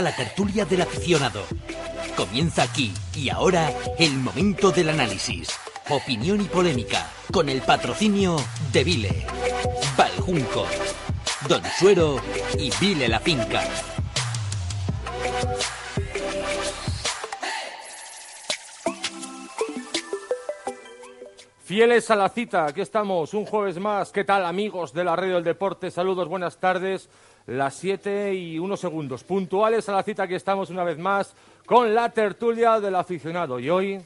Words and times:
La 0.00 0.14
tertulia 0.14 0.64
del 0.64 0.82
aficionado. 0.82 1.42
Comienza 2.16 2.62
aquí 2.62 2.92
y 3.14 3.28
ahora 3.28 3.72
el 3.98 4.14
momento 4.14 4.70
del 4.70 4.88
análisis, 4.88 5.50
opinión 5.88 6.40
y 6.40 6.44
polémica, 6.44 7.10
con 7.32 7.48
el 7.48 7.62
patrocinio 7.62 8.36
de 8.72 8.84
Vile, 8.84 9.26
Baljunco, 9.96 10.66
Don 11.48 11.62
Suero 11.78 12.20
y 12.58 12.70
Vile 12.80 13.08
la 13.08 13.20
Finca. 13.20 13.62
Fieles 21.64 22.10
a 22.10 22.16
la 22.16 22.28
cita, 22.28 22.66
aquí 22.66 22.82
estamos 22.82 23.32
un 23.32 23.46
jueves 23.46 23.78
más. 23.78 24.12
¿Qué 24.12 24.22
tal 24.22 24.44
amigos 24.44 24.92
de 24.92 25.02
la 25.02 25.16
Radio 25.16 25.36
del 25.36 25.44
Deporte? 25.44 25.90
Saludos, 25.90 26.28
buenas 26.28 26.58
tardes. 26.58 27.08
Las 27.46 27.74
siete 27.74 28.32
y 28.34 28.58
unos 28.58 28.80
segundos. 28.80 29.22
Puntuales 29.22 29.86
a 29.90 29.92
la 29.92 30.02
cita, 30.02 30.22
aquí 30.22 30.34
estamos 30.34 30.70
una 30.70 30.82
vez 30.82 30.96
más 30.98 31.34
con 31.66 31.94
la 31.94 32.08
tertulia 32.08 32.80
del 32.80 32.94
aficionado. 32.94 33.60
Y 33.60 33.68
hoy, 33.68 34.00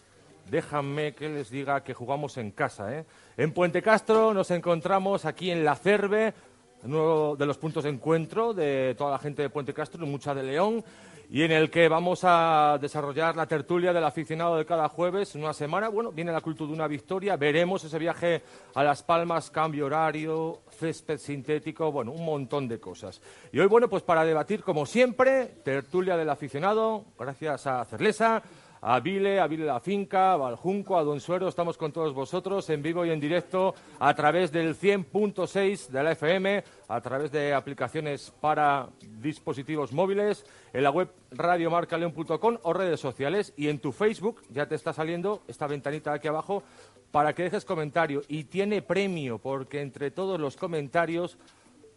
déjenme 0.50 1.14
que 1.14 1.28
les 1.28 1.48
diga 1.48 1.84
que 1.84 1.94
jugamos 1.94 2.36
en 2.36 2.50
casa. 2.50 2.92
¿eh? 2.92 3.04
En 3.36 3.52
Puente 3.52 3.80
Castro 3.80 4.34
nos 4.34 4.50
encontramos 4.50 5.24
aquí 5.24 5.52
en 5.52 5.64
La 5.64 5.76
Cerve, 5.76 6.34
uno 6.82 7.36
de 7.36 7.46
los 7.46 7.58
puntos 7.58 7.84
de 7.84 7.90
encuentro 7.90 8.52
de 8.52 8.96
toda 8.98 9.12
la 9.12 9.18
gente 9.20 9.42
de 9.42 9.50
Puente 9.50 9.72
Castro, 9.72 10.04
mucha 10.04 10.34
de 10.34 10.42
León 10.42 10.84
y 11.30 11.42
en 11.42 11.52
el 11.52 11.70
que 11.70 11.88
vamos 11.88 12.20
a 12.22 12.78
desarrollar 12.80 13.36
la 13.36 13.46
tertulia 13.46 13.92
del 13.92 14.04
aficionado 14.04 14.56
de 14.56 14.64
cada 14.64 14.88
jueves, 14.88 15.34
una 15.34 15.52
semana. 15.52 15.88
Bueno, 15.88 16.10
viene 16.10 16.32
la 16.32 16.40
cultura 16.40 16.68
de 16.68 16.74
una 16.74 16.88
victoria, 16.88 17.36
veremos 17.36 17.84
ese 17.84 17.98
viaje 17.98 18.42
a 18.74 18.82
Las 18.82 19.02
Palmas, 19.02 19.50
cambio 19.50 19.86
horario, 19.86 20.60
césped 20.70 21.18
sintético, 21.18 21.92
bueno, 21.92 22.12
un 22.12 22.24
montón 22.24 22.66
de 22.66 22.80
cosas. 22.80 23.20
Y 23.52 23.58
hoy, 23.58 23.66
bueno, 23.66 23.88
pues 23.88 24.02
para 24.02 24.24
debatir, 24.24 24.62
como 24.62 24.86
siempre, 24.86 25.46
tertulia 25.64 26.16
del 26.16 26.30
aficionado, 26.30 27.04
gracias 27.18 27.66
a 27.66 27.84
Cerlesa, 27.84 28.42
a 28.80 29.00
Vile, 29.00 29.40
a 29.40 29.46
Vile 29.46 29.64
La 29.64 29.80
Finca, 29.80 30.32
a 30.32 30.36
Valjunco, 30.36 30.98
a 30.98 31.04
Don 31.04 31.20
Suero. 31.20 31.48
Estamos 31.48 31.76
con 31.76 31.92
todos 31.92 32.14
vosotros 32.14 32.68
en 32.70 32.82
vivo 32.82 33.04
y 33.04 33.10
en 33.10 33.20
directo 33.20 33.74
a 33.98 34.14
través 34.14 34.52
del 34.52 34.76
100.6 34.76 35.88
de 35.88 36.02
la 36.02 36.12
FM, 36.12 36.64
a 36.88 37.00
través 37.00 37.32
de 37.32 37.54
aplicaciones 37.54 38.32
para 38.40 38.88
dispositivos 39.20 39.92
móviles, 39.92 40.44
en 40.72 40.82
la 40.82 40.90
web 40.90 41.10
radiomarcaleon.com 41.30 42.58
o 42.62 42.72
redes 42.72 43.00
sociales. 43.00 43.52
Y 43.56 43.68
en 43.68 43.78
tu 43.78 43.92
Facebook 43.92 44.42
ya 44.50 44.66
te 44.66 44.74
está 44.74 44.92
saliendo 44.92 45.42
esta 45.48 45.66
ventanita 45.66 46.12
aquí 46.12 46.28
abajo 46.28 46.62
para 47.10 47.34
que 47.34 47.44
dejes 47.44 47.64
comentario. 47.64 48.22
Y 48.28 48.44
tiene 48.44 48.82
premio, 48.82 49.38
porque 49.38 49.80
entre 49.80 50.10
todos 50.10 50.38
los 50.38 50.56
comentarios 50.56 51.38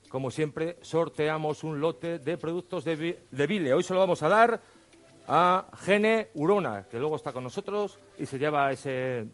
como 0.10 0.30
siempre, 0.30 0.76
sorteamos 0.82 1.64
un 1.64 1.80
lote 1.80 2.20
de 2.20 2.38
productos 2.38 2.84
de, 2.84 3.24
de 3.32 3.48
Vile. 3.48 3.74
Hoy 3.74 3.82
se 3.82 3.94
lo 3.94 4.02
vamos 4.02 4.22
a 4.22 4.28
dar 4.28 4.62
a 5.34 5.66
Gene 5.86 6.28
Urona, 6.34 6.84
que 6.92 7.00
luego 7.00 7.16
está 7.16 7.32
con 7.32 7.46
nosotros 7.46 7.98
y 8.20 8.26
se 8.26 8.38
lleva 8.38 8.70
ese 8.70 9.26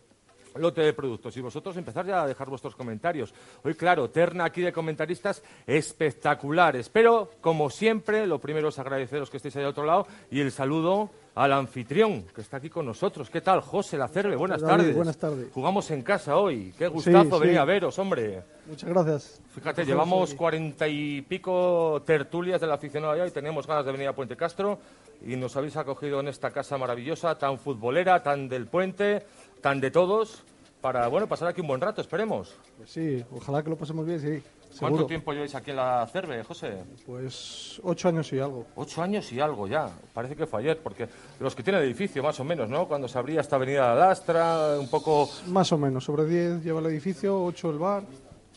lote 0.53 0.81
de 0.81 0.93
productos. 0.93 1.35
Y 1.37 1.41
vosotros 1.41 1.75
empezar 1.75 2.05
ya 2.05 2.21
a 2.21 2.27
dejar 2.27 2.49
vuestros 2.49 2.75
comentarios. 2.75 3.33
Hoy, 3.63 3.73
claro, 3.73 4.07
terna 4.11 4.45
aquí 4.45 4.61
de 4.61 4.71
comentaristas 4.71 5.41
espectaculares. 5.65 6.89
Pero, 6.89 7.31
como 7.41 7.71
siempre, 7.71 8.27
lo 8.27 8.39
primero 8.39 8.69
es 8.69 8.77
agradeceros 8.77 9.31
que 9.31 9.37
estéis 9.37 9.55
ahí 9.55 9.63
al 9.63 9.69
otro 9.69 9.85
lado 9.85 10.05
y 10.29 10.39
el 10.39 10.51
saludo 10.51 11.09
al 11.33 11.53
anfitrión 11.53 12.23
que 12.33 12.41
está 12.41 12.57
aquí 12.57 12.69
con 12.69 12.85
nosotros. 12.85 13.29
¿Qué 13.29 13.41
tal, 13.41 13.61
José 13.61 13.97
Lacerbe? 13.97 14.35
Buenas 14.35 14.61
David, 14.61 14.77
tardes. 14.77 14.95
buenas 14.95 15.17
tardes. 15.17 15.47
Jugamos 15.51 15.89
en 15.91 16.01
casa 16.01 16.35
hoy. 16.37 16.73
Qué 16.77 16.87
gustazo 16.87 17.37
sí. 17.37 17.41
venir 17.41 17.59
a 17.59 17.65
veros, 17.65 17.97
hombre. 17.99 18.41
Muchas 18.67 18.89
gracias. 18.89 19.41
Fíjate, 19.53 19.85
llevamos 19.85 20.33
cuarenta 20.33 20.87
y 20.87 21.21
pico 21.21 22.01
tertulias 22.05 22.59
del 22.59 22.71
aficionado 22.71 23.13
allá 23.13 23.27
y 23.27 23.31
teníamos 23.31 23.67
ganas 23.67 23.85
de 23.85 23.91
venir 23.91 24.07
a 24.07 24.13
Puente 24.15 24.35
Castro 24.35 24.79
y 25.25 25.35
nos 25.35 25.55
habéis 25.55 25.77
acogido 25.77 26.19
en 26.19 26.27
esta 26.27 26.51
casa 26.51 26.77
maravillosa, 26.77 27.37
tan 27.37 27.59
futbolera, 27.59 28.23
tan 28.23 28.49
del 28.49 28.67
puente, 28.67 29.25
tan 29.61 29.79
de 29.81 29.91
todos, 29.91 30.43
para 30.81 31.07
bueno 31.07 31.27
pasar 31.27 31.47
aquí 31.47 31.61
un 31.61 31.67
buen 31.67 31.81
rato, 31.81 32.01
esperemos. 32.01 32.55
Pues 32.77 32.89
sí, 32.89 33.23
ojalá 33.31 33.63
que 33.63 33.69
lo 33.69 33.77
pasemos 33.77 34.05
bien, 34.05 34.19
sí. 34.19 34.43
¿Cuánto 34.79 34.97
Seguro. 34.97 35.05
tiempo 35.07 35.31
lleváis 35.31 35.55
aquí 35.55 35.71
en 35.71 35.77
la 35.77 36.05
Cerve, 36.11 36.43
José? 36.43 36.83
Pues 37.05 37.79
ocho 37.83 38.09
años 38.09 38.31
y 38.33 38.39
algo. 38.39 38.67
Ocho 38.75 39.01
años 39.01 39.31
y 39.31 39.39
algo 39.39 39.65
ya. 39.67 39.89
Parece 40.13 40.35
que 40.35 40.45
fue 40.45 40.59
ayer, 40.59 40.77
porque 40.77 41.07
los 41.39 41.55
que 41.55 41.63
tienen 41.63 41.81
edificio, 41.81 42.21
más 42.21 42.39
o 42.39 42.43
menos, 42.43 42.69
¿no? 42.69 42.87
Cuando 42.87 43.07
se 43.07 43.17
abría 43.17 43.41
esta 43.41 43.55
avenida 43.55 43.95
La 43.95 44.07
Lastra, 44.07 44.77
un 44.77 44.89
poco... 44.89 45.29
Más 45.47 45.71
o 45.71 45.77
menos, 45.79 46.03
sobre 46.03 46.25
diez 46.25 46.63
lleva 46.63 46.79
el 46.81 46.85
edificio, 46.87 47.43
ocho 47.43 47.71
el 47.71 47.79
bar. 47.79 48.03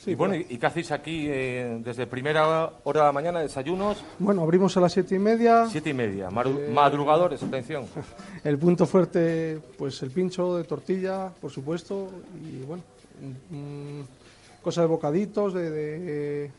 Sí, 0.02 0.12
y 0.12 0.14
bueno, 0.14 0.34
¿y, 0.34 0.44
qué 0.56 0.64
hacéis 0.64 0.92
aquí 0.92 1.26
eh, 1.28 1.78
desde 1.84 2.06
primera 2.06 2.72
hora 2.84 3.00
de 3.00 3.06
la 3.06 3.12
mañana, 3.12 3.40
desayunos? 3.40 4.02
bueno, 4.18 4.40
abrimos 4.42 4.74
a 4.78 4.80
las 4.80 4.92
siete 4.94 5.16
y 5.16 5.18
media. 5.18 5.66
Siete 5.68 5.90
y 5.90 5.94
media. 5.94 6.30
Maru- 6.30 6.70
Madrugadores, 6.70 7.42
atención. 7.42 7.84
El 8.44 8.56
punto 8.58 8.86
fuerte, 8.86 9.60
pues 9.76 10.02
el 10.02 10.10
pincho 10.10 10.56
de 10.56 10.64
tortilla, 10.64 11.30
por 11.38 11.50
supuesto. 11.50 12.08
Y 12.42 12.64
bueno, 12.64 12.82
mm, 13.50 14.00
cosas 14.62 14.84
de 14.84 14.88
bocaditos, 14.88 15.52
de, 15.52 15.70
de 15.70 16.50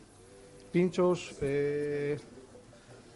pinchos, 0.72 1.34
eh, 1.42 2.20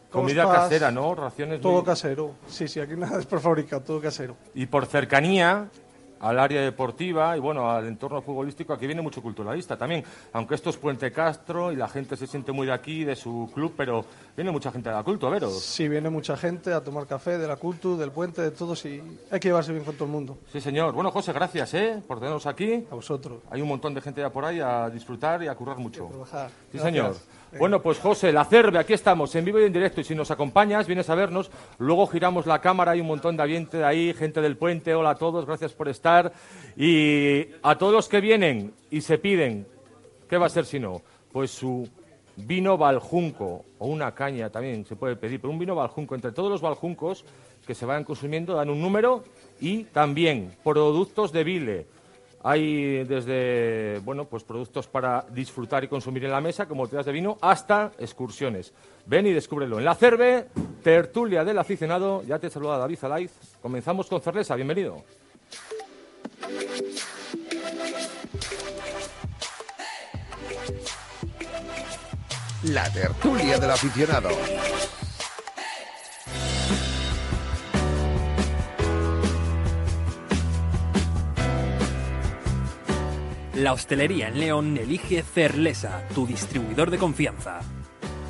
Comida 0.10 0.52
casera, 0.52 0.90
¿no? 0.92 1.14
Raciones 1.14 1.62
Todo 1.62 1.74
muy- 1.74 1.84
casero. 1.84 2.32
Sí, 2.48 2.68
sí, 2.68 2.80
aquí 2.80 2.96
nada 2.96 3.20
es 3.20 3.26
prefabricado, 3.28 3.82
todo 3.84 4.02
casero. 4.02 4.36
Y 4.56 4.66
por 4.66 4.86
cercanía 4.88 5.68
al 6.26 6.40
área 6.40 6.62
deportiva 6.62 7.38
y 7.38 7.40
bueno, 7.40 7.70
al 7.70 7.86
entorno 7.86 8.20
futbolístico, 8.22 8.74
aquí 8.74 8.88
viene 8.88 9.02
mucho 9.02 9.22
culturalista 9.22 9.78
también. 9.78 10.04
Aunque 10.34 10.56
esto 10.56 10.72
es 10.72 10.78
Puente 10.78 11.12
Castro 11.12 11.72
y 11.72 11.76
la 11.76 11.88
gente 11.88 12.18
se 12.18 12.26
siente 12.26 12.52
muy 12.52 12.66
de 12.66 12.74
aquí, 12.74 13.04
de 13.04 13.16
su 13.16 13.52
club, 13.54 13.76
pero 13.78 14.06
viene 14.36 14.52
mucha 14.52 14.72
gente 14.72 14.90
de 14.90 14.96
la 14.96 15.04
culto, 15.04 15.28
a 15.28 15.30
veros. 15.30 15.62
Sí, 15.62 15.88
viene 15.88 16.10
mucha 16.10 16.36
gente 16.38 16.74
a 16.74 16.84
tomar 16.84 17.08
café 17.08 17.38
de 17.38 17.48
la 17.48 17.56
Cultu, 17.56 17.98
del 17.98 18.12
puente, 18.12 18.42
de 18.42 18.52
todos 18.52 18.86
y 18.86 19.02
hay 19.32 19.40
que 19.40 19.48
llevarse 19.48 19.72
bien 19.72 19.84
con 19.84 19.96
todo 19.96 20.06
el 20.06 20.12
mundo. 20.12 20.38
Sí, 20.52 20.60
señor. 20.62 20.94
Bueno, 20.94 21.12
José, 21.12 21.32
gracias, 21.34 21.74
¿eh? 21.74 22.02
Por 22.08 22.20
tenernos 22.20 22.46
aquí. 22.46 22.86
A 22.92 22.96
vosotros. 22.96 23.42
Hay 23.50 23.62
un 23.62 23.68
montón 23.68 23.94
de 23.94 24.02
gente 24.02 24.22
ya 24.22 24.30
por 24.30 24.44
ahí 24.46 24.60
a 24.60 24.90
disfrutar 24.90 25.42
y 25.44 25.48
a 25.48 25.56
currar 25.56 25.78
mucho. 25.78 26.08
trabajar. 26.08 26.50
Sí, 26.50 26.78
Gracias. 26.78 26.84
señor. 26.94 27.16
Bueno, 27.58 27.82
pues 27.82 28.00
José, 28.00 28.34
la 28.34 28.44
Cerve, 28.44 28.78
aquí 28.80 28.92
estamos, 28.92 29.34
en 29.36 29.46
vivo 29.46 29.62
y 29.62 29.64
en 29.64 29.72
directo. 29.72 30.02
Y 30.02 30.04
si 30.04 30.14
nos 30.14 30.30
acompañas, 30.30 30.88
vienes 30.88 31.10
a 31.10 31.16
vernos. 31.16 31.50
Luego 31.78 32.06
giramos 32.08 32.46
la 32.46 32.60
cámara, 32.60 32.92
hay 32.92 33.00
un 33.00 33.08
montón 33.08 33.38
de 33.38 33.44
ambiente 33.44 33.78
de 33.78 33.86
ahí, 33.86 34.14
gente 34.14 34.42
del 34.42 34.58
puente. 34.58 34.94
Hola 34.94 35.12
a 35.12 35.16
todos, 35.16 35.46
gracias 35.46 35.72
por 35.72 35.88
estar. 35.88 36.34
Y 36.76 37.48
a 37.64 37.78
todos 37.78 37.94
los 37.94 38.10
que 38.10 38.20
vienen 38.20 38.74
y 38.92 39.00
se 39.00 39.18
piden, 39.18 39.66
¿qué 40.30 40.38
va 40.38 40.48
a 40.48 40.50
ser 40.50 40.66
si 40.66 40.80
no? 40.80 41.02
Pues 41.32 41.52
su 41.52 41.88
vino 42.38 42.78
baljunco 42.78 43.66
o 43.80 43.88
una 43.88 44.14
caña 44.14 44.50
también 44.50 44.86
se 44.86 44.96
puede 44.96 45.16
pedir, 45.16 45.40
pero 45.40 45.52
un 45.52 45.60
vino 45.60 45.76
baljunco. 45.76 46.16
Entre 46.16 46.32
todos 46.32 46.50
los 46.50 46.62
baljuncos 46.62 47.26
que 47.66 47.76
se 47.76 47.86
vayan 47.86 48.04
consumiendo 48.04 48.56
dan 48.56 48.70
un 48.70 48.82
número 48.82 49.24
y 49.60 49.86
también 49.86 50.56
productos 50.64 51.32
de 51.32 51.44
Vile. 51.44 51.86
Hay 52.44 53.04
desde 53.06 54.00
bueno, 54.04 54.26
pues 54.26 54.44
productos 54.44 54.86
para 54.88 55.26
disfrutar 55.32 55.84
y 55.84 55.88
consumir 55.88 56.26
en 56.26 56.32
la 56.32 56.42
mesa, 56.42 56.68
como 56.68 56.84
botellas 56.84 57.08
de 57.08 57.12
vino, 57.12 57.40
hasta 57.42 57.92
excursiones. 57.98 58.72
Ven 59.08 59.26
y 59.26 59.32
descúbrelo. 59.32 59.80
En 59.80 59.86
la 59.86 59.96
Cerve, 59.96 60.46
tertulia 60.84 61.44
del 61.44 61.58
aficionado. 61.58 62.22
Ya 62.22 62.38
te 62.38 62.52
saluda 62.52 62.78
David 62.78 63.00
Alaiz. 63.02 63.32
Comenzamos 63.64 64.08
con 64.08 64.22
Cerlesa. 64.22 64.56
Bienvenido. 64.56 65.04
La 72.70 72.92
tertulia 72.92 73.60
del 73.60 73.70
aficionado. 73.70 74.30
La 83.54 83.72
hostelería 83.72 84.30
en 84.30 84.40
León 84.40 84.78
elige 84.78 85.22
Cerlesa, 85.22 86.08
tu 86.16 86.26
distribuidor 86.26 86.90
de 86.90 86.98
confianza. 86.98 87.60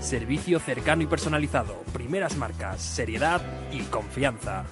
Servicio 0.02 0.60
cercano 0.60 1.04
y 1.04 1.08
personalizado, 1.08 1.84
primeras 1.94 2.36
marcas, 2.36 2.82
seriedad 2.82 3.42
y 3.72 3.84
confianza. 3.84 4.66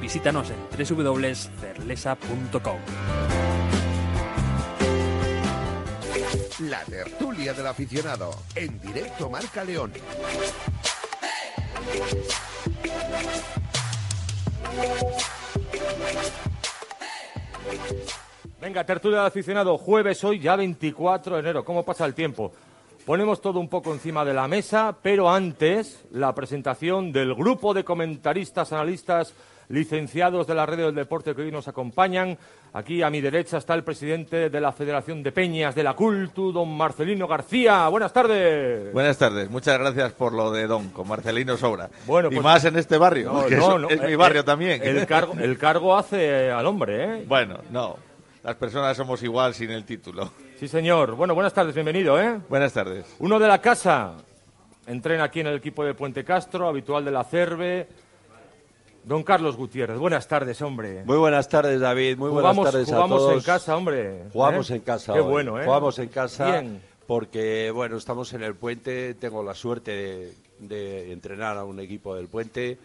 Visítanos 0.00 0.50
en 0.50 0.96
www.cerlesa.com. 0.96 3.37
La 6.60 6.82
tertulia 6.84 7.52
del 7.52 7.68
aficionado. 7.68 8.32
En 8.56 8.80
directo 8.80 9.30
Marca 9.30 9.62
León. 9.62 9.92
Venga, 18.60 18.84
tertulia 18.84 19.18
del 19.18 19.26
aficionado, 19.28 19.78
jueves 19.78 20.24
hoy, 20.24 20.40
ya 20.40 20.56
24 20.56 21.36
de 21.36 21.40
enero. 21.40 21.64
¿Cómo 21.64 21.84
pasa 21.84 22.04
el 22.04 22.14
tiempo? 22.14 22.52
Ponemos 23.06 23.40
todo 23.40 23.60
un 23.60 23.68
poco 23.68 23.92
encima 23.92 24.24
de 24.24 24.34
la 24.34 24.48
mesa, 24.48 24.96
pero 25.00 25.30
antes 25.30 26.04
la 26.10 26.34
presentación 26.34 27.12
del 27.12 27.36
grupo 27.36 27.72
de 27.72 27.84
comentaristas, 27.84 28.72
analistas, 28.72 29.32
licenciados 29.68 30.46
de 30.46 30.54
la 30.54 30.66
red 30.66 30.78
del 30.78 30.94
deporte 30.94 31.34
que 31.34 31.42
hoy 31.42 31.52
nos 31.52 31.68
acompañan. 31.68 32.36
Aquí 32.72 33.02
a 33.02 33.10
mi 33.10 33.20
derecha 33.20 33.58
está 33.58 33.74
el 33.74 33.84
presidente 33.84 34.50
de 34.50 34.60
la 34.60 34.72
Federación 34.72 35.22
de 35.22 35.32
Peñas 35.32 35.74
de 35.74 35.82
la 35.82 35.94
Cultu, 35.94 36.52
don 36.52 36.76
Marcelino 36.76 37.26
García. 37.26 37.88
Buenas 37.88 38.12
tardes. 38.12 38.92
Buenas 38.92 39.18
tardes, 39.18 39.50
muchas 39.50 39.78
gracias 39.78 40.12
por 40.12 40.32
lo 40.32 40.50
de 40.50 40.66
Don, 40.66 40.90
con 40.90 41.08
Marcelino 41.08 41.56
sobra. 41.56 41.88
Bueno, 42.06 42.28
y 42.30 42.34
pues- 42.34 42.44
más 42.44 42.64
en 42.64 42.76
este 42.76 42.98
barrio, 42.98 43.32
No, 43.32 43.46
que 43.46 43.56
no, 43.56 43.74
es, 43.76 43.80
no, 43.80 43.88
es 43.88 44.02
mi 44.02 44.12
eh, 44.12 44.16
barrio 44.16 44.40
eh, 44.40 44.44
también. 44.44 44.82
El 44.82 45.06
cargo, 45.06 45.34
el 45.38 45.58
cargo 45.58 45.96
hace 45.96 46.50
al 46.50 46.66
hombre, 46.66 47.04
¿eh? 47.04 47.24
Bueno, 47.26 47.58
no, 47.70 47.96
las 48.42 48.56
personas 48.56 48.96
somos 48.96 49.22
igual 49.22 49.54
sin 49.54 49.70
el 49.70 49.84
título. 49.84 50.30
Sí, 50.58 50.68
señor. 50.68 51.14
Bueno, 51.14 51.34
buenas 51.34 51.52
tardes, 51.54 51.74
bienvenido, 51.74 52.20
¿eh? 52.20 52.38
Buenas 52.48 52.72
tardes. 52.72 53.06
Uno 53.18 53.38
de 53.38 53.46
la 53.48 53.60
casa. 53.60 54.14
Entrena 54.86 55.24
aquí 55.24 55.40
en 55.40 55.48
el 55.48 55.56
equipo 55.56 55.84
de 55.84 55.92
Puente 55.94 56.24
Castro, 56.24 56.66
habitual 56.66 57.04
de 57.04 57.10
la 57.10 57.22
CERVE. 57.22 57.86
Don 59.08 59.22
Carlos 59.22 59.56
Gutiérrez, 59.56 59.98
buenas 59.98 60.28
tardes, 60.28 60.60
hombre. 60.60 61.02
Muy 61.06 61.16
buenas 61.16 61.48
tardes, 61.48 61.80
David. 61.80 62.18
Muy 62.18 62.28
buenas 62.28 62.54
jugamos 62.54 62.70
tardes 62.70 62.92
a 62.92 62.94
jugamos 62.94 63.18
todos. 63.18 63.32
en 63.32 63.40
casa, 63.40 63.74
hombre. 63.74 64.24
Jugamos 64.34 64.70
¿eh? 64.70 64.74
en 64.74 64.80
casa. 64.82 65.14
Qué 65.14 65.20
hoy. 65.20 65.30
bueno, 65.30 65.58
¿eh? 65.58 65.64
Jugamos 65.64 65.98
en 65.98 66.08
casa 66.08 66.50
Bien. 66.50 66.82
porque, 67.06 67.70
bueno, 67.70 67.96
estamos 67.96 68.30
en 68.34 68.42
el 68.42 68.54
puente. 68.54 69.14
Tengo 69.14 69.42
la 69.42 69.54
suerte 69.54 69.92
de, 69.92 70.34
de 70.58 71.10
entrenar 71.10 71.56
a 71.56 71.64
un 71.64 71.80
equipo 71.80 72.14
del 72.14 72.28
puente 72.28 72.76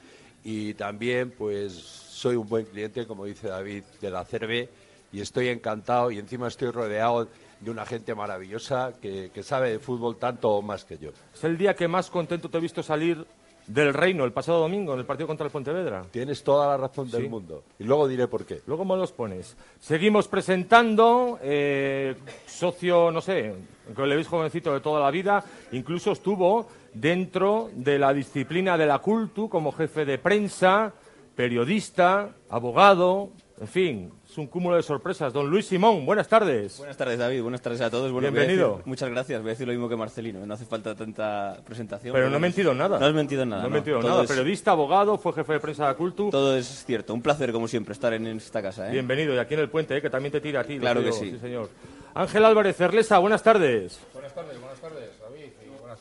y 0.46 0.76
también, 0.76 1.32
pues, 1.38 1.74
soy 1.74 2.38
un 2.38 2.48
buen 2.48 2.68
cliente, 2.68 3.06
como 3.06 3.26
dice 3.26 3.50
David, 3.50 3.84
de 4.00 4.10
la 4.10 4.24
CERVE 4.24 4.70
y 5.12 5.20
estoy 5.20 5.50
encantado 5.50 6.10
y 6.10 6.20
encima 6.20 6.48
estoy 6.48 6.72
rodeado 6.72 7.28
de 7.60 7.70
una 7.70 7.86
gente 7.86 8.16
maravillosa 8.16 8.94
que, 9.02 9.30
que 9.34 9.44
sabe 9.44 9.72
de 9.72 9.80
fútbol 9.80 10.16
tanto 10.16 10.52
o 10.52 10.62
más 10.62 10.86
que 10.86 10.98
yo. 10.98 11.10
Es 11.34 11.44
el 11.44 11.58
día 11.58 11.76
que 11.76 11.90
más 11.90 12.10
contento 12.10 12.48
te 12.48 12.60
he 12.60 12.62
visto 12.62 12.82
salir 12.82 13.26
del 13.68 13.94
reino, 13.94 14.26
el 14.26 14.34
pasado 14.34 14.60
domingo, 14.60 14.94
en 14.94 15.00
el 15.00 15.06
partido 15.06 15.28
contra 15.28 15.46
el 15.46 15.52
Pontevedra. 15.52 16.04
Tienes 16.12 16.44
toda 16.44 16.68
la 16.68 16.78
razón 16.78 17.10
del 17.10 17.24
Sí. 17.24 17.30
mundo 17.30 17.64
y 17.80 17.84
luego 17.86 18.08
diré 18.08 18.28
por 18.28 18.46
qué. 18.46 18.62
Luego 18.68 18.84
me 18.86 18.98
los 18.98 19.12
pones. 19.12 19.56
Seguimos 19.80 20.28
presentando, 20.28 21.40
eh, 21.42 22.16
socio, 22.46 23.12
no 23.12 23.22
sé, 23.22 23.54
que 23.96 24.02
le 24.06 24.16
veis 24.16 24.28
jovencito 24.28 24.74
de 24.74 24.80
toda 24.82 25.00
la 25.00 25.12
vida, 25.12 25.44
incluso 25.72 26.12
estuvo 26.12 26.68
dentro 26.94 27.70
de 27.74 27.98
la 28.00 28.14
disciplina 28.14 28.78
de 28.78 28.86
la 28.86 29.00
cultu 29.00 29.50
como 29.50 29.72
jefe 29.72 30.06
de 30.06 30.18
prensa, 30.18 30.94
periodista, 31.36 32.30
abogado, 32.50 33.30
en 33.60 33.68
fin, 33.68 34.12
es 34.34 34.38
un 34.40 34.48
cúmulo 34.48 34.76
de 34.76 34.82
sorpresas. 34.82 35.32
Don 35.32 35.48
Luis 35.48 35.68
Simón, 35.68 36.06
buenas 36.08 36.28
tardes. 36.28 36.80
Buenas 36.80 36.98
tardes, 36.98 37.20
David. 37.20 37.44
Buenas 37.44 37.62
tardes 37.62 37.82
a 37.82 37.92
todos. 37.92 38.12
Bueno, 38.12 38.32
Bienvenido. 38.32 38.78
decir- 38.78 38.88
muchas 38.88 39.10
gracias. 39.12 39.42
Voy 39.42 39.50
a 39.50 39.54
decir 39.54 39.68
lo 39.68 39.74
mismo 39.74 39.88
que 39.88 39.96
Marcelino. 39.96 40.44
No 40.44 40.54
hace 40.56 40.66
falta 40.66 40.96
tanta 40.96 41.58
presentación. 41.64 42.14
Pero 42.14 42.32
no 42.32 42.38
he 42.38 42.40
mentido 42.40 42.72
en 42.72 42.80
nada. 42.80 42.98
No 43.00 43.06
has 43.06 43.14
mentido 43.14 43.44
en 43.44 43.50
nada. 43.50 43.62
No 43.62 43.68
he 43.68 43.70
no. 43.70 43.76
mentido 43.76 43.98
en 43.98 44.02
Todo 44.02 44.12
nada. 44.12 44.24
es- 44.24 44.30
Periodista, 44.30 44.72
abogado, 44.72 45.20
fue 45.20 45.34
jefe 45.34 45.54
de 45.54 45.60
prensa 45.60 45.88
de 45.88 45.94
cultu. 45.96 46.32
Todo 46.32 46.58
es 46.58 46.84
cierto. 46.84 47.14
Un 47.14 47.22
placer, 47.22 47.52
como 47.52 47.68
siempre, 47.68 47.94
estar 47.94 48.12
en 48.14 48.26
esta 48.26 48.62
casa. 48.64 48.90
¿eh? 48.90 48.92
Bienvenido, 48.92 49.36
y 49.36 49.38
aquí 49.38 49.54
en 49.54 49.60
el 49.60 49.70
puente, 49.70 49.96
eh, 49.96 50.02
que 50.02 50.10
también 50.10 50.32
te 50.32 50.42
tira 50.42 50.62
a 50.62 50.64
ti. 50.64 50.80
Claro 50.80 51.04
que 51.04 51.12
sí. 51.12 51.38
señor. 51.40 51.70
Ángel 52.16 52.44
Álvarez 52.46 52.76
Cerlesa, 52.76 53.20
buenas 53.20 53.44
tardes. 53.44 54.00
Buenas 54.14 54.34
tardes, 54.34 54.60
buenas 54.60 54.80
tardes, 54.80 55.10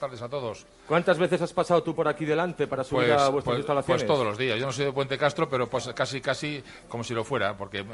tardes 0.02 0.20
a 0.20 0.28
todos. 0.28 0.66
¿Cuántas 0.88 1.16
veces 1.16 1.40
has 1.43 1.52
pasado 1.52 1.81
tú 1.84 1.94
por 1.94 2.08
aquí 2.08 2.25
delante 2.25 2.66
para 2.66 2.82
subir 2.82 3.06
Pues, 3.06 3.20
a 3.22 3.28
vuestras 3.28 3.44
pues- 3.54 3.58
instalaciones? 3.60 4.02
pues 4.02 4.06
todos 4.12 4.26
los 4.26 4.37
días. 4.37 4.58
Yo 4.58 4.66
no 4.66 4.72
soy 4.72 4.87
de 4.87 4.93
Puente 4.93 5.16
Castro, 5.16 5.49
pero 5.49 5.70
pues 5.70 5.88
casi, 5.94 6.20
casi 6.20 6.60
como 6.88 7.04
si 7.04 7.14
lo 7.14 7.22
fuera, 7.22 7.56
porque 7.56 7.84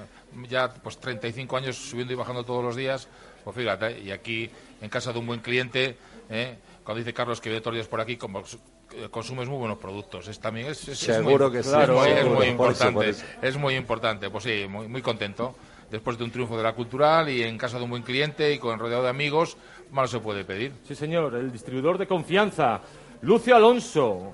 ya 0.48 0.72
pues 0.72 0.96
35 0.98 1.54
años 1.58 1.76
subiendo 1.76 2.14
y 2.14 2.16
bajando 2.16 2.44
todos 2.44 2.64
los 2.64 2.76
días, 2.76 3.08
pues 3.44 3.54
fíjate, 3.54 4.00
y 4.00 4.10
aquí 4.10 4.48
en 4.80 4.88
casa 4.88 5.12
de 5.12 5.18
un 5.18 5.26
buen 5.26 5.40
cliente, 5.40 5.98
¿eh? 6.30 6.56
cuando 6.82 7.00
dice 7.00 7.12
Carlos 7.12 7.42
que 7.42 7.50
ve 7.50 7.60
todos 7.60 7.74
los 7.74 7.80
días 7.84 7.88
por 7.88 8.00
aquí, 8.00 8.16
como 8.16 8.40
eh, 8.40 9.08
consumes 9.10 9.46
muy 9.46 9.58
buenos 9.58 9.76
productos. 9.76 10.28
Es, 10.28 10.40
también 10.40 10.68
es, 10.68 10.80
es- 10.88 10.88
es 10.88 11.14
Seguro 11.16 11.50
muy, 11.50 11.58
que 11.58 11.62
sí. 11.62 11.68
es 11.68 11.74
muy- 11.76 11.84
Claro, 11.84 12.04
es 12.06 12.24
muy 12.24 12.32
Por 12.32 12.42
eso, 12.42 12.50
importante. 12.52 12.94
por 12.94 13.04
eso. 13.04 13.24
Es 13.42 13.56
muy 13.58 13.74
importante, 13.76 14.30
pues 14.30 14.44
sí, 14.44 14.64
muy, 14.66 14.88
muy 14.88 15.02
contento. 15.02 15.54
Después 15.90 16.18
de 16.18 16.24
un 16.24 16.30
triunfo 16.30 16.56
de 16.56 16.62
la 16.62 16.74
cultural 16.74 17.28
y 17.30 17.42
en 17.42 17.56
casa 17.56 17.78
de 17.78 17.84
un 17.84 17.90
buen 17.90 18.02
cliente 18.02 18.52
y 18.52 18.58
con 18.58 18.78
rodeado 18.78 19.04
de 19.04 19.08
amigos, 19.08 19.56
más 19.90 20.10
se 20.10 20.20
puede 20.20 20.44
pedir. 20.44 20.72
Sí, 20.86 20.94
señor, 20.94 21.34
el 21.34 21.50
distribuidor 21.50 21.96
de 21.98 22.06
confianza. 22.06 22.80
Lucio 23.22 23.56
Alonso, 23.56 24.32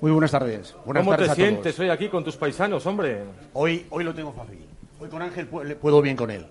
Muy 0.00 0.10
buenas 0.12 0.30
tardes. 0.30 0.74
Buenas 0.84 1.02
¿cómo 1.04 1.10
tardes 1.12 1.26
te 1.28 1.32
a 1.32 1.34
todos. 1.34 1.48
sientes 1.48 1.78
hoy 1.80 1.88
aquí 1.90 2.08
con 2.08 2.22
tus 2.24 2.36
paisanos, 2.36 2.86
hombre? 2.86 3.22
Hoy, 3.52 3.86
hoy 3.90 4.04
lo 4.04 4.14
tengo 4.14 4.32
fácil. 4.32 4.64
Hoy 5.00 5.08
con 5.08 5.22
Ángel 5.22 5.46
puedo 5.48 6.00
bien 6.00 6.16
con 6.16 6.30
él. 6.30 6.46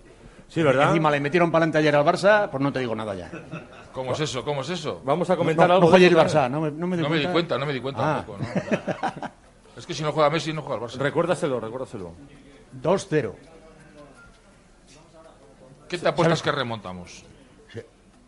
Sí, 0.49 0.61
¿verdad? 0.61 0.89
Encima 0.89 1.09
le 1.09 1.21
metieron 1.21 1.49
para 1.49 1.63
adelante 1.63 1.77
ayer 1.77 1.95
al 1.95 2.03
Barça, 2.05 2.49
pues 2.49 2.61
no 2.61 2.73
te 2.73 2.79
digo 2.79 2.93
nada 2.93 3.15
ya. 3.15 3.31
¿Cómo 3.93 4.11
es 4.11 4.19
eso? 4.19 4.43
¿Cómo 4.43 4.61
es 4.61 4.69
eso? 4.69 5.01
Vamos 5.05 5.29
a 5.29 5.37
comentar 5.37 5.69
no, 5.69 5.75
algo. 5.75 5.85
no 5.89 5.91
de 5.97 6.09
juega 6.09 6.21
el. 6.21 6.27
Barça, 6.29 6.49
no 6.51 6.59
me, 6.59 6.71
no 6.71 6.87
me 6.87 6.97
di 6.97 7.03
No 7.03 7.09
me 7.09 7.17
di 7.19 7.23
cuenta. 7.23 7.31
cuenta, 7.31 7.57
no 7.57 7.65
me 7.65 7.73
di 7.73 7.79
cuenta 7.79 8.01
Ah. 8.03 8.15
tampoco. 8.25 8.39
¿no? 8.43 9.29
es 9.77 9.85
que 9.85 9.93
si 9.93 10.03
no 10.03 10.11
juega 10.11 10.29
Messi, 10.29 10.51
no 10.51 10.61
juega 10.61 10.83
el 10.83 10.89
Barça. 10.89 10.97
Recuérdaselo, 10.97 11.59
recuérdaselo. 11.61 12.11
2-0. 12.81 13.33
¿Qué 15.91 15.97
te 15.97 16.07
apuestas 16.07 16.41
que 16.41 16.51
remontamos? 16.51 17.23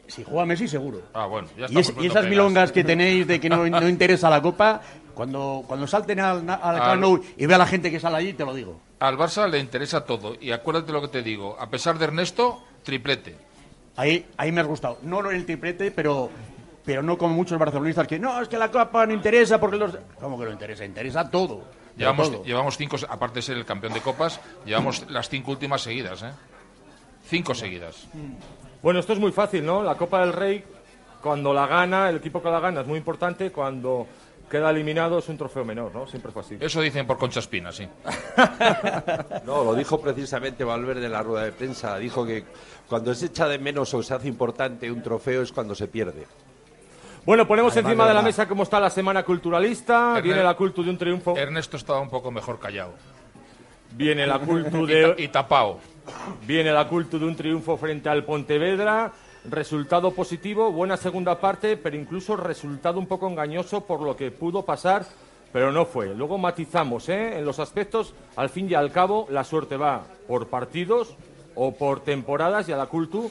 Si 0.06 0.22
juega 0.24 0.46
Messi, 0.46 0.68
seguro. 0.68 1.02
Ah, 1.14 1.26
bueno, 1.28 1.48
ya 1.58 1.66
Y, 1.70 1.80
es- 1.80 1.94
y 1.98 2.08
esas 2.08 2.26
milongas 2.28 2.74
que 2.74 2.84
tenéis 2.84 3.26
de 3.26 3.40
que 3.40 3.50
no, 3.50 3.66
no 3.66 3.88
interesa 3.88 4.30
la 4.30 4.42
copa, 4.42 4.82
cuando, 5.16 5.64
cuando 5.66 5.88
salten 5.88 6.20
al, 6.20 6.48
al 6.50 6.82
Al- 6.82 7.00
Nou 7.00 7.24
y 7.38 7.46
vea 7.46 7.56
a 7.56 7.60
la 7.60 7.66
gente 7.66 7.90
que 7.90 8.02
sale 8.02 8.18
allí, 8.18 8.34
te 8.34 8.44
lo 8.44 8.54
digo. 8.54 8.82
Al 9.00 9.18
Barça 9.18 9.48
le 9.50 9.60
interesa 9.60 10.04
todo. 10.04 10.36
Y 10.40 10.52
acuérdate 10.52 10.92
lo 10.92 11.02
que 11.02 11.08
te 11.08 11.24
digo. 11.24 11.56
A 11.58 11.70
pesar 11.70 11.98
de 11.98 12.04
Ernesto, 12.06 12.62
triplete. 12.84 13.38
Ahí, 13.96 14.28
ahí 14.36 14.52
me 14.52 14.60
has 14.62 14.68
gustado. 14.68 15.00
No 15.04 15.24
el 15.32 15.46
triplete, 15.46 15.90
pero, 15.92 16.30
pero 16.84 17.02
no 17.02 17.18
como 17.18 17.34
muchos 17.34 17.58
barcelonistas 17.58 18.06
que 18.06 18.20
no, 18.20 18.42
es 18.42 18.50
que 18.50 18.58
la 18.58 18.70
copa 18.70 19.06
no 19.06 19.14
interesa 19.14 19.58
porque 19.58 19.78
los... 19.78 19.98
¿Cómo 20.20 20.38
que 20.38 20.46
no 20.46 20.52
interesa? 20.52 20.84
Interesa 20.84 21.30
todo. 21.32 21.64
Llevamos, 21.96 22.30
todo. 22.30 22.44
llevamos 22.44 22.76
cinco, 22.76 22.98
aparte 23.08 23.36
de 23.36 23.42
ser 23.44 23.56
el 23.58 23.66
campeón 23.66 23.94
de 23.94 24.02
copas, 24.02 24.42
llevamos 24.66 25.10
las 25.10 25.30
cinco 25.30 25.52
últimas 25.52 25.82
seguidas, 25.82 26.24
¿eh? 26.24 26.32
Cinco 27.34 27.56
seguidas. 27.56 28.08
Bueno, 28.84 29.00
esto 29.00 29.14
es 29.14 29.20
muy 29.20 29.32
fácil, 29.32 29.66
¿no? 29.66 29.82
La 29.82 29.96
Copa 29.96 30.20
del 30.22 30.34
Rey, 30.34 30.64
cuando 31.22 31.52
la 31.54 31.66
gana, 31.66 32.10
el 32.10 32.18
equipo 32.18 32.44
que 32.44 32.50
la 32.50 32.60
gana 32.60 32.82
es 32.82 32.88
muy 32.88 32.98
importante, 33.00 33.52
cuando 33.52 34.06
queda 34.52 34.70
eliminado 34.70 35.18
es 35.18 35.28
un 35.30 35.38
trofeo 35.38 35.66
menor, 35.66 35.92
¿no? 35.96 36.06
Siempre 36.06 36.32
fue 36.32 36.44
así. 36.44 36.58
Eso 36.60 36.80
dicen 36.82 37.08
por 37.08 37.18
Concha 37.18 37.40
Espina, 37.40 37.72
sí. 37.72 37.88
No, 39.46 39.64
lo 39.64 39.74
dijo 39.74 40.00
precisamente 40.00 40.64
Valverde 40.64 41.06
en 41.08 41.12
la 41.12 41.24
rueda 41.24 41.46
de 41.46 41.52
prensa. 41.54 41.98
Dijo 41.98 42.24
que 42.26 42.44
cuando 42.88 43.14
se 43.16 43.26
echa 43.28 43.48
de 43.48 43.58
menos 43.58 43.92
o 43.96 44.04
se 44.04 44.14
hace 44.14 44.28
importante 44.28 44.92
un 44.92 45.02
trofeo 45.02 45.42
es 45.42 45.52
cuando 45.52 45.74
se 45.74 45.88
pierde. 45.88 46.28
Bueno, 47.26 47.48
ponemos 47.48 47.72
Además, 47.74 47.90
encima 47.92 48.04
de 48.04 48.10
de 48.10 48.14
la 48.16 48.22
mesa 48.22 48.48
cómo 48.48 48.62
está 48.64 48.80
la 48.80 48.90
semana 48.92 49.24
culturalista. 49.24 50.20
Viene 50.22 50.44
la 50.44 50.54
cultu 50.56 50.84
de 50.84 50.90
un 50.92 50.98
triunfo. 51.00 51.36
Ernesto 51.36 51.78
estaba 51.78 52.00
un 52.00 52.10
poco 52.10 52.30
mejor 52.30 52.60
callado. 52.60 52.94
Viene 53.96 54.28
la 54.28 54.38
cultu 54.40 54.84
Y, 54.88 55.02
ta- 55.02 55.14
de, 55.14 55.16
y 55.18 55.28
tapado. 55.30 55.80
Viene 56.46 56.72
la 56.72 56.88
cultu 56.88 57.20
de 57.20 57.26
un 57.26 57.36
triunfo 57.36 57.78
frente 57.78 58.10
al 58.10 58.24
Pontevedra. 58.24 59.12
Resultado 59.46 60.12
positivo, 60.12 60.72
buena 60.72 60.96
segunda 60.96 61.40
parte, 61.40 61.76
pero 61.76 61.98
incluso 61.98 62.38
resultado 62.38 62.98
un 63.00 63.08
poco 63.08 63.28
engañoso 63.28 63.82
por 63.82 64.02
lo 64.02 64.16
que 64.16 64.32
pudo 64.32 64.64
pasar, 64.64 65.06
pero 65.52 65.72
no 65.72 65.86
fue. 65.86 66.16
Luego 66.16 66.38
matizamos, 66.38 67.10
¿eh? 67.10 67.38
En 67.38 67.46
los 67.46 67.60
aspectos, 67.60 68.14
al 68.38 68.50
fin 68.50 68.70
y 68.70 68.74
al 68.74 68.92
cabo, 68.92 69.28
la 69.30 69.44
suerte 69.44 69.76
va 69.76 70.06
por 70.28 70.48
partidos 70.48 71.16
o 71.56 71.74
por 71.74 72.00
temporadas 72.00 72.70
y 72.70 72.72
a 72.72 72.78
la 72.78 72.86
cultu, 72.86 73.30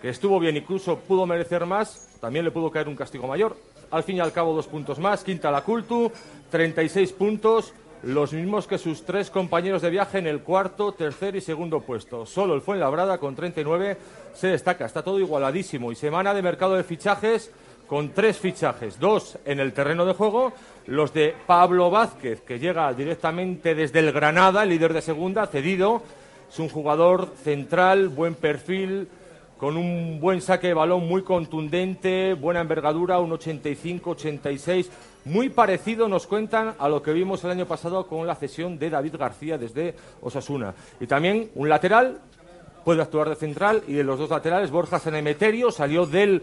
que 0.00 0.08
estuvo 0.08 0.40
bien, 0.40 0.56
incluso 0.56 0.98
pudo 0.98 1.26
merecer 1.26 1.64
más, 1.64 2.18
también 2.20 2.44
le 2.44 2.50
pudo 2.50 2.70
caer 2.70 2.88
un 2.88 2.96
castigo 2.96 3.28
mayor. 3.28 3.56
Al 3.92 4.02
fin 4.02 4.16
y 4.16 4.20
al 4.20 4.32
cabo, 4.32 4.54
dos 4.54 4.66
puntos 4.66 4.98
más. 4.98 5.22
Quinta 5.22 5.50
la 5.50 5.62
cultu, 5.62 6.10
36 6.50 7.12
puntos, 7.12 7.72
los 8.02 8.32
mismos 8.32 8.66
que 8.66 8.78
sus 8.78 9.04
tres 9.04 9.30
compañeros 9.30 9.82
de 9.82 9.90
viaje 9.90 10.18
en 10.18 10.26
el 10.26 10.40
cuarto, 10.40 10.92
tercer 10.92 11.36
y 11.36 11.40
segundo 11.40 11.80
puesto. 11.80 12.26
Solo 12.26 12.54
el 12.54 12.60
Fuenlabrada 12.60 13.18
con 13.18 13.34
39 13.34 13.96
se 14.34 14.48
destaca. 14.48 14.86
Está 14.86 15.02
todo 15.02 15.20
igualadísimo. 15.20 15.92
Y 15.92 15.94
semana 15.94 16.34
de 16.34 16.42
mercado 16.42 16.74
de 16.74 16.82
fichajes 16.82 17.52
con 17.86 18.10
tres 18.10 18.38
fichajes. 18.38 18.98
Dos 18.98 19.38
en 19.44 19.60
el 19.60 19.72
terreno 19.72 20.04
de 20.04 20.14
juego. 20.14 20.52
Los 20.86 21.14
de 21.14 21.34
Pablo 21.46 21.90
Vázquez, 21.90 22.40
que 22.40 22.58
llega 22.58 22.92
directamente 22.92 23.74
desde 23.74 24.00
el 24.00 24.12
Granada, 24.12 24.64
el 24.64 24.70
líder 24.70 24.94
de 24.94 25.02
segunda, 25.02 25.46
cedido. 25.46 26.02
Es 26.50 26.58
un 26.58 26.68
jugador 26.68 27.32
central, 27.42 28.08
buen 28.08 28.34
perfil, 28.34 29.08
con 29.58 29.76
un 29.76 30.18
buen 30.20 30.40
saque 30.40 30.66
de 30.66 30.74
balón 30.74 31.06
muy 31.06 31.22
contundente, 31.22 32.34
buena 32.34 32.60
envergadura, 32.60 33.20
un 33.20 33.30
85-86, 33.30 34.88
muy 35.24 35.48
parecido, 35.48 36.08
nos 36.08 36.26
cuentan, 36.26 36.74
a 36.78 36.88
lo 36.88 37.02
que 37.02 37.12
vimos 37.12 37.42
el 37.44 37.50
año 37.50 37.66
pasado 37.66 38.06
con 38.06 38.26
la 38.26 38.34
cesión 38.34 38.78
de 38.78 38.90
David 38.90 39.16
García 39.16 39.58
desde 39.58 39.94
Osasuna. 40.20 40.74
Y 41.00 41.06
también 41.06 41.50
un 41.54 41.68
lateral, 41.68 42.18
puede 42.84 43.02
actuar 43.02 43.28
de 43.28 43.36
central, 43.36 43.82
y 43.86 43.94
de 43.94 44.04
los 44.04 44.18
dos 44.18 44.30
laterales, 44.30 44.70
Borja 44.70 44.98
Sanemeterio 44.98 45.70
salió 45.70 46.06
del 46.06 46.42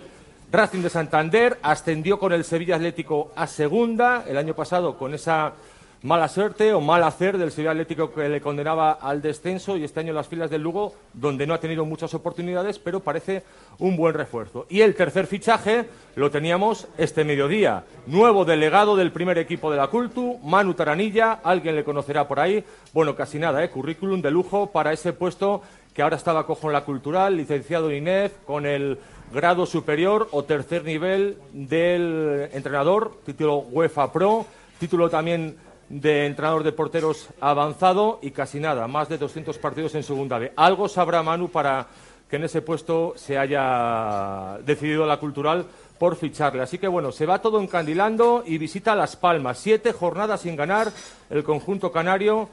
Racing 0.52 0.82
de 0.82 0.90
Santander, 0.90 1.58
ascendió 1.62 2.18
con 2.18 2.34
el 2.34 2.44
Sevilla 2.44 2.76
Atlético 2.76 3.32
a 3.36 3.46
segunda, 3.46 4.24
el 4.28 4.38
año 4.38 4.56
pasado 4.56 4.98
con 4.98 5.14
esa 5.14 5.54
mala 6.02 6.30
suerte 6.30 6.74
o 6.74 6.80
mal 6.80 7.04
hacer 7.04 7.38
del 7.38 7.52
Sevilla 7.52 7.72
Atlético 7.72 8.14
que 8.14 8.30
le 8.30 8.40
condenaba 8.40 8.92
al 8.94 9.22
descenso 9.22 9.76
y 9.76 9.84
este 9.84 10.00
año 10.00 10.14
las 10.14 10.28
filas 10.28 10.50
del 10.50 10.62
Lugo, 10.62 10.94
donde 11.14 11.46
no 11.46 11.54
ha 11.54 11.60
tenido 11.60 11.84
muchas 11.84 12.14
oportunidades, 12.14 12.80
pero 12.80 13.02
parece 13.02 13.44
un 13.80 13.98
buen 13.98 14.14
refuerzo. 14.14 14.66
Y 14.70 14.82
el 14.82 14.96
tercer 14.96 15.28
fichaje 15.28 15.86
lo 16.16 16.32
teníamos 16.32 16.88
este 16.98 17.26
mediodía. 17.26 17.84
Nuevo 18.08 18.46
delegado 18.46 18.96
del 18.96 19.12
primer 19.12 19.38
equipo 19.38 19.70
de 19.72 19.78
la 19.78 19.88
Cultu, 19.88 20.38
Manu 20.44 20.74
Taranilla, 20.74 21.40
alguien 21.44 21.76
le 21.76 21.84
conocerá 21.84 22.28
por 22.28 22.40
ahí. 22.40 22.64
Bueno, 22.94 23.16
casi 23.16 23.38
nada, 23.38 23.62
¿eh? 23.64 23.70
currículum 23.70 24.22
de 24.22 24.32
lujo 24.32 24.68
para 24.68 24.94
ese 24.94 25.12
puesto 25.12 25.62
que 25.94 26.02
ahora 26.02 26.16
estaba 26.16 26.46
cojo 26.46 26.68
en 26.68 26.74
la 26.74 26.86
cultural, 26.86 27.36
licenciado 27.36 27.90
en 27.90 27.98
INEF, 27.98 28.34
con 28.46 28.66
el 28.66 29.00
grado 29.34 29.66
superior 29.66 30.30
o 30.32 30.44
tercer 30.44 30.86
nivel 30.86 31.38
del 31.52 32.50
entrenador, 32.54 33.18
título 33.26 33.58
UEFA 33.58 34.14
Pro, 34.14 34.46
título 34.80 35.10
también 35.10 35.58
de 35.90 36.28
entrenador 36.28 36.64
de 36.64 36.72
porteros 36.72 37.30
avanzado 37.42 38.20
y 38.22 38.32
casi 38.32 38.60
nada, 38.60 38.88
más 38.88 39.10
de 39.10 39.18
200 39.18 39.58
partidos 39.58 39.96
en 39.96 40.04
segunda 40.04 40.38
B. 40.38 40.54
Algo 40.56 40.88
sabrá 40.88 41.24
Manu 41.24 41.50
para 41.50 41.88
que 42.30 42.36
en 42.36 42.44
ese 42.44 42.62
puesto 42.62 43.14
se 43.16 43.38
haya 43.38 44.60
decidido 44.64 45.06
la 45.06 45.18
cultural 45.18 45.66
por 45.98 46.16
ficharle. 46.16 46.62
Así 46.62 46.78
que 46.78 46.88
bueno, 46.88 47.12
se 47.12 47.26
va 47.26 47.42
todo 47.42 47.60
encandilando 47.60 48.44
y 48.46 48.58
visita 48.58 48.96
Las 48.96 49.16
Palmas. 49.16 49.58
Siete 49.58 49.92
jornadas 49.92 50.42
sin 50.42 50.56
ganar 50.56 50.92
el 51.30 51.44
conjunto 51.44 51.92
canario. 51.92 52.48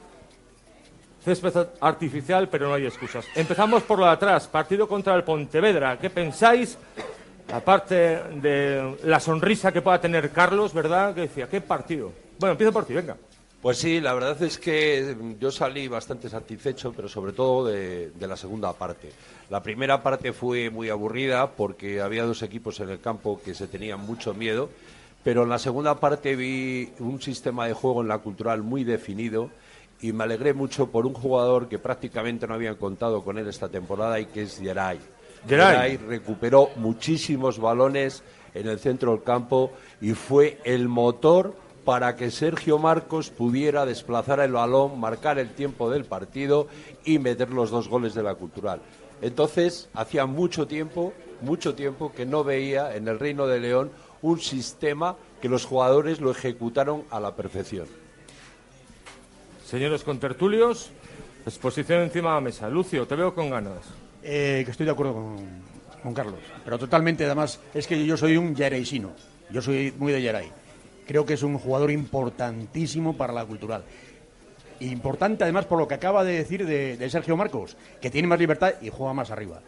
Césped 1.23 1.67
artificial, 1.81 2.47
pero 2.49 2.69
no 2.69 2.73
hay 2.73 2.85
excusas. 2.85 3.25
Empezamos 3.35 3.83
por 3.83 3.99
lo 3.99 4.05
de 4.05 4.11
atrás, 4.11 4.47
partido 4.47 4.87
contra 4.87 5.13
el 5.13 5.23
Pontevedra. 5.23 5.99
¿Qué 5.99 6.09
pensáis? 6.09 6.77
Aparte 7.53 7.95
de 8.41 8.97
la 9.03 9.19
sonrisa 9.19 9.71
que 9.71 9.81
pueda 9.81 9.99
tener 10.01 10.31
Carlos, 10.31 10.73
¿verdad? 10.73 11.13
Que 11.13 11.21
decía, 11.21 11.47
¿qué 11.47 11.61
partido? 11.61 12.11
Bueno, 12.39 12.53
empiezo 12.53 12.71
por 12.73 12.85
ti, 12.85 12.93
venga. 12.93 13.15
Pues 13.61 13.79
sí, 13.79 13.99
la 13.99 14.13
verdad 14.13 14.41
es 14.43 14.59
que 14.59 15.15
yo 15.39 15.51
salí 15.51 15.87
bastante 15.87 16.29
satisfecho, 16.29 16.93
pero 16.95 17.09
sobre 17.09 17.33
todo 17.33 17.65
de, 17.65 18.11
de, 18.11 18.27
la 18.27 18.37
segunda 18.37 18.71
parte. 18.73 19.09
La 19.49 19.63
primera 19.63 20.03
parte 20.03 20.31
fue 20.31 20.69
muy 20.69 20.89
aburrida 20.89 21.51
porque 21.51 21.99
había 21.99 22.23
dos 22.23 22.43
equipos 22.43 22.79
en 22.79 22.89
el 22.89 22.99
campo 22.99 23.41
que 23.43 23.55
se 23.55 23.67
tenían 23.67 23.99
mucho 23.99 24.35
miedo, 24.35 24.69
pero 25.23 25.43
en 25.43 25.49
la 25.49 25.57
segunda 25.57 25.99
parte 25.99 26.35
vi 26.35 26.91
un 26.99 27.19
sistema 27.19 27.65
de 27.65 27.73
juego 27.73 28.01
en 28.01 28.07
la 28.07 28.19
cultural 28.19 28.61
muy 28.61 28.83
definido 28.83 29.49
y 30.01 30.11
me 30.13 30.23
alegré 30.23 30.53
mucho 30.53 30.91
por 30.91 31.05
un 31.05 31.13
jugador 31.13 31.67
que 31.67 31.79
prácticamente 31.79 32.47
no 32.47 32.53
habían 32.53 32.75
contado 32.75 33.23
con 33.23 33.37
él 33.37 33.47
esta 33.47 33.69
temporada 33.69 34.19
y 34.19 34.27
que 34.27 34.43
es 34.43 34.59
Geray. 34.59 34.99
Geray 35.47 35.97
recuperó 35.97 36.69
muchísimos 36.75 37.59
balones 37.59 38.23
en 38.53 38.67
el 38.67 38.79
centro 38.79 39.11
del 39.11 39.23
campo 39.23 39.71
y 40.01 40.13
fue 40.13 40.59
el 40.63 40.87
motor 40.87 41.55
para 41.87 42.17
que 42.17 42.31
Sergio 42.31 42.79
Marcos 42.79 43.29
pudiera 43.29 43.85
desplazar 43.85 44.41
el 44.41 44.51
balón, 44.51 44.99
marcar 44.99 45.39
el 45.39 45.51
tiempo 45.51 45.89
del 45.89 46.03
partido 46.03 46.67
y 47.05 47.17
meter 47.17 47.51
los 47.51 47.69
dos 47.69 47.87
goles 47.87 48.13
de 48.13 48.23
la 48.23 48.35
cultural. 48.35 48.81
Entonces, 49.21 49.87
hacía 49.93 50.25
mucho 50.25 50.67
tiempo, 50.67 51.13
mucho 51.39 51.75
tiempo 51.75 52.11
que 52.11 52.25
no 52.25 52.43
veía 52.43 52.93
en 52.93 53.07
el 53.07 53.17
Reino 53.17 53.47
de 53.47 53.61
León 53.61 53.91
un 54.21 54.41
sistema 54.41 55.15
que 55.41 55.47
los 55.47 55.63
jugadores 55.63 56.19
lo 56.19 56.29
ejecutaron 56.29 57.05
a 57.09 57.21
la 57.21 57.37
perfección. 57.37 57.87
Señores 59.65 60.03
contertulios, 60.03 60.89
exposición 61.45 62.01
encima 62.01 62.31
de 62.31 62.35
la 62.35 62.41
mesa. 62.41 62.69
Lucio, 62.69 63.07
te 63.07 63.15
veo 63.15 63.33
con 63.33 63.49
ganas. 63.49 63.79
Eh, 64.23 64.63
que 64.65 64.71
estoy 64.71 64.85
de 64.87 64.91
acuerdo 64.91 65.13
con, 65.13 65.37
con, 66.03 66.13
Carlos, 66.13 66.41
pero 66.65 66.77
totalmente, 66.77 67.23
además, 67.23 67.61
es 67.73 67.87
que 67.87 68.05
yo 68.05 68.17
soy 68.17 68.35
un 68.35 68.53
Yereisino. 68.53 69.11
Yo 69.49 69.61
soy 69.61 69.93
muy 69.97 70.11
de 70.11 70.21
Yeray 70.21 70.66
creo 71.07 71.25
que 71.25 71.33
es 71.33 71.43
un 71.43 71.57
jugador 71.57 71.89
importantísimo 71.89 73.13
para 73.15 73.33
la 73.33 73.45
cultural. 73.45 73.83
Importante 74.79 75.43
además 75.43 75.65
por 75.65 75.79
lo 75.79 75.87
que 75.87 75.95
acaba 75.95 76.23
de 76.23 76.33
decir 76.33 76.65
de, 76.65 77.09
Sergio 77.09 77.35
Marcos, 77.35 77.77
que 77.99 78.11
tiene 78.11 78.27
más 78.27 78.39
libertad 78.39 78.73
y 78.81 78.89
juega 78.89 79.13
más 79.13 79.31
arriba. 79.31 79.61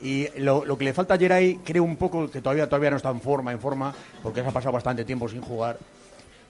Y 0.00 0.28
lo, 0.38 0.78
que 0.78 0.84
le 0.84 0.94
falta 0.94 1.14
a 1.14 1.18
Geray, 1.18 1.56
creo 1.64 1.84
un 1.84 1.96
poco 1.96 2.30
que 2.30 2.40
todavía, 2.40 2.66
todavía 2.66 2.90
no 2.90 2.96
está 2.96 3.10
en 3.10 3.20
forma, 3.20 3.52
en 3.52 3.60
forma, 3.60 3.94
porque 4.22 4.42
se 4.42 4.48
ha 4.48 4.52
pasado 4.52 4.72
bastante 4.72 5.04
tiempo 5.04 5.28
sin 5.28 5.42
jugar. 5.42 5.78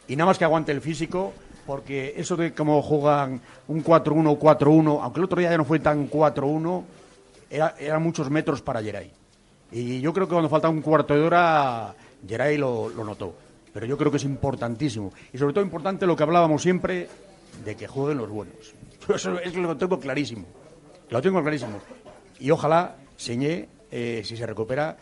Y 0.06 0.16
nada 0.16 0.26
más 0.26 0.38
que 0.38 0.44
aguante 0.44 0.72
el 0.72 0.80
físico, 0.80 1.32
porque 1.66 2.14
eso 2.16 2.36
de 2.36 2.54
cómo 2.54 2.80
juegan 2.82 3.40
un 3.68 3.84
4-1, 3.84 4.38
4-1, 4.38 5.00
aunque 5.02 5.20
el 5.20 5.24
otro 5.24 5.40
día 5.40 5.50
ya 5.50 5.58
no 5.58 5.64
fue 5.64 5.80
tan 5.80 6.08
4-1, 6.08 6.82
era, 7.50 7.74
eran 7.78 8.02
muchos 8.02 8.30
metros 8.30 8.62
para 8.62 8.82
Geray. 8.82 9.10
Y 9.70 10.00
yo 10.00 10.12
creo 10.12 10.26
que 10.26 10.32
cuando 10.32 10.48
falta 10.48 10.68
un 10.68 10.80
cuarto 10.80 11.14
de 11.14 11.20
hora, 11.20 11.94
Geray 12.26 12.56
lo 12.56 12.90
notó 13.04 13.34
pero 13.72 13.86
yo 13.86 13.96
creo 13.96 14.10
que 14.10 14.18
es 14.18 14.24
importantísimo. 14.24 15.12
Y 15.32 15.38
sobre 15.38 15.54
todo 15.54 15.64
importante 15.64 16.06
lo 16.06 16.16
que 16.16 16.22
hablábamos 16.22 16.62
siempre 16.62 17.08
de 17.64 17.76
que 17.76 17.86
jueguen 17.86 18.18
los 18.18 18.30
buenos. 18.30 18.74
Eso 19.14 19.38
es 19.38 19.54
lo 19.54 19.76
tengo 19.76 19.98
clarísimo. 19.98 20.46
Lo 21.10 21.20
tengo 21.20 21.42
clarísimo. 21.42 21.80
Y 22.40 22.50
ojalá 22.50 22.96
Señé, 23.22 23.68
eh, 23.88 24.22
si 24.24 24.36
se 24.36 24.44
recupera, 24.44 24.96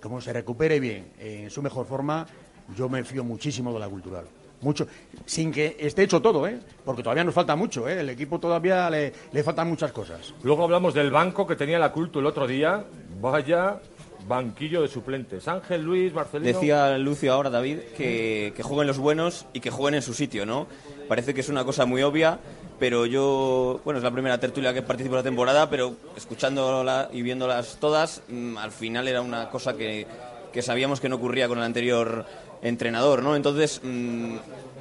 como 0.00 0.22
se 0.22 0.32
recupere 0.32 0.80
bien, 0.80 1.12
en 1.18 1.50
su 1.50 1.60
mejor 1.60 1.84
forma, 1.84 2.26
yo 2.74 2.88
me 2.88 3.04
fío 3.04 3.24
muchísimo 3.24 3.74
de 3.74 3.78
la 3.78 3.88
cultural. 3.88 4.24
Mucho, 4.62 4.86
sin 5.26 5.52
que 5.52 5.76
esté 5.78 6.04
hecho 6.04 6.22
todo, 6.22 6.46
¿eh? 6.46 6.58
porque 6.82 7.02
todavía 7.02 7.24
nos 7.24 7.34
falta 7.34 7.54
mucho, 7.54 7.86
¿eh? 7.86 8.00
el 8.00 8.08
equipo 8.08 8.40
todavía 8.40 8.88
le, 8.88 9.12
le 9.30 9.42
faltan 9.42 9.68
muchas 9.68 9.92
cosas. 9.92 10.32
Luego 10.42 10.64
hablamos 10.64 10.94
del 10.94 11.10
banco 11.10 11.46
que 11.46 11.56
tenía 11.56 11.78
la 11.78 11.92
culto 11.92 12.20
el 12.20 12.26
otro 12.26 12.46
día. 12.46 12.82
Vaya 13.20 13.78
banquillo 14.26 14.82
de 14.82 14.88
suplentes. 14.88 15.46
Ángel, 15.48 15.82
Luis, 15.82 16.12
Marcelino. 16.12 16.52
Decía 16.52 16.96
Lucio 16.98 17.32
ahora, 17.32 17.50
David, 17.50 17.78
que, 17.96 18.52
que, 18.56 18.62
jueguen 18.62 18.86
los 18.86 18.98
buenos 18.98 19.46
y 19.52 19.60
que 19.60 19.70
jueguen 19.70 19.94
en 19.96 20.02
su 20.02 20.14
sitio, 20.14 20.46
¿no? 20.46 20.66
Parece 21.08 21.34
que 21.34 21.40
es 21.40 21.48
una 21.48 21.64
cosa 21.64 21.86
muy 21.86 22.02
obvia, 22.02 22.38
pero 22.78 23.06
yo, 23.06 23.80
bueno, 23.84 23.98
es 23.98 24.04
la 24.04 24.10
primera 24.10 24.38
tertulia 24.38 24.74
que 24.74 24.82
participo 24.82 25.14
en 25.14 25.20
la 25.20 25.22
temporada, 25.22 25.70
pero 25.70 25.96
escuchándola 26.16 27.08
y 27.12 27.22
viéndolas 27.22 27.78
todas, 27.80 28.22
mm, 28.28 28.58
al 28.58 28.72
final 28.72 29.08
era 29.08 29.22
una 29.22 29.48
cosa 29.48 29.76
que, 29.76 30.06
que, 30.52 30.62
sabíamos 30.62 31.00
que 31.00 31.08
no 31.08 31.16
ocurría 31.16 31.48
con 31.48 31.58
el 31.58 31.64
anterior 31.64 32.26
entrenador, 32.62 33.22
¿no? 33.22 33.36
Entonces, 33.36 33.80
mm, 33.82 34.36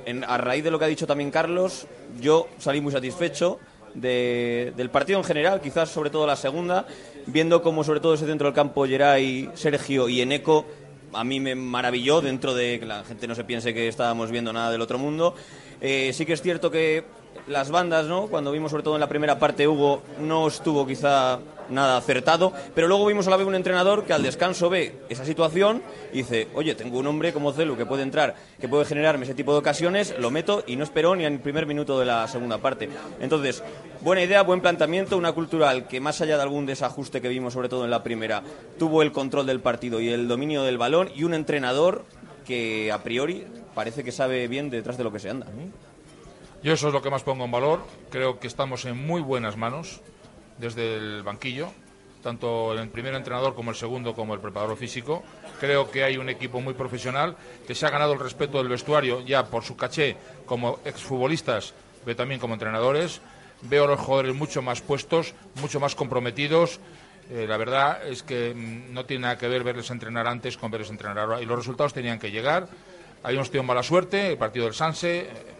en, 0.06 0.24
a 0.24 0.38
raíz 0.38 0.64
de 0.64 0.72
lo 0.72 0.80
que 0.80 0.86
ha 0.86 0.90
dicho 0.90 1.08
también 1.08 1.32
Carlos, 1.32 1.88
yo 2.20 2.48
salí 2.58 2.82
muy 2.82 2.92
satisfecho 2.92 3.60
del 3.96 4.90
partido 4.92 5.20
en 5.20 5.24
general, 5.24 5.62
quizás 5.62 5.90
sobre 5.90 6.10
todo 6.10 6.28
la 6.28 6.36
segunda, 6.36 6.86
viendo 7.27 7.62
cómo 7.62 7.84
sobre 7.84 8.00
todo 8.00 8.13
ese 8.13 8.25
centro 8.25 8.48
del 8.48 8.55
campo 8.55 8.86
Geray, 8.86 9.50
Sergio 9.55 10.10
y 10.10 10.22
Eneco 10.22 10.65
a 11.15 11.24
mí 11.24 11.39
me 11.39 11.55
maravilló 11.55 12.22
dentro 12.22 12.53
de 12.53 12.79
que 12.79 12.86
la 12.86 13.03
gente 13.03 13.27
no 13.27 13.36
se 13.36 13.44
piense 13.44 13.74
que 13.74 13.88
estábamos 13.88 14.32
viendo 14.32 14.51
nada 14.51 14.72
del 14.72 14.82
otro 14.82 14.98
mundo. 14.98 15.34
Eh, 15.82 16.12
sí 16.13 16.25
que 16.25 16.34
es 16.34 16.41
cierto 16.41 16.70
que 16.70 17.05
las 17.48 17.70
bandas, 17.70 18.06
¿no? 18.08 18.28
Cuando 18.28 18.52
vimos 18.52 18.72
sobre 18.72 18.84
todo 18.84 18.96
en 18.96 19.02
la 19.02 19.10
primera 19.10 19.38
parte 19.38 19.68
Hugo 19.68 20.02
no 20.20 20.48
estuvo 20.48 20.86
quizá 20.86 21.40
nada 21.70 21.98
acertado, 21.98 22.54
pero 22.74 22.88
luego 22.88 23.06
vimos 23.06 23.28
a 23.28 23.30
la 23.30 23.38
vez 23.38 23.48
un 23.48 23.56
entrenador 23.56 24.04
que 24.04 24.14
al 24.14 24.24
descanso 24.24 24.70
ve 24.70 25.00
esa 25.10 25.25
situación 25.25 25.82
y 26.14 26.18
dice, 26.18 26.48
oye, 26.54 26.75
tengo 26.75 27.00
un 27.00 27.08
hombre 27.08 27.34
como 27.34 27.52
Celu 27.54 27.75
que 27.75 27.86
puede 27.86 28.04
entrar, 28.04 28.36
que 28.60 28.68
puede 28.68 28.86
generarme 28.86 29.25
ese 29.25 29.34
tipo 29.34 29.52
de 29.54 29.60
ocasiones, 29.60 30.16
lo 30.20 30.32
meto 30.32 30.64
y 30.68 30.75
no 30.75 30.84
esperó 30.84 31.16
ni 31.16 31.25
en 31.25 31.34
el 31.34 31.40
primer 31.40 31.66
minuto 31.66 32.00
de 32.00 32.06
la 32.06 32.28
segunda 32.28 32.58
parte. 32.58 32.90
Entonces, 33.20 33.64
buena 34.02 34.24
idea, 34.24 34.44
buen 34.44 34.62
planteamiento, 34.62 35.18
una 35.18 35.34
cultural 35.34 35.88
que 35.88 36.00
más 36.00 36.22
allá 36.22 36.38
de 36.38 36.44
algún 36.44 36.66
desajuste 36.66 37.22
que 37.22 37.30
vimos 37.30 37.54
sobre 37.54 37.70
todo 37.70 37.86
en 37.86 37.92
la 37.92 38.04
primera, 38.04 38.44
tuvo 38.78 39.02
el 39.02 39.12
control 39.12 39.46
del 39.46 39.60
partido 39.60 40.00
y 40.00 40.10
el 40.10 40.28
dominio 40.28 40.64
del 40.64 40.78
balón 40.78 41.10
y 41.16 41.24
un 41.24 41.34
entrenador 41.34 42.06
que 42.46 42.92
a 42.92 43.02
priori 43.02 43.46
parece 43.74 44.04
que 44.04 44.12
sabe 44.12 44.48
bien 44.48 44.70
detrás 44.70 44.98
de 44.98 45.04
lo 45.04 45.12
que 45.12 45.20
se 45.20 45.30
anda. 45.30 45.48
Yo 46.65 46.74
eso 46.74 46.88
es 46.88 46.93
lo 46.95 47.01
que 47.03 47.12
más 47.12 47.22
pongo 47.22 47.45
en 47.45 47.51
valor. 47.51 47.86
Creo 48.10 48.39
que 48.39 48.48
estamos 48.48 48.86
en 48.86 48.98
muy 48.98 49.22
buenas 49.22 49.55
manos 49.55 50.01
desde 50.57 50.95
el 50.95 51.22
banquillo, 51.22 51.72
tanto 52.24 52.74
el 52.74 52.89
primer 52.89 53.13
entrenador 53.13 53.53
como 53.53 53.69
el 53.69 53.77
segundo, 53.77 54.15
como 54.15 54.34
el 54.34 54.39
preparador 54.39 54.75
físico. 54.75 55.22
Creo 55.60 55.91
que 55.91 56.03
hay 56.03 56.17
un 56.17 56.27
equipo 56.27 56.62
muy 56.62 56.74
profesional 56.74 57.38
que 57.67 57.75
se 57.75 57.86
ha 57.86 57.91
ganado 57.91 58.13
el 58.13 58.19
respeto 58.19 58.57
del 58.57 58.67
vestuario 58.67 59.22
ya 59.22 59.45
por 59.45 59.63
su 59.63 59.77
caché 59.77 60.17
como 60.48 60.79
exfutbolistas, 60.86 61.75
pero 62.03 62.17
también 62.17 62.39
como 62.39 62.55
entrenadores. 62.55 63.22
Veo 63.62 63.84
a 63.84 63.88
los 63.89 64.00
jugadores 64.00 64.34
mucho 64.34 64.63
más 64.63 64.81
puestos, 64.81 65.36
mucho 65.62 65.79
más 65.79 65.93
comprometidos. 65.93 66.79
Eh, 67.29 67.45
la 67.48 67.57
verdad 67.57 68.07
es 68.07 68.24
que 68.24 68.55
mm, 68.55 68.91
no 68.91 69.05
tiene 69.05 69.22
nada 69.22 69.38
que 69.38 69.48
ver 69.48 69.63
verles 69.63 69.91
entrenar 69.91 70.25
antes 70.25 70.57
con 70.57 70.72
verles 70.72 70.89
entrenar 70.89 71.19
ahora. 71.19 71.43
Y 71.43 71.45
los 71.45 71.60
resultados 71.60 71.93
tenían 71.93 72.17
que 72.17 72.31
llegar. 72.31 72.67
Habíamos 73.22 73.51
tenido 73.51 73.65
mala 73.65 73.84
suerte, 73.84 74.31
el 74.31 74.38
partido 74.39 74.65
del 74.65 74.74
Sanse 74.74 75.54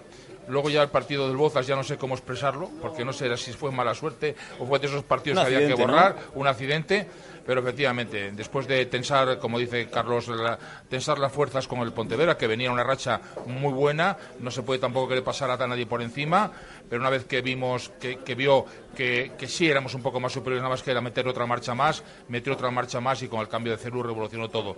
Luego 0.48 0.70
ya 0.70 0.82
el 0.84 0.90
partido 0.90 1.28
del 1.28 1.38
Bozas 1.38 1.66
ya 1.68 1.76
no 1.76 1.84
sé 1.84 1.98
cómo 1.98 2.16
expresarlo, 2.16 2.70
porque 2.82 3.04
no 3.04 3.14
sé 3.14 3.36
si 3.38 3.52
fue 3.54 3.72
mala 3.72 3.94
suerte 3.96 4.36
o 4.60 4.66
fue 4.66 4.80
de 4.80 4.88
esos 4.88 5.04
partidos 5.04 5.40
Un 5.40 5.46
que 5.46 5.56
había 5.56 5.68
que 5.68 5.74
borrar, 5.82 6.16
un 6.36 6.48
accidente. 6.48 7.08
Pero 7.46 7.62
efectivamente, 7.62 8.32
después 8.32 8.68
de 8.68 8.88
tensar, 8.88 9.38
como 9.38 9.60
dice 9.60 9.88
Carlos, 9.88 10.28
la- 10.30 10.58
tensar 10.90 11.20
las 11.20 11.32
fuerzas 11.32 11.68
con 11.68 11.80
el 11.82 11.94
Pontevedra, 11.94 12.38
que 12.38 12.48
venía 12.48 12.72
una 12.72 12.84
racha 12.84 13.22
muy 13.46 13.72
buena, 13.72 14.18
no 14.40 14.50
se 14.50 14.64
puede 14.64 14.80
tampoco 14.80 15.10
que 15.10 15.14
le 15.16 15.22
pasara 15.22 15.54
a 15.54 15.68
nadie 15.68 15.86
por 15.86 16.02
encima, 16.02 16.52
pero 16.90 17.02
una 17.02 17.12
vez 17.12 17.26
que 17.26 17.42
vimos, 17.44 17.90
que, 18.00 18.18
que 18.18 18.34
vio 18.34 18.66
que, 18.96 19.34
que 19.38 19.48
sí 19.48 19.70
éramos 19.70 19.94
un 19.94 20.02
poco 20.02 20.20
más 20.20 20.32
superiores, 20.34 20.64
nada 20.64 20.74
más 20.74 20.82
que 20.82 20.90
era 20.90 21.02
meter 21.02 21.28
otra 21.28 21.46
marcha 21.46 21.76
más, 21.76 22.04
metió 22.30 22.52
otra 22.54 22.72
marcha 22.72 23.00
más 23.00 23.22
y 23.22 23.28
con 23.28 23.42
el 23.42 23.48
cambio 23.48 23.74
de 23.74 23.78
Cerú 23.78 24.02
revolucionó 24.02 24.50
todo. 24.50 24.76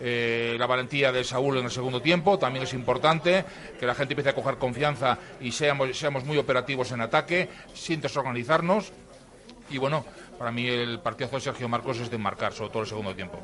Eh, 0.00 0.56
la 0.58 0.66
valentía 0.66 1.12
de 1.12 1.24
Saúl 1.24 1.58
en 1.58 1.64
el 1.64 1.70
segundo 1.70 2.02
tiempo 2.02 2.38
también 2.38 2.64
es 2.64 2.74
importante, 2.74 3.44
que 3.78 3.86
la 3.86 3.94
gente 3.94 4.14
empiece 4.14 4.30
a 4.30 4.34
coger 4.34 4.56
confianza 4.56 5.18
y 5.40 5.52
seamos, 5.52 5.96
seamos 5.96 6.24
muy 6.24 6.38
operativos 6.38 6.90
en 6.92 7.00
ataque, 7.00 7.48
sin 7.74 8.00
desorganizarnos. 8.00 8.92
Y 9.70 9.78
bueno, 9.78 10.04
para 10.38 10.50
mí 10.50 10.66
el 10.68 11.00
partidazo 11.00 11.36
de 11.36 11.42
Sergio 11.42 11.68
Marcos 11.68 11.98
es 11.98 12.10
de 12.10 12.18
marcar, 12.18 12.52
sobre 12.52 12.70
todo 12.70 12.82
el 12.82 12.88
segundo 12.88 13.14
tiempo. 13.14 13.38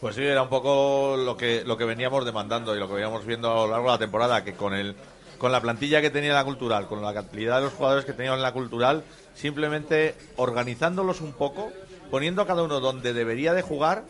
Pues 0.00 0.14
sí, 0.14 0.22
era 0.22 0.42
un 0.42 0.48
poco 0.48 1.16
lo 1.16 1.36
que, 1.36 1.64
lo 1.64 1.76
que 1.76 1.84
veníamos 1.84 2.24
demandando 2.24 2.76
y 2.76 2.78
lo 2.78 2.86
que 2.86 2.94
veníamos 2.94 3.26
viendo 3.26 3.50
a 3.50 3.66
lo 3.66 3.72
largo 3.72 3.86
de 3.86 3.92
la 3.92 3.98
temporada, 3.98 4.44
que 4.44 4.54
con 4.54 4.74
el 4.74 4.94
con 5.38 5.52
la 5.52 5.60
plantilla 5.60 6.00
que 6.00 6.10
tenía 6.10 6.34
la 6.34 6.44
cultural, 6.44 6.86
con 6.86 7.00
la 7.00 7.14
cantidad 7.14 7.56
de 7.56 7.62
los 7.62 7.72
jugadores 7.72 8.04
que 8.04 8.12
tenían 8.12 8.34
en 8.34 8.42
la 8.42 8.52
cultural, 8.52 9.04
simplemente 9.34 10.14
organizándolos 10.36 11.20
un 11.20 11.32
poco, 11.32 11.70
poniendo 12.10 12.42
a 12.42 12.46
cada 12.46 12.62
uno 12.62 12.80
donde 12.80 13.12
debería 13.12 13.54
de 13.54 13.62
jugar, 13.62 14.04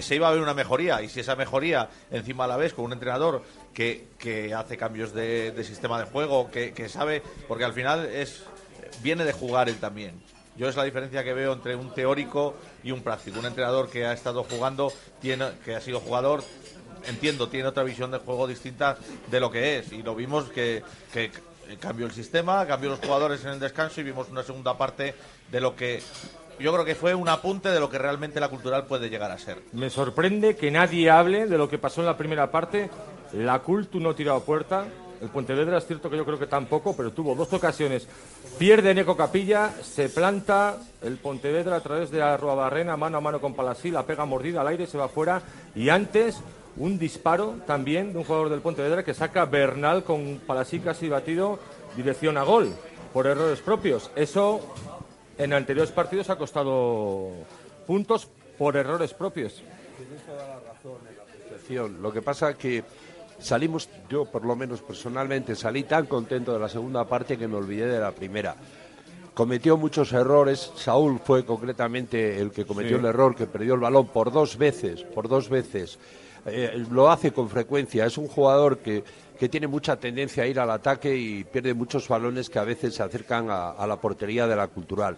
se 0.00 0.14
iba 0.14 0.28
a 0.28 0.30
ver 0.30 0.40
una 0.40 0.54
mejoría. 0.54 1.02
Y 1.02 1.08
si 1.08 1.20
esa 1.20 1.36
mejoría 1.36 1.88
encima 2.10 2.44
a 2.44 2.46
la 2.46 2.56
vez 2.56 2.74
con 2.74 2.84
un 2.84 2.92
entrenador 2.92 3.42
que, 3.74 4.08
que 4.18 4.54
hace 4.54 4.76
cambios 4.76 5.12
de, 5.12 5.52
de 5.52 5.64
sistema 5.64 5.98
de 5.98 6.06
juego, 6.06 6.50
que, 6.50 6.72
que 6.72 6.88
sabe, 6.88 7.22
porque 7.48 7.64
al 7.64 7.72
final 7.72 8.06
es 8.06 8.44
viene 9.02 9.24
de 9.24 9.32
jugar 9.32 9.68
él 9.68 9.76
también. 9.76 10.20
Yo 10.56 10.68
es 10.68 10.76
la 10.76 10.84
diferencia 10.84 11.22
que 11.22 11.34
veo 11.34 11.52
entre 11.52 11.76
un 11.76 11.92
teórico 11.92 12.54
y 12.82 12.90
un 12.90 13.02
práctico. 13.02 13.38
Un 13.38 13.46
entrenador 13.46 13.90
que 13.90 14.06
ha 14.06 14.12
estado 14.12 14.42
jugando, 14.44 14.92
tiene, 15.20 15.50
que 15.64 15.74
ha 15.74 15.80
sido 15.80 16.00
jugador, 16.00 16.42
entiendo, 17.06 17.48
tiene 17.48 17.68
otra 17.68 17.82
visión 17.82 18.10
de 18.10 18.18
juego 18.18 18.46
distinta 18.46 18.96
de 19.30 19.40
lo 19.40 19.50
que 19.50 19.78
es. 19.78 19.92
Y 19.92 20.02
lo 20.02 20.14
vimos 20.14 20.48
que, 20.48 20.82
que 21.12 21.30
cambió 21.78 22.06
el 22.06 22.12
sistema, 22.12 22.66
cambió 22.66 22.88
los 22.88 23.00
jugadores 23.00 23.44
en 23.44 23.50
el 23.50 23.60
descanso 23.60 24.00
y 24.00 24.04
vimos 24.04 24.28
una 24.30 24.42
segunda 24.42 24.78
parte 24.78 25.14
de 25.50 25.60
lo 25.60 25.76
que 25.76 26.00
yo 26.58 26.72
creo 26.72 26.84
que 26.84 26.94
fue 26.94 27.14
un 27.14 27.28
apunte 27.28 27.68
de 27.70 27.80
lo 27.80 27.90
que 27.90 27.98
realmente 27.98 28.40
la 28.40 28.48
cultural 28.48 28.86
puede 28.86 29.08
llegar 29.10 29.30
a 29.30 29.38
ser. 29.38 29.62
Me 29.72 29.90
sorprende 29.90 30.56
que 30.56 30.70
nadie 30.70 31.10
hable 31.10 31.46
de 31.46 31.58
lo 31.58 31.68
que 31.68 31.78
pasó 31.78 32.00
en 32.00 32.06
la 32.06 32.16
primera 32.16 32.50
parte. 32.50 32.90
La 33.32 33.58
Cultu 33.60 34.00
no 34.00 34.14
tiró 34.14 34.34
a 34.34 34.40
puerta. 34.40 34.86
El 35.20 35.28
Pontevedra 35.28 35.78
es 35.78 35.86
cierto 35.86 36.10
que 36.10 36.16
yo 36.16 36.24
creo 36.24 36.38
que 36.38 36.46
tampoco, 36.46 36.94
pero 36.96 37.10
tuvo 37.12 37.34
dos 37.34 37.52
ocasiones. 37.52 38.06
Pierde 38.58 38.94
Neco 38.94 39.16
Capilla, 39.16 39.70
se 39.82 40.08
planta 40.08 40.76
el 41.02 41.16
Pontevedra 41.16 41.76
a 41.76 41.80
través 41.80 42.10
de 42.10 42.18
la 42.18 42.36
Barrena, 42.36 42.96
mano 42.96 43.18
a 43.18 43.20
mano 43.20 43.40
con 43.40 43.54
Palasí, 43.54 43.90
la 43.90 44.04
pega 44.04 44.24
mordida 44.24 44.60
al 44.60 44.68
aire, 44.68 44.86
se 44.86 44.98
va 44.98 45.08
fuera. 45.08 45.42
Y 45.74 45.88
antes, 45.88 46.40
un 46.76 46.98
disparo 46.98 47.56
también 47.66 48.12
de 48.12 48.18
un 48.18 48.24
jugador 48.24 48.50
del 48.50 48.60
Pontevedra 48.60 49.04
que 49.04 49.14
saca 49.14 49.46
Bernal 49.46 50.04
con 50.04 50.40
Palasí 50.46 50.80
casi 50.80 51.08
batido, 51.08 51.58
dirección 51.96 52.36
a 52.36 52.42
gol, 52.42 52.74
por 53.12 53.26
errores 53.26 53.60
propios. 53.60 54.10
Eso 54.16 54.60
en 55.38 55.52
anteriores 55.52 55.92
partidos 55.92 56.30
ha 56.30 56.36
costado 56.36 57.30
puntos 57.86 58.28
por 58.58 58.76
errores 58.76 59.12
propios. 59.14 59.62
Tienes 59.96 60.24
toda 60.24 60.38
la 60.48 60.60
razón 60.60 60.98
en 61.08 61.16
la 61.16 61.24
percepción. 61.24 62.02
Lo 62.02 62.12
que 62.12 62.22
pasa 62.22 62.54
que 62.54 62.84
salimos, 63.38 63.88
yo 64.08 64.24
por 64.24 64.44
lo 64.44 64.56
menos 64.56 64.80
personalmente 64.82 65.54
salí 65.54 65.82
tan 65.84 66.06
contento 66.06 66.52
de 66.52 66.58
la 66.58 66.68
segunda 66.68 67.04
parte 67.04 67.36
que 67.36 67.48
me 67.48 67.56
olvidé 67.56 67.86
de 67.86 68.00
la 68.00 68.12
primera. 68.12 68.56
Cometió 69.34 69.76
muchos 69.76 70.12
errores. 70.14 70.72
Saúl 70.76 71.20
fue 71.22 71.44
concretamente 71.44 72.40
el 72.40 72.50
que 72.50 72.64
cometió 72.64 72.96
Sí. 72.96 73.00
el 73.00 73.06
error, 73.06 73.36
que 73.36 73.46
perdió 73.46 73.74
el 73.74 73.80
balón 73.80 74.06
por 74.06 74.32
dos 74.32 74.56
veces, 74.56 75.02
por 75.02 75.28
dos 75.28 75.50
veces. 75.50 75.98
Eh, 76.46 76.86
lo 76.90 77.10
hace 77.10 77.32
con 77.32 77.50
frecuencia. 77.50 78.06
Es 78.06 78.16
un 78.16 78.28
jugador 78.28 78.78
que, 78.78 79.04
que 79.38 79.48
tiene 79.48 79.66
mucha 79.66 79.96
tendencia 79.96 80.42
a 80.42 80.46
ir 80.46 80.58
al 80.58 80.70
ataque 80.70 81.14
y 81.16 81.44
pierde 81.44 81.74
muchos 81.74 82.08
balones 82.08 82.50
que 82.50 82.58
a 82.58 82.64
veces 82.64 82.94
se 82.94 83.02
acercan 83.02 83.48
a, 83.50 83.86
la 83.86 84.00
portería 84.00 84.46
de 84.46 84.56
la 84.56 84.68
cultural. 84.68 85.16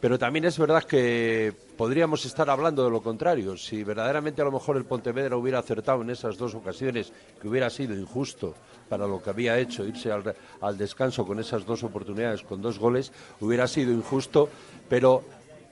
Pero 0.00 0.18
también 0.18 0.44
es 0.44 0.58
verdad 0.58 0.84
que 0.84 1.52
podríamos 1.78 2.26
estar 2.26 2.50
hablando 2.50 2.84
de 2.84 2.90
lo 2.90 3.02
contrario. 3.02 3.56
Si 3.56 3.82
verdaderamente 3.82 4.42
a 4.42 4.44
lo 4.44 4.52
mejor 4.52 4.76
el 4.76 4.84
Pontevedra 4.84 5.36
hubiera 5.36 5.60
acertado 5.60 6.02
en 6.02 6.10
esas 6.10 6.36
dos 6.36 6.54
ocasiones, 6.54 7.10
que 7.40 7.48
hubiera 7.48 7.70
sido 7.70 7.94
injusto 7.94 8.54
para 8.88 9.06
lo 9.06 9.22
que 9.22 9.30
había 9.30 9.58
hecho, 9.58 9.86
irse 9.86 10.12
al, 10.12 10.34
al 10.60 10.76
descanso 10.76 11.26
con 11.26 11.40
esas 11.40 11.64
dos 11.64 11.82
oportunidades, 11.84 12.42
con 12.42 12.60
dos 12.60 12.78
goles, 12.78 13.12
hubiera 13.40 13.66
sido 13.66 13.92
injusto, 13.92 14.50
pero 14.90 15.24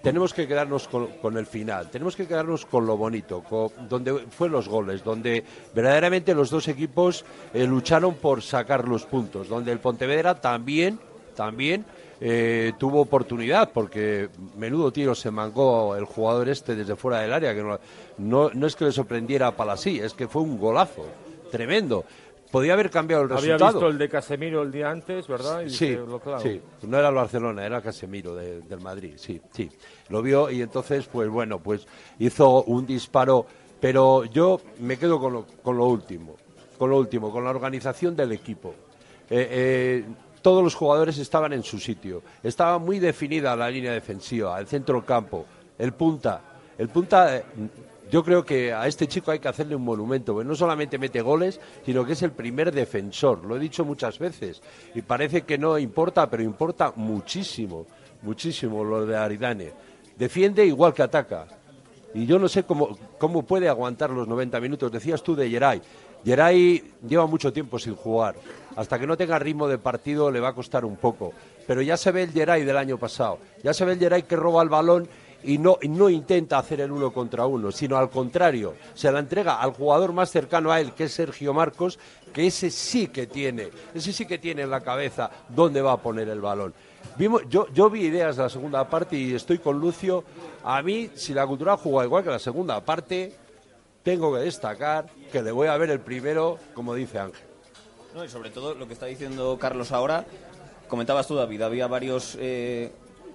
tenemos 0.02 0.34
que 0.34 0.46
quedarnos 0.48 0.88
con, 0.88 1.06
con 1.18 1.36
el 1.36 1.46
final, 1.46 1.90
tenemos 1.90 2.16
que 2.16 2.26
quedarnos 2.26 2.66
con 2.66 2.86
lo 2.86 2.96
bonito, 2.96 3.42
con, 3.42 3.70
donde 3.88 4.26
fue 4.30 4.48
los 4.48 4.68
goles, 4.68 5.04
donde 5.04 5.44
verdaderamente 5.74 6.34
los 6.34 6.50
dos 6.50 6.68
equipos 6.68 7.24
eh, 7.54 7.64
lucharon 7.66 8.14
por 8.14 8.42
sacar 8.42 8.86
los 8.88 9.06
puntos, 9.06 9.48
donde 9.48 9.72
el 9.72 9.78
Pontevedra 9.78 10.40
también, 10.40 10.98
también 11.36 11.84
eh, 12.20 12.72
tuvo 12.78 13.00
oportunidad, 13.00 13.70
porque 13.72 14.28
menudo 14.56 14.92
tiro 14.92 15.14
se 15.14 15.30
mangó 15.30 15.96
el 15.96 16.04
jugador 16.04 16.48
este 16.48 16.74
desde 16.74 16.96
fuera 16.96 17.20
del 17.20 17.32
área, 17.32 17.54
que 17.54 17.62
no, 17.62 17.78
no, 18.18 18.50
no 18.52 18.66
es 18.66 18.76
que 18.76 18.84
le 18.84 18.92
sorprendiera 18.92 19.48
a 19.48 19.56
Palasí, 19.56 20.00
es 20.00 20.14
que 20.14 20.28
fue 20.28 20.42
un 20.42 20.58
golazo, 20.58 21.06
tremendo. 21.50 22.04
Podía 22.52 22.74
haber 22.74 22.90
cambiado 22.90 23.24
el 23.24 23.32
Había 23.32 23.54
resultado. 23.54 23.72
visto 23.72 23.88
el 23.88 23.98
de 23.98 24.08
Casemiro 24.08 24.62
el 24.62 24.70
día 24.70 24.90
antes, 24.90 25.26
¿verdad? 25.26 25.62
Y 25.62 25.70
Sí, 25.70 25.86
dice, 25.88 26.02
lo 26.06 26.20
clavo. 26.20 26.40
sí, 26.42 26.60
no 26.82 26.98
era 26.98 27.08
el 27.08 27.14
Barcelona, 27.14 27.64
era 27.66 27.80
Casemiro 27.82 28.34
de- 28.36 28.60
del 28.60 28.80
Madrid, 28.80 29.14
sí, 29.16 29.40
sí. 29.52 29.68
Lo 30.10 30.22
vio 30.22 30.50
y 30.50 30.62
entonces, 30.62 31.06
pues 31.06 31.28
bueno, 31.30 31.58
pues 31.58 31.86
hizo 32.20 32.62
un 32.64 32.86
disparo, 32.86 33.46
pero 33.80 34.24
yo 34.26 34.60
me 34.80 34.98
quedo 34.98 35.18
con 35.18 35.32
lo, 35.32 35.46
con 35.62 35.76
lo 35.78 35.86
último, 35.86 36.36
con 36.78 36.90
lo 36.90 36.98
último, 36.98 37.32
con 37.32 37.42
la 37.42 37.50
organización 37.50 38.14
del 38.14 38.32
equipo. 38.32 38.74
Eh, 39.30 39.48
eh, 39.50 40.04
todos 40.42 40.62
los 40.62 40.74
jugadores 40.74 41.16
estaban 41.18 41.52
en 41.54 41.62
su 41.62 41.78
sitio, 41.78 42.22
estaba 42.42 42.78
muy 42.78 42.98
definida 42.98 43.56
la 43.56 43.70
línea 43.70 43.92
defensiva, 43.92 44.58
el 44.60 44.66
centro 44.66 45.04
campo, 45.06 45.46
el 45.78 45.92
punta, 45.94 46.40
el 46.76 46.88
punta. 46.90 47.36
eh, 47.38 47.44
yo 48.12 48.22
creo 48.22 48.44
que 48.44 48.74
a 48.74 48.86
este 48.86 49.08
chico 49.08 49.30
hay 49.30 49.38
que 49.38 49.48
hacerle 49.48 49.74
un 49.74 49.84
monumento, 49.84 50.34
porque 50.34 50.46
no 50.46 50.54
solamente 50.54 50.98
mete 50.98 51.22
goles, 51.22 51.58
sino 51.82 52.04
que 52.04 52.12
es 52.12 52.20
el 52.20 52.32
primer 52.32 52.70
defensor. 52.70 53.42
Lo 53.42 53.56
he 53.56 53.58
dicho 53.58 53.86
muchas 53.86 54.18
veces. 54.18 54.60
Y 54.94 55.00
parece 55.00 55.42
que 55.42 55.56
no 55.56 55.78
importa, 55.78 56.28
pero 56.28 56.42
importa 56.42 56.92
muchísimo, 56.94 57.86
muchísimo 58.20 58.84
lo 58.84 59.06
de 59.06 59.16
Aridane. 59.16 59.72
Defiende 60.18 60.66
igual 60.66 60.92
que 60.92 61.02
ataca. 61.02 61.46
Y 62.12 62.26
yo 62.26 62.38
no 62.38 62.48
sé 62.48 62.64
cómo, 62.64 62.98
cómo 63.16 63.44
puede 63.44 63.70
aguantar 63.70 64.10
los 64.10 64.28
90 64.28 64.60
minutos. 64.60 64.92
Decías 64.92 65.22
tú 65.22 65.34
de 65.34 65.48
Geray. 65.48 65.80
Geray 66.22 66.92
lleva 67.08 67.26
mucho 67.26 67.50
tiempo 67.50 67.78
sin 67.78 67.96
jugar. 67.96 68.34
Hasta 68.76 68.98
que 68.98 69.06
no 69.06 69.16
tenga 69.16 69.38
ritmo 69.38 69.66
de 69.68 69.78
partido 69.78 70.30
le 70.30 70.38
va 70.38 70.48
a 70.48 70.54
costar 70.54 70.84
un 70.84 70.96
poco. 70.96 71.32
Pero 71.66 71.80
ya 71.80 71.96
se 71.96 72.12
ve 72.12 72.24
el 72.24 72.32
Geray 72.32 72.62
del 72.62 72.76
año 72.76 72.98
pasado. 72.98 73.38
Ya 73.62 73.72
se 73.72 73.86
ve 73.86 73.92
el 73.92 73.98
Geray 73.98 74.24
que 74.24 74.36
roba 74.36 74.62
el 74.62 74.68
balón 74.68 75.08
y 75.44 75.58
no, 75.58 75.78
no 75.82 76.08
intenta 76.08 76.58
hacer 76.58 76.80
el 76.80 76.92
uno 76.92 77.12
contra 77.12 77.46
uno, 77.46 77.72
sino 77.72 77.96
al 77.96 78.10
contrario, 78.10 78.74
se 78.94 79.10
la 79.10 79.18
entrega 79.18 79.60
al 79.60 79.72
jugador 79.72 80.12
más 80.12 80.30
cercano 80.30 80.70
a 80.70 80.80
él, 80.80 80.92
que 80.92 81.04
es 81.04 81.12
Sergio 81.12 81.52
Marcos, 81.52 81.98
que 82.32 82.46
ese 82.46 82.70
sí 82.70 83.08
que 83.08 83.26
tiene, 83.26 83.70
ese 83.94 84.12
sí 84.12 84.26
que 84.26 84.38
tiene 84.38 84.62
en 84.62 84.70
la 84.70 84.80
cabeza 84.80 85.30
dónde 85.48 85.82
va 85.82 85.92
a 85.92 85.96
poner 86.02 86.28
el 86.28 86.40
balón. 86.40 86.74
Vimos, 87.16 87.42
yo, 87.48 87.66
yo 87.72 87.90
vi 87.90 88.06
ideas 88.06 88.36
de 88.36 88.44
la 88.44 88.48
segunda 88.48 88.88
parte 88.88 89.16
y 89.16 89.34
estoy 89.34 89.58
con 89.58 89.78
Lucio. 89.78 90.24
A 90.64 90.82
mí, 90.82 91.10
si 91.14 91.34
la 91.34 91.46
cultura 91.46 91.76
juega 91.76 92.04
igual 92.04 92.24
que 92.24 92.30
la 92.30 92.38
segunda 92.38 92.80
parte, 92.80 93.34
tengo 94.02 94.32
que 94.34 94.40
destacar 94.40 95.06
que 95.30 95.42
le 95.42 95.52
voy 95.52 95.68
a 95.68 95.76
ver 95.76 95.90
el 95.90 96.00
primero, 96.00 96.58
como 96.74 96.94
dice 96.94 97.18
Ángel. 97.18 97.46
No, 98.14 98.24
y 98.24 98.28
sobre 98.28 98.50
todo 98.50 98.74
lo 98.74 98.86
que 98.86 98.92
está 98.92 99.06
diciendo 99.06 99.58
Carlos 99.58 99.90
ahora, 99.92 100.24
comentabas 100.88 101.26
tú, 101.26 101.34
David, 101.34 101.62
había 101.62 101.86
varios 101.86 102.36
eh, 102.38 102.92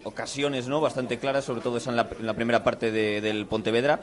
ocasiones 0.08 0.68
no 0.68 0.82
bastante 0.82 1.18
claras, 1.20 1.46
sobre 1.46 1.62
todo 1.62 1.78
esa 1.78 1.90
en 1.92 1.96
la, 1.98 2.34
primera 2.34 2.64
parte 2.64 2.92
de- 2.92 3.22
del 3.22 3.46
Pontevedra, 3.46 4.00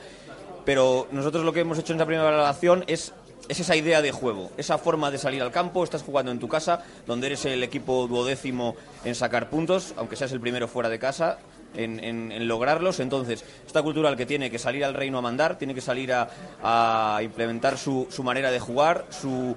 pero 0.65 1.09
nosotros 1.11 1.45
lo 1.45 1.53
que 1.53 1.61
hemos 1.61 1.79
hecho 1.79 1.93
en 1.93 1.99
esa 1.99 2.07
primera 2.07 2.31
relación 2.31 2.85
es 2.87 3.13
es 3.47 3.61
esa 3.61 3.77
idea 3.77 4.01
de 4.01 4.11
juego, 4.11 4.51
esa 4.57 4.79
forma 4.79 5.11
de 5.11 5.19
salir 5.19 5.43
al 5.43 5.51
campo, 5.51 5.85
estás 5.85 6.03
jugando 6.03 6.33
en 6.33 6.39
tu 6.39 6.49
casa, 6.49 6.83
donde 7.07 7.27
eres 7.27 7.45
el 7.45 7.63
equipo 7.63 8.07
duodécimo 8.07 8.75
en 9.05 9.15
sacar 9.15 9.51
puntos, 9.51 9.93
aunque 9.99 10.17
seas 10.17 10.33
el 10.33 10.41
primero 10.41 10.67
fuera 10.67 10.89
de 10.89 10.99
casa, 10.99 11.37
en 11.77 12.49
lograrlos. 12.49 13.01
Entonces, 13.01 13.45
esta 13.67 13.83
cultural 13.83 14.17
que 14.17 14.25
tiene 14.25 14.51
que 14.51 14.59
salir 14.59 14.83
al 14.83 14.95
reino 14.95 15.19
a 15.19 15.21
mandar, 15.21 15.59
tiene 15.59 15.75
que 15.75 15.83
salir 15.83 16.11
a, 16.15 16.31
a 16.63 17.21
implementar 17.23 17.77
su, 17.77 18.07
su 18.11 18.23
manera 18.23 18.51
de 18.51 18.61
jugar, 18.61 19.05
su, 19.11 19.55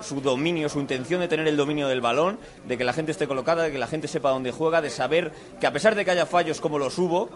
su 0.00 0.20
dominio, 0.20 0.68
su 0.68 0.80
intención 0.80 1.20
de 1.20 1.28
tener 1.28 1.46
el 1.46 1.56
dominio 1.56 1.88
del 1.88 2.00
balón, 2.00 2.38
de 2.66 2.78
que 2.78 2.84
la 2.84 2.92
gente 2.92 3.12
esté 3.12 3.26
colocada, 3.26 3.64
de 3.64 3.72
que 3.72 3.78
la 3.78 3.86
gente 3.86 4.08
sepa 4.08 4.30
dónde 4.30 4.52
juega, 4.52 4.80
de 4.80 4.90
saber 4.90 5.32
que 5.60 5.66
a 5.66 5.72
pesar 5.72 5.94
de 5.94 6.04
que 6.04 6.10
haya 6.10 6.26
fallos 6.26 6.60
como 6.60 6.78
los 6.78 6.98
hubo, 6.98 7.30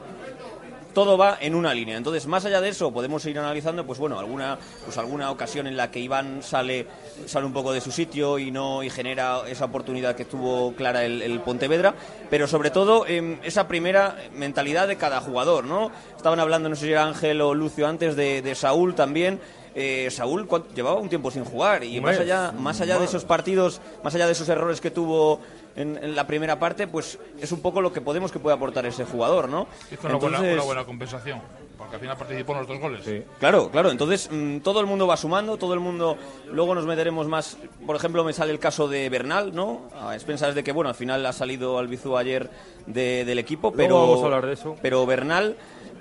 todo 0.95 1.19
va 1.19 1.37
en 1.41 1.55
una 1.55 1.75
línea. 1.75 1.99
Entonces, 1.99 2.27
más 2.27 2.45
allá 2.47 2.61
de 2.63 2.71
eso, 2.71 2.93
podemos 2.93 3.27
ir 3.27 3.39
analizando, 3.39 3.85
pues 3.85 3.99
bueno, 3.99 4.19
alguna, 4.19 4.59
pues 4.85 4.97
alguna 4.97 5.31
ocasión 5.31 5.67
en 5.67 5.77
la 5.77 5.91
que 5.91 5.99
Iván 5.99 6.43
sale, 6.43 6.87
sale 7.27 7.45
un 7.45 7.53
poco 7.53 7.73
de 7.73 7.83
su 7.83 7.91
sitio 7.91 8.39
y 8.39 8.51
no 8.51 8.83
y 8.83 8.89
genera 8.89 9.41
esa 9.47 9.67
oportunidad 9.67 10.15
que 10.15 10.25
tuvo 10.25 10.73
clara 10.75 11.05
el, 11.05 11.35
Pontevedra, 11.41 11.95
pero 12.31 12.47
sobre 12.47 12.71
todo 12.71 13.07
em, 13.07 13.39
esa 13.43 13.67
primera 13.67 14.17
mentalidad 14.33 14.87
de 14.89 14.97
cada 14.97 15.21
jugador, 15.21 15.65
¿no? 15.65 15.91
Estaban 16.17 16.39
hablando, 16.39 16.69
no 16.69 16.77
sé 16.77 16.87
si 16.87 16.93
era 16.93 17.05
Ángel 17.05 17.41
o 17.41 17.55
Lucio 17.55 17.87
antes, 17.87 18.15
de 18.17 18.55
Saúl 18.55 18.95
también. 18.95 19.41
Eh, 19.75 20.09
Saúl 20.11 20.47
¿cuánto- 20.47 20.73
llevaba 20.75 21.01
un 21.01 21.09
tiempo 21.09 21.31
sin 21.31 21.45
jugar 21.45 21.83
y 21.83 22.01
más 22.01 22.19
allá, 22.19 22.53
más 22.53 22.81
allá 22.81 22.99
de 22.99 23.07
esos 23.07 23.25
partidos, 23.25 23.81
más 24.05 24.15
allá 24.15 24.27
de 24.27 24.33
esos 24.33 24.49
errores 24.49 24.81
que 24.81 24.91
tuvo 24.93 25.41
en, 25.75 25.99
en 26.01 26.15
la 26.15 26.27
primera 26.29 26.59
parte, 26.61 26.87
pues 26.87 27.19
es 27.41 27.51
un 27.51 27.61
poco 27.61 27.81
lo 27.81 27.93
que 27.93 28.01
podemos 28.01 28.31
que 28.31 28.39
puede 28.39 28.55
aportar 28.55 28.87
ese 28.87 29.05
jugador, 29.05 29.49
¿no? 29.49 29.67
Hizo 29.91 30.07
una, 30.07 30.17
buena, 30.17 30.37
Entonces- 30.37 30.55
una 30.55 30.63
buena 30.63 30.85
compensación, 30.85 31.41
porque 31.77 31.97
al 31.97 32.01
final 32.01 32.17
participó 32.17 32.53
en 32.53 32.59
los 32.59 32.69
dos 32.69 32.79
goles. 32.79 33.05
Claro, 33.41 33.69
claro. 33.73 33.91
Entonces, 33.91 34.29
mm, 34.31 34.59
todo 34.59 34.79
el 34.79 34.87
mundo 34.87 35.09
va 35.09 35.17
sumando, 35.17 35.57
todo 35.57 35.75
el 35.75 35.81
mundo. 35.81 36.17
Luego 36.53 36.77
nos 36.77 36.87
meteremos 36.87 37.27
más. 37.27 37.57
Por 37.85 37.97
ejemplo, 37.97 38.23
me 38.23 38.33
sale 38.33 38.53
el 38.53 38.61
caso 38.61 38.87
de 38.87 39.09
Bernal, 39.09 39.53
¿no? 39.53 39.89
A 40.01 40.15
expensas 40.15 40.55
de 40.55 40.63
que, 40.63 40.71
bueno, 40.71 40.91
al 40.91 40.95
final 40.95 41.27
ha 41.27 41.33
salido 41.33 41.79
Albizú 41.81 42.17
ayer 42.17 42.49
de- 42.87 43.25
del 43.25 43.41
equipo, 43.41 43.73
Luego 43.75 43.77
pero. 43.77 44.01
vamos 44.03 44.23
a 44.23 44.25
hablar 44.27 44.47
de 44.47 44.53
eso. 44.53 44.77
Pero 44.81 45.05
Bernal 45.05 45.57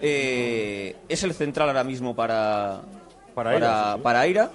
eh, 0.06 0.96
es 1.10 1.24
el 1.24 1.34
central 1.34 1.70
ahora 1.70 1.84
mismo 1.84 2.16
para. 2.16 2.82
Para 3.34 3.52
para, 3.54 4.22
Aira, 4.22 4.50
para 4.50 4.52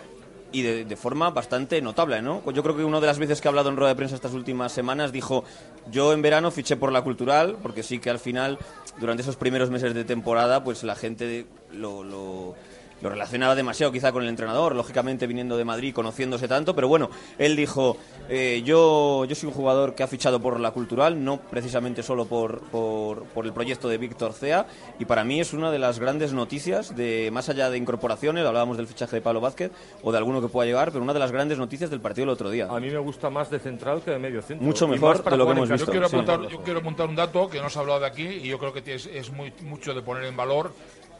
Y 0.52 0.62
de, 0.62 0.84
de 0.84 0.96
forma 0.96 1.30
bastante 1.30 1.80
notable, 1.82 2.22
¿no? 2.22 2.42
Yo 2.52 2.62
creo 2.62 2.76
que 2.76 2.84
una 2.84 3.00
de 3.00 3.06
las 3.06 3.18
veces 3.18 3.40
que 3.40 3.48
ha 3.48 3.50
hablado 3.50 3.68
en 3.68 3.76
rueda 3.76 3.90
de 3.90 3.96
prensa 3.96 4.14
estas 4.14 4.32
últimas 4.34 4.72
semanas 4.72 5.12
dijo, 5.12 5.44
yo 5.90 6.12
en 6.12 6.22
verano 6.22 6.50
fiché 6.50 6.76
por 6.76 6.92
la 6.92 7.02
cultural, 7.02 7.56
porque 7.62 7.82
sí 7.82 7.98
que 7.98 8.10
al 8.10 8.18
final, 8.18 8.58
durante 8.98 9.22
esos 9.22 9.36
primeros 9.36 9.70
meses 9.70 9.94
de 9.94 10.04
temporada, 10.04 10.64
pues 10.64 10.84
la 10.84 10.94
gente 10.94 11.46
lo, 11.72 12.02
lo, 12.02 12.54
lo 13.00 13.10
relacionaba 13.10 13.54
demasiado 13.54 13.92
quizá 13.92 14.12
con 14.12 14.22
el 14.22 14.28
entrenador, 14.28 14.74
lógicamente 14.74 15.26
viniendo 15.26 15.56
de 15.56 15.64
Madrid, 15.64 15.94
conociéndose 15.94 16.48
tanto, 16.48 16.74
pero 16.74 16.88
bueno, 16.88 17.10
él 17.38 17.56
dijo, 17.56 17.96
eh, 18.28 18.62
yo, 18.64 19.24
yo 19.24 19.34
soy 19.34 19.48
un 19.48 19.54
jugador 19.54 19.94
que 19.94 20.02
ha 20.02 20.06
fichado 20.08 20.40
por 20.40 20.58
la 20.60 20.70
cultural, 20.72 21.22
no 21.24 21.38
precisamente 21.38 22.02
solo 22.02 22.26
por, 22.26 22.60
por, 22.70 23.24
por 23.24 23.46
el 23.46 23.52
proyecto 23.52 23.88
de 23.88 23.98
Víctor 23.98 24.32
Cea, 24.32 24.66
y 24.98 25.04
para 25.04 25.24
mí 25.24 25.40
es 25.40 25.52
una 25.52 25.70
de 25.70 25.78
las 25.78 25.98
grandes 25.98 26.32
noticias, 26.32 26.96
de 26.96 27.30
más 27.32 27.48
allá 27.48 27.70
de 27.70 27.78
incorporaciones, 27.78 28.44
hablábamos 28.44 28.76
del 28.76 28.86
fichaje 28.86 29.16
de 29.16 29.22
Pablo 29.22 29.40
Vázquez 29.40 29.70
o 30.02 30.12
de 30.12 30.18
alguno 30.18 30.40
que 30.40 30.48
pueda 30.48 30.66
llegar, 30.66 30.90
pero 30.92 31.02
una 31.04 31.12
de 31.12 31.20
las 31.20 31.32
grandes 31.32 31.58
noticias 31.58 31.90
del 31.90 32.00
partido 32.00 32.26
del 32.26 32.32
otro 32.34 32.50
día. 32.50 32.66
A 32.70 32.80
mí 32.80 32.90
me 32.90 32.98
gusta 32.98 33.30
más 33.30 33.50
de 33.50 33.58
central 33.58 34.02
que 34.04 34.10
de 34.10 34.18
medio 34.18 34.42
centro. 34.42 34.66
Mucho 34.66 34.88
mejor 34.88 35.22
de 35.22 35.36
lo 35.36 35.46
que 35.46 35.52
hemos 35.52 35.68
casa. 35.68 35.84
Yo 35.84 35.90
quiero, 35.90 36.08
Sí. 36.08 36.16
apuntar, 36.16 36.48
yo 36.48 36.62
quiero 36.62 36.80
apuntar 36.80 37.08
un 37.08 37.16
dato 37.16 37.48
que 37.48 37.60
no 37.60 37.68
se 37.70 37.78
ha 37.78 37.82
hablado 37.82 38.00
de 38.00 38.06
aquí 38.06 38.26
y 38.26 38.48
yo 38.48 38.58
creo 38.58 38.72
que 38.72 38.94
es, 38.94 39.06
es 39.06 39.30
muy, 39.30 39.52
mucho 39.62 39.94
de 39.94 40.02
poner 40.02 40.24
en 40.24 40.36
valor 40.36 40.72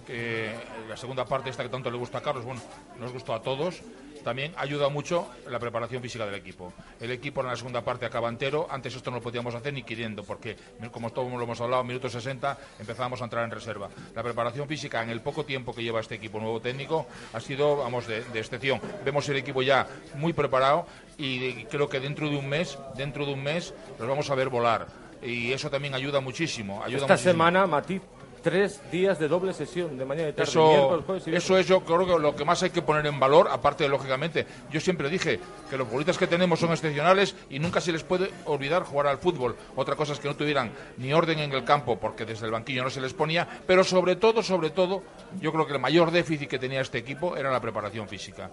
que 0.09 0.51
la 0.89 0.97
segunda 0.97 1.27
parte, 1.27 1.51
esta 1.51 1.63
que 1.63 1.69
tanto 1.69 1.91
le 1.91 1.99
gusta 1.99 2.19
a 2.19 2.23
Carlos, 2.23 2.43
bueno, 2.45 2.63
nos 2.99 3.13
gustó 3.13 3.35
a 3.35 3.43
todos, 3.43 3.83
también 4.25 4.55
ayuda 4.57 4.89
mucho 4.89 5.29
la 5.49 5.59
preparación 5.59 6.01
física 6.03 6.25
del 6.25 6.35
equipo. 6.35 6.73
El 6.99 7.11
equipo 7.11 7.43
en 7.43 7.49
la 7.49 7.57
segunda 7.57 7.83
parte 7.83 8.07
acaba 8.07 8.29
entero, 8.31 8.67
antes 8.71 8.95
esto 8.95 9.11
no 9.11 9.19
lo 9.19 9.23
podíamos 9.23 9.55
hacer 9.55 9.75
ni 9.75 9.83
queriendo, 9.83 10.25
porque 10.25 10.57
como 10.91 11.11
todos 11.11 11.31
lo 11.31 11.43
hemos 11.43 11.61
hablado, 11.61 11.85
minuto 11.85 12.09
60 12.09 12.59
empezábamos 12.81 13.21
a 13.21 13.25
entrar 13.25 13.45
en 13.45 13.51
reserva. 13.51 13.91
La 14.15 14.23
preparación 14.23 14.67
física 14.67 15.03
en 15.03 15.11
el 15.11 15.21
poco 15.21 15.45
tiempo 15.45 15.75
que 15.75 15.83
lleva 15.83 16.01
este 16.01 16.15
equipo 16.15 16.41
nuevo 16.41 16.59
técnico 16.61 17.07
ha 17.35 17.41
sido, 17.41 17.77
vamos, 17.77 18.07
de, 18.07 18.25
de 18.25 18.39
excepción. 18.41 18.81
Vemos 19.05 19.29
el 19.29 19.37
equipo 19.37 19.61
ya 19.61 19.87
muy 20.15 20.33
preparado 20.33 20.87
y 21.19 21.65
creo 21.65 21.87
que 21.89 22.01
dentro 22.01 22.31
de 22.31 22.37
un 22.37 22.49
mes, 22.49 22.79
dentro 22.97 23.27
de 23.27 23.35
un 23.35 23.43
mes, 23.43 23.75
los 23.99 24.09
vamos 24.09 24.31
a 24.31 24.35
ver 24.35 24.49
volar. 24.49 24.87
Y 25.23 25.53
eso 25.53 25.69
también 25.69 25.95
ayuda 25.95 26.21
muchísimo. 26.21 26.83
Ayuda 26.83 27.01
Esta 27.03 27.15
muchísimo. 27.15 27.33
semana, 27.33 27.67
Matiz, 27.67 28.01
tres 28.43 28.81
días 28.91 29.19
de 29.19 29.29
doble 29.29 29.53
sesión, 29.53 29.97
de 29.99 30.05
mañana 30.05 30.29
y 30.29 30.33
tarde. 30.33 30.51
Eso, 30.51 31.05
y 31.27 31.35
eso 31.35 31.59
es 31.59 31.67
yo 31.67 31.81
creo 31.81 32.07
que 32.07 32.19
lo 32.19 32.35
que 32.35 32.45
más 32.45 32.63
hay 32.63 32.71
que 32.71 32.83
poner 32.83 33.07
en 33.07 33.19
valor, 33.19 33.49
aparte 33.51 33.85
de 33.85 33.91
lógicamente, 33.91 34.47
yo 34.71 34.81
siempre 34.81 35.09
dije 35.09 35.41
que 35.69 35.77
los 35.77 35.87
futbolistas 35.87 36.19
que 36.19 36.27
tenemos 36.27 36.59
son 36.61 36.71
excepcionales 36.71 37.35
y 37.51 37.59
nunca 37.59 37.81
se 37.81 37.93
les 37.93 38.03
puede 38.03 38.31
olvidar 38.45 38.83
jugar 38.85 39.07
al 39.07 39.19
fútbol. 39.19 39.57
Otra 39.77 39.97
cosa 39.97 40.13
es 40.13 40.21
que 40.21 40.29
no 40.29 40.37
tuvieran 40.37 40.73
ni 40.97 41.13
orden 41.13 41.39
en 41.39 41.53
el 41.53 41.65
campo 41.65 41.99
porque 41.99 42.25
desde 42.25 42.47
el 42.47 42.53
banquillo 42.53 42.85
no 42.85 42.91
se 42.91 43.01
les 43.01 43.15
ponía, 43.15 43.47
pero 43.67 43.85
sobre 43.85 44.17
todo, 44.17 44.43
sobre 44.43 44.71
todo, 44.71 45.03
yo 45.41 45.53
creo 45.53 45.67
que 45.67 45.75
el 45.75 45.81
mayor 45.81 46.11
déficit 46.11 46.49
que 46.49 46.59
tenía 46.59 46.81
este 46.81 46.99
equipo 46.99 47.37
era 47.37 47.51
la 47.51 47.61
preparación 47.61 48.09
física. 48.09 48.51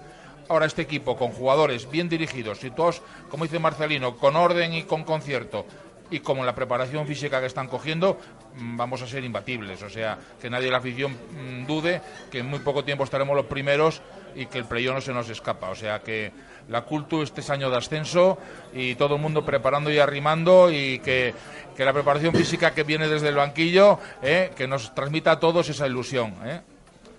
Ahora 0.47 0.67
este 0.67 0.83
equipo 0.83 1.17
con 1.17 1.31
jugadores 1.31 1.89
bien 1.89 2.07
dirigidos 2.07 2.63
y 2.63 2.69
todos, 2.69 3.01
como 3.29 3.45
dice 3.45 3.57
Marcelino, 3.57 4.15
con 4.17 4.35
orden 4.35 4.73
y 4.73 4.83
con 4.83 5.03
concierto, 5.03 5.65
y 6.11 6.19
como 6.19 6.43
la 6.45 6.53
preparación 6.53 7.07
física 7.07 7.39
que 7.39 7.47
están 7.47 7.67
cogiendo, 7.67 8.17
mm, 8.55 8.77
vamos 8.77 9.01
a 9.01 9.07
ser 9.07 9.23
imbatibles. 9.23 9.81
O 9.83 9.89
sea, 9.89 10.17
que 10.39 10.49
nadie 10.49 10.65
de 10.65 10.71
la 10.71 10.77
afición 10.77 11.11
mm, 11.13 11.65
dude 11.65 12.01
que 12.31 12.39
en 12.39 12.47
muy 12.47 12.59
poco 12.59 12.83
tiempo 12.83 13.03
estaremos 13.03 13.35
los 13.35 13.45
primeros 13.45 14.01
y 14.35 14.45
que 14.47 14.57
el 14.57 14.65
playoff 14.65 14.95
no 14.95 15.01
se 15.01 15.13
nos 15.13 15.29
escapa. 15.29 15.69
O 15.69 15.75
sea, 15.75 15.99
que 16.01 16.31
la 16.69 16.81
Cultu 16.81 17.21
este 17.21 17.41
es 17.41 17.49
año 17.49 17.69
de 17.69 17.77
ascenso 17.77 18.37
y 18.73 18.95
todo 18.95 19.15
el 19.15 19.21
mundo 19.21 19.45
preparando 19.45 19.91
y 19.91 19.99
arrimando 19.99 20.71
y 20.71 20.99
que, 20.99 21.33
que 21.75 21.85
la 21.85 21.93
preparación 21.93 22.33
física 22.33 22.73
que 22.73 22.83
viene 22.83 23.07
desde 23.07 23.29
el 23.29 23.35
banquillo, 23.35 23.99
eh, 24.21 24.51
que 24.55 24.67
nos 24.67 24.93
transmita 24.93 25.31
a 25.31 25.39
todos 25.39 25.69
esa 25.69 25.87
ilusión. 25.87 26.33
eh. 26.45 26.61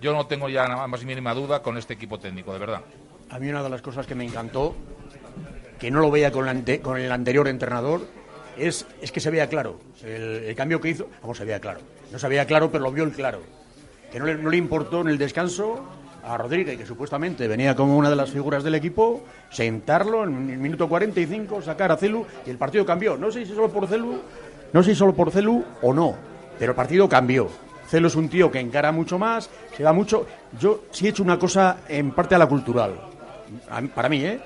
Yo 0.00 0.12
no 0.12 0.26
tengo 0.26 0.48
ya 0.48 0.68
nada 0.68 0.86
más 0.86 1.04
mínima 1.04 1.32
duda 1.32 1.62
con 1.62 1.78
este 1.78 1.94
equipo 1.94 2.18
técnico, 2.18 2.52
de 2.52 2.58
verdad. 2.58 2.82
A 3.30 3.38
mí 3.38 3.48
una 3.48 3.62
de 3.62 3.70
las 3.70 3.82
cosas 3.82 4.06
que 4.06 4.14
me 4.14 4.24
encantó, 4.24 4.76
que 5.78 5.90
no 5.90 6.00
lo 6.00 6.10
veía 6.10 6.30
la 6.30 6.80
con 6.82 6.98
el 6.98 7.10
anterior 7.10 7.48
entrenador, 7.48 8.06
es, 8.58 8.86
es 9.00 9.12
que 9.12 9.20
se 9.20 9.30
veía 9.30 9.48
claro. 9.48 9.78
El, 10.02 10.54
cambio 10.54 10.80
que 10.80 10.90
hizo, 10.90 11.08
vamos, 11.20 11.38
se 11.38 11.44
veía 11.44 11.60
claro. 11.60 11.80
No 12.12 12.18
se 12.18 12.28
veía 12.28 12.46
claro, 12.46 12.70
pero 12.70 12.84
lo 12.84 12.92
vio 12.92 13.04
el 13.04 13.12
claro. 13.12 13.40
Que 14.10 14.18
no 14.18 14.26
le, 14.26 14.34
no 14.36 14.50
le 14.50 14.56
importó 14.56 15.00
en 15.00 15.08
el 15.08 15.18
descanso 15.18 15.84
a 16.26 16.36
Rodríguez, 16.36 16.76
que 16.76 16.86
supuestamente 16.86 17.46
venía 17.46 17.74
como 17.76 17.96
una 17.96 18.10
de 18.10 18.16
las 18.16 18.30
figuras 18.30 18.64
del 18.64 18.74
equipo, 18.74 19.22
sentarlo 19.50 20.24
en 20.24 20.50
el 20.50 20.58
minuto 20.58 20.88
45, 20.88 21.62
sacar 21.62 21.92
a 21.92 21.96
Celu 21.96 22.26
y 22.44 22.50
el 22.50 22.56
partido 22.56 22.84
cambió. 22.84 23.16
No 23.16 23.30
sé 23.30 23.46
si 23.46 23.54
solo 23.54 23.68
por 23.68 23.86
Celu, 23.86 24.20
no 24.72 24.82
sé 24.82 24.90
si 24.90 24.96
solo 24.96 25.14
por 25.14 25.30
Celu 25.30 25.64
o 25.82 25.94
no, 25.94 26.16
pero 26.58 26.72
el 26.72 26.76
partido 26.76 27.08
cambió. 27.08 27.48
Celu 27.88 28.08
es 28.08 28.16
un 28.16 28.28
tío 28.28 28.50
que 28.50 28.58
encara 28.58 28.90
mucho 28.90 29.18
más, 29.18 29.48
se 29.76 29.84
va 29.84 29.92
mucho. 29.92 30.26
Yo 30.58 30.84
sí 30.90 31.06
he 31.06 31.10
hecho 31.10 31.22
una 31.22 31.38
cosa 31.38 31.78
en 31.88 32.10
parte 32.10 32.34
a 32.34 32.38
la 32.38 32.46
cultural. 32.46 32.94
Para 33.94 34.08
mí, 34.08 34.24
¿eh? 34.24 34.40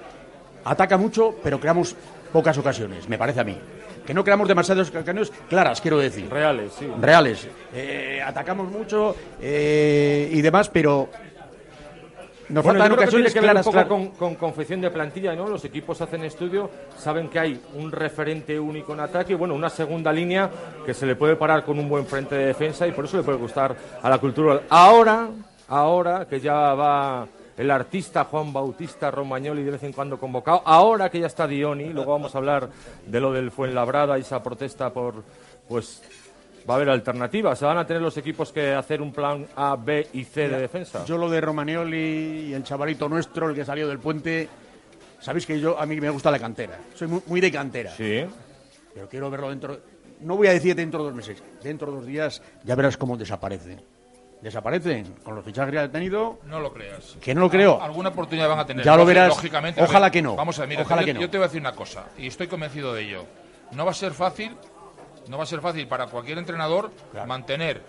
Ataca 0.65 0.99
mucho, 0.99 1.37
pero 1.43 1.59
creamos 1.59 1.97
pocas 2.31 2.59
ocasiones, 2.59 3.09
me 3.09 3.17
parece 3.17 3.41
a 3.41 3.45
mí. 3.45 3.57
Que 4.11 4.15
no 4.15 4.25
creamos 4.25 4.49
demasiadas 4.49 4.89
ocasiones 4.91 5.31
claras, 5.49 5.81
quiero 5.81 5.97
decir. 5.97 6.29
Reales, 6.29 6.73
sí. 6.77 6.91
Reales. 7.01 7.47
Eh, 7.73 8.21
atacamos 8.27 8.69
mucho 8.69 9.15
eh, 9.41 10.29
y 10.33 10.43
demás, 10.43 10.69
pero 10.69 11.09
nos 12.49 12.65
Bueno, 12.65 12.81
faltan 12.81 12.97
creo 12.97 12.99
que 12.99 13.05
ocasiones 13.05 13.33
que 13.33 13.39
ver 13.39 13.51
un 13.51 13.53
claras. 13.53 13.65
poco 13.65 13.73
claras. 13.75 13.89
con, 13.89 14.09
con 14.09 14.35
confección 14.35 14.81
de 14.81 14.91
plantilla, 14.91 15.37
¿no? 15.37 15.47
Los 15.49 15.65
equipos 15.65 16.01
hacen 16.01 16.25
estudio, 16.25 16.69
saben 16.99 17.29
que 17.29 17.39
hay 17.39 17.61
un 17.77 17.93
referente 17.93 18.59
único 18.59 18.95
en 18.95 18.99
ataque 18.99 19.35
y, 19.35 19.37
bueno, 19.37 19.55
una 19.55 19.71
segunda 19.71 20.13
línea 20.13 20.51
que 20.85 20.93
se 20.93 21.07
le 21.07 21.15
puede 21.15 21.37
parar 21.37 21.65
con 21.65 21.79
un 21.79 21.89
buen 21.89 22.05
frente 22.05 22.35
de 22.35 22.47
defensa 22.47 22.89
y 22.89 22.91
por 22.91 23.05
eso 23.05 23.17
le 23.17 23.23
puede 23.23 23.39
gustar 23.39 23.77
a 24.03 24.11
la 24.11 24.19
cultura. 24.19 24.63
Ahora, 24.71 25.29
ahora 25.69 26.27
que 26.29 26.41
ya 26.41 26.75
va 26.75 27.29
el 27.61 27.71
artista 27.71 28.25
Juan 28.25 28.55
Bautista 28.55 29.11
Romagnoli 29.11 29.63
de 29.63 29.73
vez 29.73 29.83
en 29.83 29.93
cuando 29.93 30.19
convocado, 30.19 30.63
ahora 30.65 31.11
que 31.11 31.21
ya 31.21 31.27
está 31.27 31.47
Dioni, 31.47 31.91
luego 31.91 32.13
vamos 32.13 32.35
a 32.35 32.39
hablar 32.39 32.71
de 33.07 33.21
lo 33.21 33.35
del 33.35 33.51
Fuenlabrada 33.51 34.17
y 34.17 34.23
esa 34.23 34.43
protesta 34.43 34.91
por, 34.91 35.23
pues, 35.69 36.03
va 36.69 36.73
a 36.73 36.77
haber 36.79 36.89
alternativas. 36.89 37.59
Se 37.59 37.67
van 37.67 37.77
a 37.77 37.87
tener 37.87 38.01
los 38.01 38.17
equipos 38.17 38.51
que 38.51 38.73
hacer 38.73 39.03
un 39.03 39.13
plan 39.13 39.47
A, 39.57 39.77
B 39.77 40.09
y 40.15 40.25
C 40.25 40.49
de 40.49 40.59
defensa. 40.59 41.05
Yo 41.05 41.19
lo 41.19 41.29
de 41.29 41.39
Romagnoli 41.39 42.47
y 42.49 42.55
el 42.55 42.63
chavalito 42.63 43.11
nuestro, 43.11 43.51
el 43.51 43.55
que 43.55 43.67
salió 43.67 43.87
del 43.89 43.99
puente, 43.99 44.49
sabéis 45.21 45.45
que 45.45 45.61
yo 45.61 45.79
a 45.79 45.85
mí 45.85 46.01
me 46.01 46.09
gusta 46.09 46.31
la 46.31 46.39
cantera. 46.39 46.79
Soy 46.95 47.09
muy, 47.09 47.21
muy 47.27 47.43
de 47.43 47.53
cantera. 47.53 47.91
Sí. 47.91 48.25
Pero 48.95 49.07
quiero 49.07 49.31
verlo 49.31 49.51
dentro. 49.51 49.79
No 50.21 50.35
voy 50.35 50.47
a 50.47 50.53
decir 50.53 50.75
dentro 50.75 51.01
de 51.01 51.11
dos 51.11 51.15
meses. 51.15 51.43
Dentro 51.63 51.91
de 51.91 51.99
dos 51.99 52.07
días 52.07 52.41
ya 52.65 52.75
verás 52.75 52.97
cómo 52.97 53.19
desaparece. 53.19 54.00
Desaparecen 54.43 55.17
con 55.23 55.35
los 55.35 55.45
fichajes 55.45 55.71
que 55.73 55.79
ha 55.79 55.91
tenido. 55.91 56.39
No 56.47 56.61
lo 56.61 56.73
creas. 56.73 57.17
Que 57.21 57.35
no 57.35 57.43
lo 57.43 57.51
creo. 57.51 57.77
Al- 57.77 57.91
Alguna 57.91 58.09
oportunidad 58.09 58.49
van 58.49 58.59
a 58.61 58.67
tener. 58.67 58.85
Ya 58.85 58.97
lo 58.97 59.05
verás. 59.05 59.29
Lógicamente. 59.29 59.81
ver, 59.81 60.11
que 60.11 60.23
no. 60.23 60.35
Vamos 60.37 60.59
a 60.59 60.63
ver, 60.63 60.69
mira, 60.71 60.83
Ojalá 60.83 61.03
yo, 61.03 61.07
que 61.07 61.15
no. 61.15 61.21
yo 61.21 61.31
te 61.31 61.37
voy 61.37 61.45
a 61.45 61.49
decir 61.49 61.61
una 61.61 61.73
cosa, 61.73 62.07
y 62.17 62.27
estoy 62.27 62.47
convencido 62.47 62.95
de 62.95 63.03
ello. 63.03 63.27
No 63.73 63.85
va 63.85 63.91
a 63.91 63.95
ser 63.95 64.13
fácil, 64.13 64.57
no 65.29 65.37
va 65.37 65.43
a 65.45 65.47
ser 65.47 65.61
fácil 65.61 65.87
para 65.87 66.07
cualquier 66.07 66.39
entrenador 66.39 66.91
mantener 67.27 67.83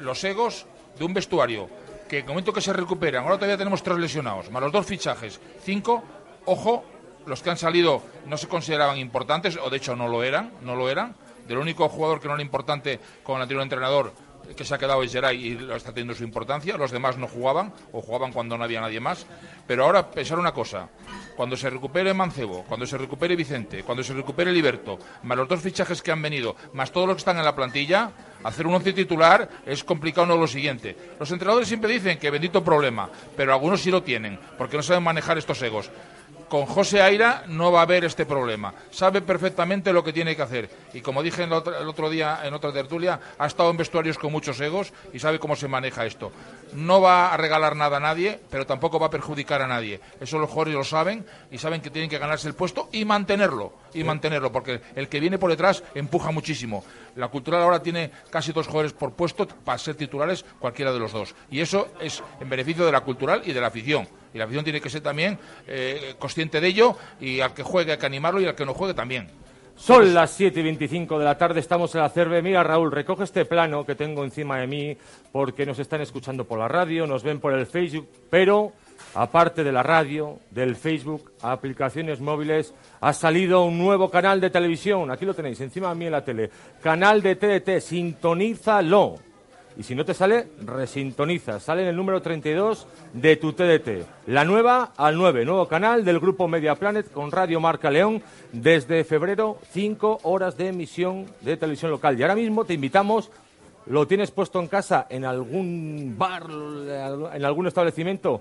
los 0.00 0.22
egos 0.24 0.66
de 0.98 1.04
un 1.04 1.14
vestuario 1.14 1.68
que 2.08 2.18
en 2.18 2.24
el 2.24 2.28
momento 2.28 2.52
que 2.52 2.60
se 2.60 2.72
recuperan, 2.72 3.24
ahora 3.24 3.36
todavía 3.36 3.56
tenemos 3.56 3.82
tres 3.82 3.96
lesionados, 3.98 4.50
más 4.50 4.62
los 4.62 4.70
dos 4.72 4.86
fichajes, 4.86 5.40
cinco, 5.62 6.02
ojo, 6.44 6.84
los 7.26 7.42
que 7.42 7.50
han 7.50 7.56
salido 7.56 8.02
no 8.26 8.36
se 8.36 8.46
consideraban 8.46 8.98
importantes, 8.98 9.56
o 9.60 9.70
de 9.70 9.76
hecho 9.78 9.96
no 9.96 10.06
lo 10.08 10.22
eran, 10.22 10.52
no 10.62 10.76
lo 10.76 10.88
eran. 10.88 11.14
Del 11.48 11.58
único 11.58 11.88
jugador 11.88 12.20
que 12.20 12.26
no 12.28 12.34
era 12.34 12.42
importante 12.42 12.98
con 13.22 13.36
el 13.36 13.42
anterior 13.42 13.62
entrenador, 13.62 14.12
que 14.54 14.64
se 14.64 14.74
ha 14.74 14.78
quedado 14.78 15.02
es 15.02 15.12
Geray 15.12 15.46
y 15.46 15.54
lo 15.54 15.76
está 15.76 15.90
teniendo 15.90 16.14
su 16.14 16.24
importancia. 16.24 16.76
Los 16.76 16.90
demás 16.90 17.16
no 17.16 17.26
jugaban 17.26 17.72
o 17.92 18.00
jugaban 18.00 18.32
cuando 18.32 18.56
no 18.56 18.64
había 18.64 18.80
nadie 18.80 19.00
más. 19.00 19.26
Pero 19.66 19.84
ahora 19.84 20.10
pensar 20.10 20.38
una 20.38 20.52
cosa. 20.52 20.88
Cuando 21.36 21.56
se 21.56 21.68
recupere 21.68 22.14
Mancebo, 22.14 22.64
cuando 22.64 22.86
se 22.86 22.96
recupere 22.96 23.36
Vicente, 23.36 23.82
cuando 23.82 24.02
se 24.02 24.14
recupere 24.14 24.52
Liberto, 24.52 24.98
más 25.22 25.36
los 25.36 25.48
dos 25.48 25.60
fichajes 25.60 26.00
que 26.00 26.10
han 26.10 26.22
venido, 26.22 26.56
más 26.72 26.90
todos 26.90 27.06
los 27.06 27.16
que 27.16 27.20
están 27.20 27.38
en 27.38 27.44
la 27.44 27.54
plantilla, 27.54 28.10
hacer 28.42 28.66
un 28.66 28.74
once 28.74 28.92
titular 28.92 29.48
es 29.66 29.84
complicado 29.84 30.26
no 30.26 30.36
lo 30.36 30.46
siguiente. 30.46 30.96
Los 31.20 31.30
entrenadores 31.30 31.68
siempre 31.68 31.92
dicen 31.92 32.18
que 32.18 32.30
bendito 32.30 32.64
problema, 32.64 33.10
pero 33.36 33.52
algunos 33.52 33.82
sí 33.82 33.90
lo 33.90 34.02
tienen, 34.02 34.38
porque 34.56 34.76
no 34.76 34.82
saben 34.82 35.02
manejar 35.02 35.36
estos 35.36 35.60
egos 35.62 35.90
con 36.48 36.66
José 36.66 37.02
Aira 37.02 37.44
no 37.48 37.72
va 37.72 37.80
a 37.80 37.82
haber 37.82 38.04
este 38.04 38.26
problema. 38.26 38.72
Sabe 38.90 39.20
perfectamente 39.20 39.92
lo 39.92 40.04
que 40.04 40.12
tiene 40.12 40.36
que 40.36 40.42
hacer. 40.42 40.70
Y 40.92 41.00
como 41.00 41.22
dije 41.22 41.44
el 41.44 41.52
otro, 41.52 42.10
día 42.10 42.40
en 42.44 42.54
otra 42.54 42.72
tertulia, 42.72 43.20
ha 43.38 43.46
estado 43.46 43.70
en 43.70 43.76
vestuarios 43.76 44.18
con 44.18 44.32
muchos 44.32 44.60
egos 44.60 44.92
y 45.12 45.18
sabe 45.18 45.38
cómo 45.38 45.56
se 45.56 45.68
maneja 45.68 46.06
esto. 46.06 46.32
No 46.72 47.00
va 47.00 47.32
a 47.32 47.36
regalar 47.36 47.76
nada 47.76 47.96
a 47.98 48.00
nadie, 48.00 48.40
pero 48.50 48.66
tampoco 48.66 48.98
va 48.98 49.06
a 49.06 49.10
perjudicar 49.10 49.62
a 49.62 49.66
nadie. 49.66 50.00
Eso 50.20 50.38
los 50.38 50.50
jugadores 50.50 50.74
lo 50.74 50.84
saben 50.84 51.24
y 51.50 51.58
saben 51.58 51.80
que 51.80 51.90
tienen 51.90 52.10
que 52.10 52.18
ganarse 52.18 52.48
el 52.48 52.54
puesto 52.54 52.88
y 52.92 53.04
mantenerlo. 53.04 53.72
Y 53.94 54.04
mantenerlo, 54.04 54.52
porque 54.52 54.80
el 54.94 55.08
que 55.08 55.20
viene 55.20 55.38
por 55.38 55.50
detrás 55.50 55.82
empuja 55.94 56.30
muchísimo. 56.30 56.84
La 57.14 57.28
cultural 57.28 57.62
ahora 57.62 57.82
tiene 57.82 58.10
casi 58.30 58.52
dos 58.52 58.66
jugadores 58.66 58.92
por 58.92 59.12
puesto 59.12 59.46
para 59.46 59.78
ser 59.78 59.94
titulares 59.94 60.44
cualquiera 60.58 60.92
de 60.92 60.98
los 60.98 61.12
dos. 61.12 61.34
Y 61.50 61.60
eso 61.60 61.88
es 62.00 62.22
en 62.40 62.48
beneficio 62.48 62.84
de 62.84 62.92
la 62.92 63.00
cultural 63.00 63.42
y 63.44 63.52
de 63.52 63.60
la 63.60 63.68
afición. 63.68 64.06
Y 64.34 64.38
la 64.38 64.44
afición 64.44 64.64
tiene 64.64 64.80
que 64.80 64.90
ser 64.90 65.00
también 65.00 65.38
eh, 65.66 66.14
consciente 66.18 66.60
de 66.60 66.68
ello 66.68 66.96
y 67.20 67.40
al 67.40 67.54
que 67.54 67.62
juegue 67.62 67.92
hay 67.92 67.98
que 67.98 68.06
animarlo 68.06 68.40
y 68.40 68.46
al 68.46 68.54
que 68.54 68.66
no 68.66 68.74
juegue 68.74 68.92
también. 68.92 69.30
Son 69.76 70.14
las 70.14 70.30
7 70.30 70.58
y 70.58 70.62
25 70.62 71.18
de 71.18 71.24
la 71.24 71.36
tarde, 71.36 71.60
estamos 71.60 71.94
en 71.94 72.00
la 72.00 72.08
CERVE. 72.08 72.40
Mira, 72.40 72.64
Raúl, 72.64 72.90
recoge 72.90 73.24
este 73.24 73.44
plano 73.44 73.84
que 73.84 73.94
tengo 73.94 74.24
encima 74.24 74.58
de 74.58 74.66
mí 74.66 74.96
porque 75.30 75.66
nos 75.66 75.78
están 75.78 76.00
escuchando 76.00 76.44
por 76.44 76.58
la 76.58 76.66
radio, 76.66 77.06
nos 77.06 77.22
ven 77.22 77.40
por 77.40 77.52
el 77.52 77.66
Facebook, 77.66 78.08
pero 78.30 78.72
aparte 79.14 79.62
de 79.62 79.72
la 79.72 79.82
radio, 79.82 80.40
del 80.50 80.76
Facebook, 80.76 81.30
aplicaciones 81.42 82.20
móviles, 82.20 82.72
ha 83.00 83.12
salido 83.12 83.64
un 83.64 83.78
nuevo 83.78 84.10
canal 84.10 84.40
de 84.40 84.48
televisión. 84.50 85.10
Aquí 85.10 85.26
lo 85.26 85.34
tenéis, 85.34 85.60
encima 85.60 85.90
de 85.90 85.94
mí 85.94 86.06
en 86.06 86.12
la 86.12 86.24
tele. 86.24 86.50
Canal 86.82 87.20
de 87.20 87.36
TDT, 87.36 87.80
sintonízalo. 87.80 89.16
Y 89.78 89.82
si 89.82 89.94
no 89.94 90.06
te 90.06 90.14
sale, 90.14 90.48
resintoniza. 90.64 91.60
Sale 91.60 91.82
en 91.82 91.88
el 91.88 91.96
número 91.96 92.22
32 92.22 92.86
de 93.12 93.36
tu 93.36 93.52
TDT. 93.52 94.06
La 94.26 94.44
nueva 94.44 94.92
al 94.96 95.18
9, 95.18 95.44
nuevo 95.44 95.68
canal 95.68 96.02
del 96.02 96.18
grupo 96.18 96.48
Media 96.48 96.76
Planet 96.76 97.12
con 97.12 97.30
Radio 97.30 97.60
Marca 97.60 97.90
León. 97.90 98.22
Desde 98.52 99.04
febrero, 99.04 99.58
5 99.72 100.20
horas 100.22 100.56
de 100.56 100.68
emisión 100.68 101.26
de 101.42 101.58
televisión 101.58 101.90
local. 101.90 102.18
Y 102.18 102.22
ahora 102.22 102.34
mismo 102.34 102.64
te 102.64 102.72
invitamos, 102.72 103.30
lo 103.84 104.06
tienes 104.06 104.30
puesto 104.30 104.60
en 104.60 104.68
casa, 104.68 105.06
en 105.10 105.26
algún 105.26 106.14
bar, 106.16 106.44
en 107.34 107.44
algún 107.44 107.66
establecimiento. 107.66 108.40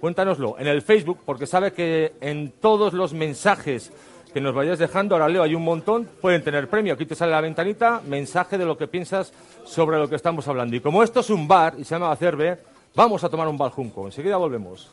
Cuéntanoslo 0.00 0.56
en 0.58 0.66
el 0.66 0.82
Facebook, 0.82 1.20
porque 1.24 1.46
sabe 1.46 1.72
que 1.72 2.14
en 2.20 2.50
todos 2.60 2.92
los 2.92 3.12
mensajes 3.12 3.92
que 4.32 4.40
nos 4.40 4.54
vayáis 4.54 4.78
dejando. 4.78 5.14
Ahora 5.14 5.28
leo, 5.28 5.42
hay 5.42 5.54
un 5.54 5.62
montón, 5.62 6.08
pueden 6.20 6.42
tener 6.42 6.68
premio. 6.68 6.94
Aquí 6.94 7.06
te 7.06 7.14
sale 7.14 7.32
la 7.32 7.40
ventanita, 7.40 8.00
mensaje 8.06 8.58
de 8.58 8.64
lo 8.64 8.76
que 8.76 8.88
piensas 8.88 9.32
sobre 9.64 9.98
lo 9.98 10.08
que 10.08 10.16
estamos 10.16 10.48
hablando. 10.48 10.76
Y 10.76 10.80
como 10.80 11.02
esto 11.02 11.20
es 11.20 11.30
un 11.30 11.46
bar 11.46 11.74
y 11.78 11.84
se 11.84 11.94
llama 11.94 12.10
Acerbe, 12.10 12.58
vamos 12.94 13.22
a 13.24 13.28
tomar 13.28 13.48
un 13.48 13.58
baljunco. 13.58 14.06
Enseguida 14.06 14.36
volvemos. 14.36 14.90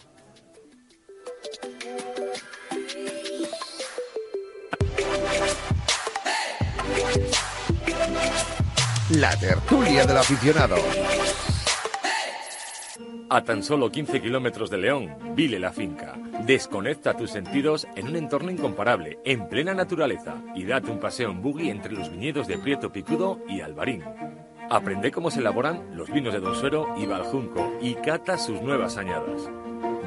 La 9.11 9.35
tertulia 9.39 10.05
del 10.05 10.17
aficionado. 10.17 10.75
A 13.31 13.43
tan 13.43 13.63
solo 13.63 13.91
15 13.91 14.21
kilómetros 14.21 14.69
de 14.69 14.77
León, 14.77 15.35
Vile 15.35 15.59
la 15.59 15.71
finca. 15.71 16.15
Desconecta 16.49 17.13
tus 17.13 17.29
sentidos 17.29 17.85
en 17.95 18.07
un 18.07 18.15
entorno 18.15 18.49
incomparable, 18.49 19.19
en 19.23 19.47
plena 19.49 19.75
naturaleza, 19.75 20.41
y 20.55 20.65
date 20.65 20.89
un 20.89 20.99
paseo 20.99 21.29
en 21.29 21.43
buggy 21.43 21.69
entre 21.69 21.93
los 21.93 22.09
viñedos 22.09 22.47
de 22.47 22.57
Prieto 22.57 22.91
Picudo 22.91 23.37
y 23.47 23.61
Albarín. 23.61 24.03
Aprende 24.67 25.11
cómo 25.11 25.29
se 25.29 25.41
elaboran 25.41 25.95
los 25.95 26.09
vinos 26.09 26.33
de 26.33 26.39
Don 26.39 26.55
Suero 26.55 26.87
y 26.97 27.05
Baljunco 27.05 27.77
y 27.83 27.93
cata 27.93 28.39
sus 28.39 28.63
nuevas 28.63 28.97
añadas. 28.97 29.47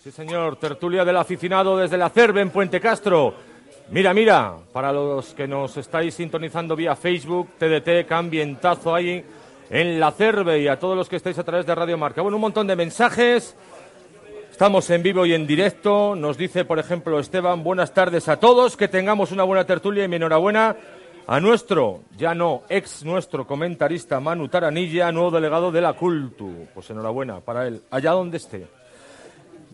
Sí, 0.01 0.09
señor, 0.09 0.55
tertulia 0.55 1.03
del 1.03 1.17
aficionado 1.17 1.77
desde 1.77 1.97
la 1.97 2.09
CERVE 2.09 2.39
en 2.39 2.49
Puente 2.51 2.79
Castro. 2.79 3.33
Mira, 3.89 4.13
mira, 4.13 4.53
para 4.71 4.93
los 4.93 5.33
que 5.33 5.49
nos 5.49 5.75
estáis 5.75 6.13
sintonizando 6.13 6.77
vía 6.77 6.95
Facebook, 6.95 7.49
TDT, 7.59 8.07
cambientazo 8.07 8.95
ahí 8.95 9.21
en 9.69 9.99
la 9.99 10.13
CERVE 10.13 10.61
y 10.61 10.69
a 10.69 10.79
todos 10.79 10.95
los 10.95 11.09
que 11.09 11.17
estáis 11.17 11.37
a 11.39 11.43
través 11.43 11.65
de 11.65 11.75
Radio 11.75 11.97
Marca. 11.97 12.21
Bueno, 12.21 12.37
un 12.37 12.41
montón 12.41 12.67
de 12.67 12.77
mensajes. 12.77 13.53
Estamos 14.49 14.89
en 14.91 15.03
vivo 15.03 15.25
y 15.25 15.33
en 15.33 15.45
directo. 15.45 16.15
Nos 16.15 16.37
dice, 16.37 16.63
por 16.63 16.79
ejemplo, 16.79 17.19
Esteban, 17.19 17.65
buenas 17.65 17.93
tardes 17.93 18.29
a 18.29 18.39
todos, 18.39 18.77
que 18.77 18.87
tengamos 18.87 19.33
una 19.33 19.43
buena 19.43 19.65
tertulia 19.65 20.05
y 20.05 20.07
mi 20.07 20.15
enhorabuena 20.15 20.77
a 21.27 21.39
nuestro, 21.39 22.01
ya 22.17 22.35
no, 22.35 22.63
ex 22.69 23.03
nuestro 23.03 23.47
comentarista 23.47 24.19
Manu 24.19 24.47
Taranilla, 24.47 25.11
nuevo 25.11 25.31
delegado 25.31 25.71
de 25.71 25.81
la 25.81 25.93
Cultu. 25.93 26.67
Pues 26.73 26.89
enhorabuena 26.89 27.39
para 27.39 27.67
él, 27.67 27.81
allá 27.89 28.11
donde 28.11 28.37
esté. 28.37 28.67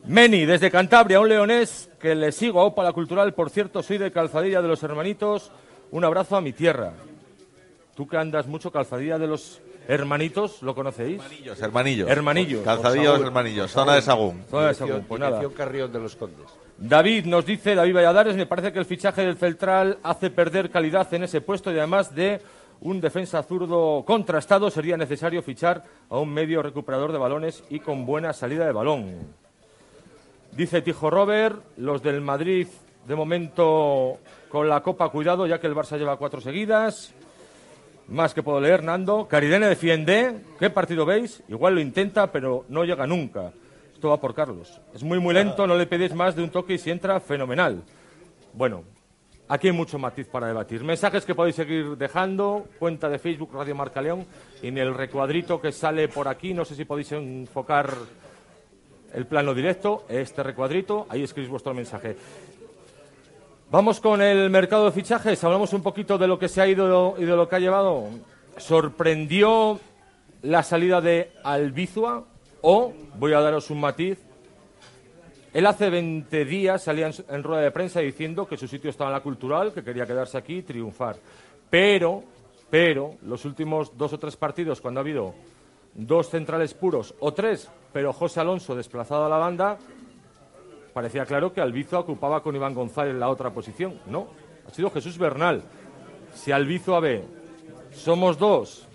Meni, 0.05 0.45
desde 0.45 0.71
Cantabria, 0.71 1.19
un 1.19 1.29
leonés 1.29 1.89
que 1.99 2.15
le 2.15 2.31
sigo 2.31 2.61
a 2.61 2.65
Opa 2.65 2.83
la 2.83 2.93
Cultural. 2.93 3.33
Por 3.33 3.49
cierto, 3.49 3.83
soy 3.83 3.97
de 3.97 4.11
Calzadilla 4.11 4.61
de 4.61 4.67
los 4.67 4.81
Hermanitos. 4.81 5.51
Un 5.91 6.03
abrazo 6.05 6.37
a 6.37 6.41
mi 6.41 6.53
tierra. 6.53 6.93
Tú 7.95 8.07
que 8.07 8.17
andas 8.17 8.47
mucho, 8.47 8.71
Calzadilla 8.71 9.19
de 9.19 9.27
los 9.27 9.61
Hermanitos, 9.87 10.61
¿lo 10.61 10.73
conocéis? 10.73 11.21
Hermanillos, 11.21 11.61
hermanillos. 11.61 12.09
Hermanillos. 12.09 12.63
Calzadillos, 12.63 13.19
hermanillos. 13.19 13.71
Zona 13.71 13.95
de 13.95 14.01
Sagún. 14.01 14.43
Zona 14.49 14.67
de 14.67 14.73
Sagún, 14.73 15.05
pues 15.07 15.19
nada. 15.19 15.41
Carrión 15.55 15.91
de 15.91 15.99
los 15.99 16.15
Condes. 16.15 16.47
David 16.81 17.25
nos 17.25 17.45
dice, 17.45 17.75
David 17.75 17.93
Valladares, 17.93 18.35
me 18.35 18.47
parece 18.47 18.73
que 18.73 18.79
el 18.79 18.85
fichaje 18.85 19.21
del 19.21 19.37
Celtral 19.37 19.99
hace 20.01 20.31
perder 20.31 20.71
calidad 20.71 21.13
en 21.13 21.21
ese 21.21 21.39
puesto 21.39 21.71
y 21.71 21.77
además 21.77 22.15
de 22.15 22.41
un 22.81 22.99
defensa 22.99 23.43
zurdo 23.43 24.03
contrastado 24.03 24.71
sería 24.71 24.97
necesario 24.97 25.43
fichar 25.43 25.83
a 26.09 26.17
un 26.17 26.33
medio 26.33 26.63
recuperador 26.63 27.11
de 27.11 27.19
balones 27.19 27.63
y 27.69 27.81
con 27.81 28.07
buena 28.07 28.33
salida 28.33 28.65
de 28.65 28.71
balón. 28.71 29.15
Dice 30.53 30.81
Tijo 30.81 31.11
Robert, 31.11 31.61
los 31.77 32.01
del 32.01 32.19
Madrid 32.19 32.67
de 33.07 33.15
momento 33.15 34.17
con 34.49 34.67
la 34.67 34.81
Copa 34.81 35.09
cuidado 35.09 35.45
ya 35.45 35.59
que 35.59 35.67
el 35.67 35.75
Barça 35.75 35.99
lleva 35.99 36.17
cuatro 36.17 36.41
seguidas. 36.41 37.13
Más 38.07 38.33
que 38.33 38.41
puedo 38.41 38.59
leer, 38.59 38.83
Nando. 38.83 39.27
Caridene 39.27 39.67
defiende. 39.67 40.41
¿Qué 40.57 40.71
partido 40.71 41.05
veis? 41.05 41.43
Igual 41.47 41.75
lo 41.75 41.79
intenta, 41.79 42.31
pero 42.31 42.65
no 42.69 42.85
llega 42.85 43.05
nunca. 43.05 43.53
Va 44.09 44.17
por 44.17 44.33
Carlos. 44.33 44.81
Es 44.93 45.03
muy, 45.03 45.19
muy 45.19 45.33
lento, 45.33 45.67
no 45.67 45.75
le 45.75 45.85
pedís 45.85 46.13
más 46.13 46.35
de 46.35 46.43
un 46.43 46.49
toque 46.49 46.73
y 46.73 46.77
si 46.77 46.91
entra, 46.91 47.19
fenomenal. 47.19 47.83
Bueno, 48.53 48.83
aquí 49.47 49.67
hay 49.67 49.73
mucho 49.73 49.99
matiz 49.99 50.27
para 50.27 50.47
debatir. 50.47 50.83
Mensajes 50.83 51.25
que 51.25 51.35
podéis 51.35 51.55
seguir 51.55 51.97
dejando, 51.97 52.67
cuenta 52.79 53.09
de 53.09 53.19
Facebook 53.19 53.51
Radio 53.53 53.75
Marca 53.75 54.01
León, 54.01 54.25
y 54.61 54.67
en 54.67 54.77
el 54.77 54.93
recuadrito 54.93 55.59
que 55.61 55.71
sale 55.71 56.07
por 56.07 56.27
aquí, 56.27 56.53
no 56.53 56.65
sé 56.65 56.75
si 56.75 56.85
podéis 56.85 57.11
enfocar 57.11 57.93
el 59.13 59.25
plano 59.25 59.53
directo, 59.53 60.05
este 60.07 60.41
recuadrito, 60.43 61.05
ahí 61.09 61.23
escribís 61.23 61.49
vuestro 61.49 61.73
mensaje. 61.73 62.15
Vamos 63.69 64.01
con 64.01 64.21
el 64.21 64.49
mercado 64.49 64.85
de 64.85 64.91
fichajes, 64.91 65.41
hablamos 65.43 65.71
un 65.73 65.81
poquito 65.81 66.17
de 66.17 66.27
lo 66.27 66.37
que 66.37 66.49
se 66.49 66.61
ha 66.61 66.67
ido 66.67 67.15
y 67.17 67.23
de 67.23 67.35
lo 67.35 67.47
que 67.47 67.55
ha 67.55 67.59
llevado. 67.59 68.05
¿Sorprendió 68.57 69.79
la 70.41 70.61
salida 70.63 70.99
de 70.99 71.31
Albizua? 71.43 72.25
O, 72.61 72.93
voy 73.17 73.33
a 73.33 73.39
daros 73.39 73.69
un 73.69 73.79
matiz, 73.79 74.19
él 75.53 75.65
hace 75.65 75.89
20 75.89 76.45
días 76.45 76.83
salía 76.83 77.09
en, 77.27 77.43
rueda 77.43 77.61
de 77.61 77.71
prensa 77.71 77.99
diciendo 77.99 78.47
que 78.47 78.55
su 78.55 78.67
sitio 78.67 78.89
estaba 78.89 79.09
en 79.09 79.15
la 79.15 79.21
cultural, 79.21 79.73
que 79.73 79.83
quería 79.83 80.05
quedarse 80.05 80.37
aquí 80.37 80.57
y 80.57 80.61
triunfar. 80.61 81.17
Pero, 81.69 82.23
pero, 82.69 83.15
los 83.23 83.43
últimos 83.43 83.97
dos 83.97 84.13
o 84.13 84.19
tres 84.19 84.37
partidos, 84.37 84.79
cuando 84.79 84.99
ha 84.99 85.03
habido 85.03 85.33
dos 85.93 86.29
centrales 86.29 86.73
puros, 86.73 87.13
o 87.19 87.33
tres, 87.33 87.69
pero 87.91 88.13
José 88.13 88.39
Alonso 88.39 88.75
desplazado 88.75 89.25
a 89.25 89.29
la 89.29 89.37
banda, 89.37 89.77
parecía 90.93 91.25
claro 91.25 91.51
que 91.51 91.59
Albizo 91.59 91.99
ocupaba 91.99 92.41
con 92.41 92.55
Iván 92.55 92.73
González 92.73 93.15
la 93.15 93.29
otra 93.29 93.49
posición. 93.49 93.99
No, 94.05 94.27
ha 94.65 94.71
sido 94.71 94.89
Jesús 94.89 95.17
Bernal. 95.17 95.63
Si 96.33 96.53
Albizo 96.53 97.01
ve, 97.01 97.25
somos 97.91 98.37
dos, 98.37 98.87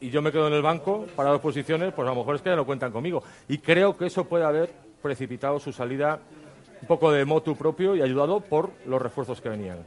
y 0.00 0.10
yo 0.10 0.22
me 0.22 0.32
quedo 0.32 0.48
en 0.48 0.54
el 0.54 0.62
banco 0.62 1.06
para 1.14 1.30
dos 1.30 1.40
posiciones, 1.40 1.92
pues 1.92 2.06
a 2.06 2.10
lo 2.10 2.16
mejor 2.16 2.36
es 2.36 2.42
que 2.42 2.50
ya 2.50 2.56
no 2.56 2.66
cuentan 2.66 2.92
conmigo. 2.92 3.22
Y 3.48 3.58
creo 3.58 3.96
que 3.96 4.06
eso 4.06 4.24
puede 4.24 4.44
haber 4.44 4.70
precipitado 5.02 5.58
su 5.58 5.72
salida 5.72 6.20
un 6.80 6.88
poco 6.88 7.12
de 7.12 7.24
motu 7.24 7.56
propio 7.56 7.94
y 7.94 8.02
ayudado 8.02 8.40
por 8.40 8.70
los 8.86 9.00
refuerzos 9.00 9.40
que 9.40 9.50
venían. 9.50 9.86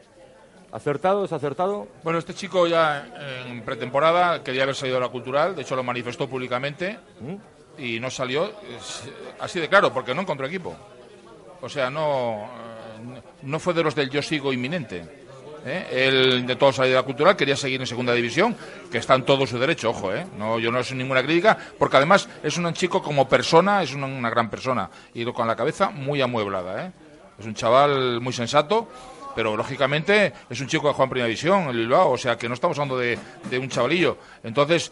¿Acertado, 0.71 1.21
desacertado? 1.21 1.87
Bueno, 2.03 2.17
este 2.17 2.33
chico 2.33 2.65
ya 2.65 3.45
en 3.45 3.61
pretemporada 3.61 4.43
quería 4.43 4.63
haber 4.63 4.75
salido 4.75 4.97
a 4.97 5.01
la 5.01 5.09
cultural, 5.09 5.55
de 5.55 5.61
hecho 5.61 5.75
lo 5.75 5.83
manifestó 5.83 6.27
públicamente 6.27 6.97
y 7.77 7.99
no 7.99 8.09
salió 8.09 8.51
así 9.39 9.59
de 9.59 9.69
claro, 9.69 9.93
porque 9.93 10.15
no 10.15 10.21
encontró 10.21 10.47
equipo. 10.47 10.75
O 11.61 11.69
sea, 11.69 11.89
no, 11.89 12.43
eh, 12.43 13.21
no 13.43 13.59
fue 13.59 13.73
de 13.73 13.83
los 13.83 13.95
del 13.95 14.09
yo 14.09 14.21
sigo 14.21 14.51
inminente. 14.51 15.22
¿Eh? 15.65 15.87
Él 15.91 16.39
intentó 16.39 16.71
salir 16.71 16.91
de 16.91 16.97
la 16.97 17.03
cultural, 17.03 17.35
quería 17.35 17.55
seguir 17.55 17.79
en 17.79 17.87
segunda 17.87 18.13
división, 18.13 18.55
que 18.91 18.97
está 18.97 19.15
en 19.15 19.23
todo 19.23 19.45
su 19.47 19.57
derecho, 19.59 19.89
ojo, 19.89 20.13
¿eh? 20.13 20.25
no, 20.37 20.59
yo 20.59 20.71
no 20.71 20.79
es 20.79 20.93
ninguna 20.93 21.23
crítica, 21.23 21.57
porque 21.77 21.97
además 21.97 22.27
es 22.43 22.57
un 22.57 22.71
chico 22.73 23.01
como 23.01 23.27
persona, 23.27 23.83
es 23.83 23.93
una, 23.93 24.29
gran 24.29 24.49
persona, 24.49 24.89
y 25.13 25.25
con 25.25 25.47
la 25.47 25.55
cabeza 25.55 25.89
muy 25.89 26.21
amueblada. 26.21 26.85
¿eh? 26.85 26.91
Es 27.39 27.45
un 27.45 27.55
chaval 27.55 28.21
muy 28.21 28.33
sensato, 28.33 28.87
pero 29.35 29.57
lógicamente 29.57 30.33
es 30.49 30.61
un 30.61 30.67
chico 30.67 30.87
que 30.87 30.93
juega 30.93 31.05
en 31.05 31.09
primera 31.09 31.27
división, 31.27 31.63
en 31.69 31.75
Bilbao, 31.75 32.11
o 32.11 32.17
sea 32.17 32.37
que 32.37 32.47
no 32.47 32.53
estamos 32.53 32.77
hablando 32.77 32.97
de, 32.97 33.17
de 33.49 33.59
un 33.59 33.69
chavalillo. 33.69 34.17
Entonces, 34.43 34.91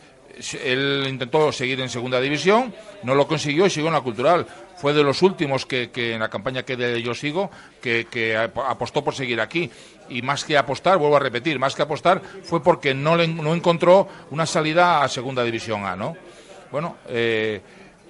él 0.63 1.05
intentó 1.09 1.51
seguir 1.51 1.79
en 1.81 1.89
segunda 1.89 2.19
división, 2.19 2.73
no 3.03 3.15
lo 3.15 3.27
consiguió 3.27 3.65
y 3.65 3.69
siguió 3.69 3.87
en 3.87 3.93
la 3.93 4.01
cultural. 4.01 4.45
Fue 4.77 4.93
de 4.93 5.03
los 5.03 5.21
últimos 5.21 5.65
que, 5.65 5.89
en 5.95 6.19
la 6.19 6.29
campaña 6.29 6.63
que 6.63 6.75
de 6.75 7.01
yo 7.03 7.13
sigo, 7.13 7.51
que, 7.81 8.07
que 8.09 8.35
ap- 8.35 8.57
apostó 8.57 9.03
por 9.03 9.13
seguir 9.13 9.39
aquí. 9.39 9.69
Y 10.09 10.21
más 10.23 10.43
que 10.43 10.57
apostar, 10.57 10.97
vuelvo 10.97 11.17
a 11.17 11.19
repetir, 11.19 11.59
más 11.59 11.75
que 11.75 11.83
apostar 11.83 12.21
fue 12.43 12.63
porque 12.63 12.93
no, 12.93 13.15
le, 13.15 13.27
no 13.27 13.53
encontró 13.53 14.07
una 14.31 14.45
salida 14.45 15.03
a 15.03 15.07
segunda 15.07 15.43
división 15.43 15.85
A, 15.85 15.95
¿no? 15.95 16.17
Bueno, 16.71 16.97
eh, 17.07 17.61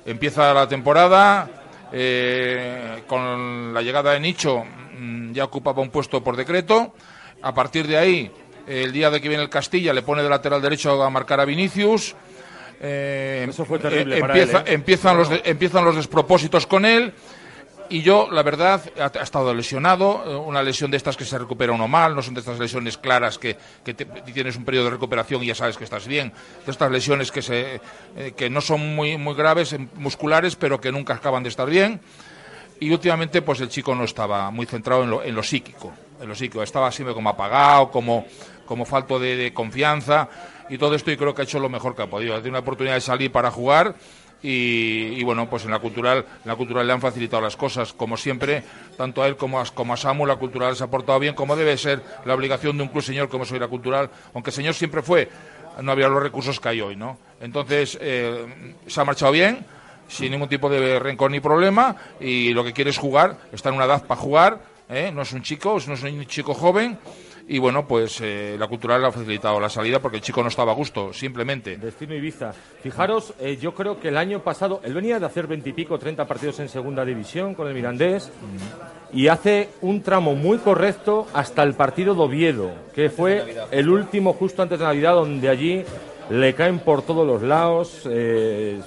empieza 0.06 0.54
la 0.54 0.68
temporada, 0.68 1.50
eh, 1.92 3.04
con 3.06 3.74
la 3.74 3.82
llegada 3.82 4.14
de 4.14 4.20
Nicho 4.20 4.64
mm, 4.98 5.34
ya 5.34 5.44
ocupaba 5.44 5.82
un 5.82 5.90
puesto 5.90 6.24
por 6.24 6.36
decreto. 6.38 6.94
A 7.44 7.54
partir 7.54 7.88
de 7.88 7.98
ahí, 7.98 8.32
el 8.68 8.92
día 8.92 9.10
de 9.10 9.20
que 9.22 9.28
viene 9.30 9.44
el 9.44 9.50
Castilla, 9.50 9.94
le 9.94 10.02
pone 10.02 10.24
de 10.24 10.30
lateral 10.30 10.62
derecho 10.62 11.02
a 11.02 11.10
marcar 11.10 11.40
a 11.40 11.46
Vinicius. 11.46 12.16
Eh, 12.82 13.46
Eso 13.50 13.66
fue 13.66 13.80
terrible 13.80 14.18
eh, 14.18 14.22
para 14.22 14.34
empieza- 14.34 14.60
él, 14.62 14.68
¿eh? 14.68 14.74
empiezan, 14.74 15.18
los 15.18 15.30
de- 15.30 15.42
empiezan 15.46 15.86
los 15.86 15.96
despropósitos 15.96 16.66
con 16.68 16.86
él. 16.86 17.14
Y 17.90 18.02
yo, 18.04 18.30
la 18.32 18.42
verdad, 18.42 18.82
ha, 18.98 19.12
ha 19.20 19.22
estado 19.24 19.54
lesionado, 19.54 20.24
eh, 20.26 20.36
una 20.36 20.64
lesión 20.64 20.90
de 20.90 20.96
estas 20.98 21.18
que 21.18 21.26
se 21.26 21.38
recupera 21.38 21.74
uno 21.74 21.90
mal, 21.90 22.16
no 22.16 22.22
son 22.22 22.34
de 22.34 22.40
estas 22.40 22.58
lesiones 22.58 22.98
claras 22.98 23.38
que, 23.38 23.58
que 23.84 23.94
te- 23.94 24.06
tienes 24.06 24.56
un 24.56 24.64
periodo 24.64 24.86
de 24.86 24.92
recuperación 24.92 25.44
y 25.44 25.48
ya 25.48 25.56
sabes 25.56 25.76
que 25.78 25.84
estás 25.84 26.08
bien, 26.08 26.32
de 26.66 26.72
estas 26.72 26.90
lesiones 26.90 27.32
que, 27.34 27.42
se, 27.42 27.82
eh, 28.16 28.32
que 28.36 28.50
no 28.50 28.62
son 28.62 28.96
muy, 28.96 29.18
muy 29.18 29.36
graves, 29.36 29.76
musculares, 29.96 30.56
pero 30.56 30.80
que 30.80 30.90
nunca 30.92 31.16
acaban 31.16 31.44
de 31.44 31.50
estar 31.50 31.70
bien. 31.70 32.00
Y 32.80 32.92
últimamente, 32.92 33.42
pues 33.42 33.60
el 33.60 33.68
chico 33.68 33.94
no 33.94 34.06
estaba 34.06 34.50
muy 34.52 34.66
centrado 34.66 35.04
en 35.04 35.10
lo, 35.10 35.22
en 35.22 35.36
lo 35.36 35.44
psíquico, 35.44 35.92
estaba 36.64 36.92
siempre 36.92 37.14
como 37.14 37.30
apagado, 37.30 37.92
como, 37.92 38.26
como 38.66 38.86
falto 38.86 39.20
de, 39.20 39.54
confianza 39.54 40.30
y 40.70 40.78
todo 40.78 40.96
esto 40.96 41.12
y 41.12 41.18
creo 41.18 41.34
que 41.34 41.42
ha 41.42 41.46
hecho 41.46 41.60
lo 41.60 41.70
mejor 41.70 41.96
que 41.96 42.04
ha 42.04 42.10
podido. 42.10 42.34
Ha 42.34 42.38
tenido 42.38 42.52
una 42.52 42.60
oportunidad 42.60 42.96
de 42.96 43.02
salir 43.02 43.32
para 43.32 43.52
jugar 43.52 43.96
y, 44.44 45.24
bueno, 45.24 45.50
pues 45.50 45.66
en 45.66 45.72
la 45.72 45.80
cultural, 45.80 46.26
en 46.44 46.48
la 46.48 46.56
cultural 46.56 46.88
le 46.88 46.94
han 46.94 47.02
facilitado 47.02 47.42
las 47.42 47.56
cosas, 47.56 47.94
como 47.94 48.18
siempre, 48.18 48.64
tanto 48.98 49.22
a 49.22 49.28
él 49.28 49.38
como 49.38 49.60
a, 49.60 49.66
como 49.66 49.94
a 49.94 49.98
Samu, 49.98 50.26
la 50.26 50.38
cultural 50.38 50.76
se 50.76 50.84
ha 50.84 50.88
portado 50.88 51.20
bien, 51.20 51.36
como 51.36 51.56
debe 51.56 51.78
ser 51.78 52.02
la 52.26 52.34
obligación 52.34 52.78
de 52.78 52.84
un 52.84 52.90
club 52.90 53.04
señor 53.04 53.30
como 53.30 53.46
soy 53.46 53.60
la 53.60 53.68
cultural, 53.68 54.10
aunque 54.34 54.52
señor 54.52 54.74
siempre 54.74 55.04
fue, 55.04 55.30
no 55.82 55.92
había 55.92 56.08
los 56.08 56.24
recursos 56.24 56.60
que 56.60 56.70
hay 56.70 56.82
hoy, 56.82 56.96
¿no? 56.96 57.20
Entonces, 57.40 57.98
eh, 58.02 58.76
se 58.88 59.00
ha 59.02 59.06
marchado 59.06 59.32
bien, 59.32 59.64
sin 60.08 60.32
ningún 60.32 60.50
tipo 60.50 60.70
de 60.70 61.00
rencor 61.00 61.30
ni 61.30 61.40
problema, 61.40 61.96
y 62.20 62.54
lo 62.54 62.64
que 62.64 62.74
quiere 62.74 62.90
es 62.90 62.98
jugar, 62.98 63.38
está 63.52 63.70
en 63.70 63.76
una 63.76 63.86
edad 63.86 64.06
para 64.08 64.20
jugar, 64.20 64.60
¿eh? 64.92 65.12
no 65.12 65.24
es 65.24 65.34
un 65.34 65.42
chico, 65.42 65.78
no 65.88 65.94
es 65.94 66.04
un 66.04 66.26
chico 66.26 66.54
joven, 66.54 66.98
y 67.48 67.58
bueno, 67.58 67.88
pues 67.88 68.22
eh, 68.22 68.56
la 68.58 68.68
cultural 68.68 69.02
le 69.02 69.08
ha 69.08 69.12
facilitado 69.12 69.60
la 69.60 69.70
salida 69.70 70.00
porque 70.00 70.18
el 70.18 70.24
chico 70.24 70.42
no 70.42 70.50
estaba 70.50 70.72
a 70.72 70.76
gusto, 70.76 71.12
simplemente. 71.12 71.78
Destino 71.78 72.14
Ibiza. 72.14 72.54
Fijaros, 72.82 73.34
eh, 73.40 73.58
yo 73.60 73.74
creo 73.74 74.00
que 74.00 74.10
el 74.10 74.18
año 74.18 74.42
pasado, 74.42 74.80
él 74.84 74.94
venía 74.94 75.20
de 75.20 75.26
hacer 75.26 75.48
veintipico, 75.48 75.98
treinta 75.98 76.26
partidos 76.26 76.60
en 76.60 76.70
segunda 76.70 77.04
división 77.04 77.56
con 77.56 77.68
el 77.68 77.74
Mirandés 77.74 78.32
y 79.12 79.28
hace 79.28 79.70
un 79.82 80.02
tramo 80.02 80.36
muy 80.36 80.60
correcto 80.60 81.28
hasta 81.34 81.64
el 81.64 81.74
partido 81.74 82.14
de 82.14 82.22
Oviedo, 82.22 82.72
que 82.94 83.10
fue 83.10 83.56
el 83.72 83.90
último 83.90 84.34
justo 84.34 84.62
antes 84.62 84.80
de 84.80 84.86
Navidad, 84.86 85.16
donde 85.16 85.50
allí 85.50 85.84
le 86.30 86.54
caen 86.54 86.80
por 86.80 87.02
todos 87.02 87.26
los 87.26 87.42
lados. 87.42 88.04
eh, 88.06 88.80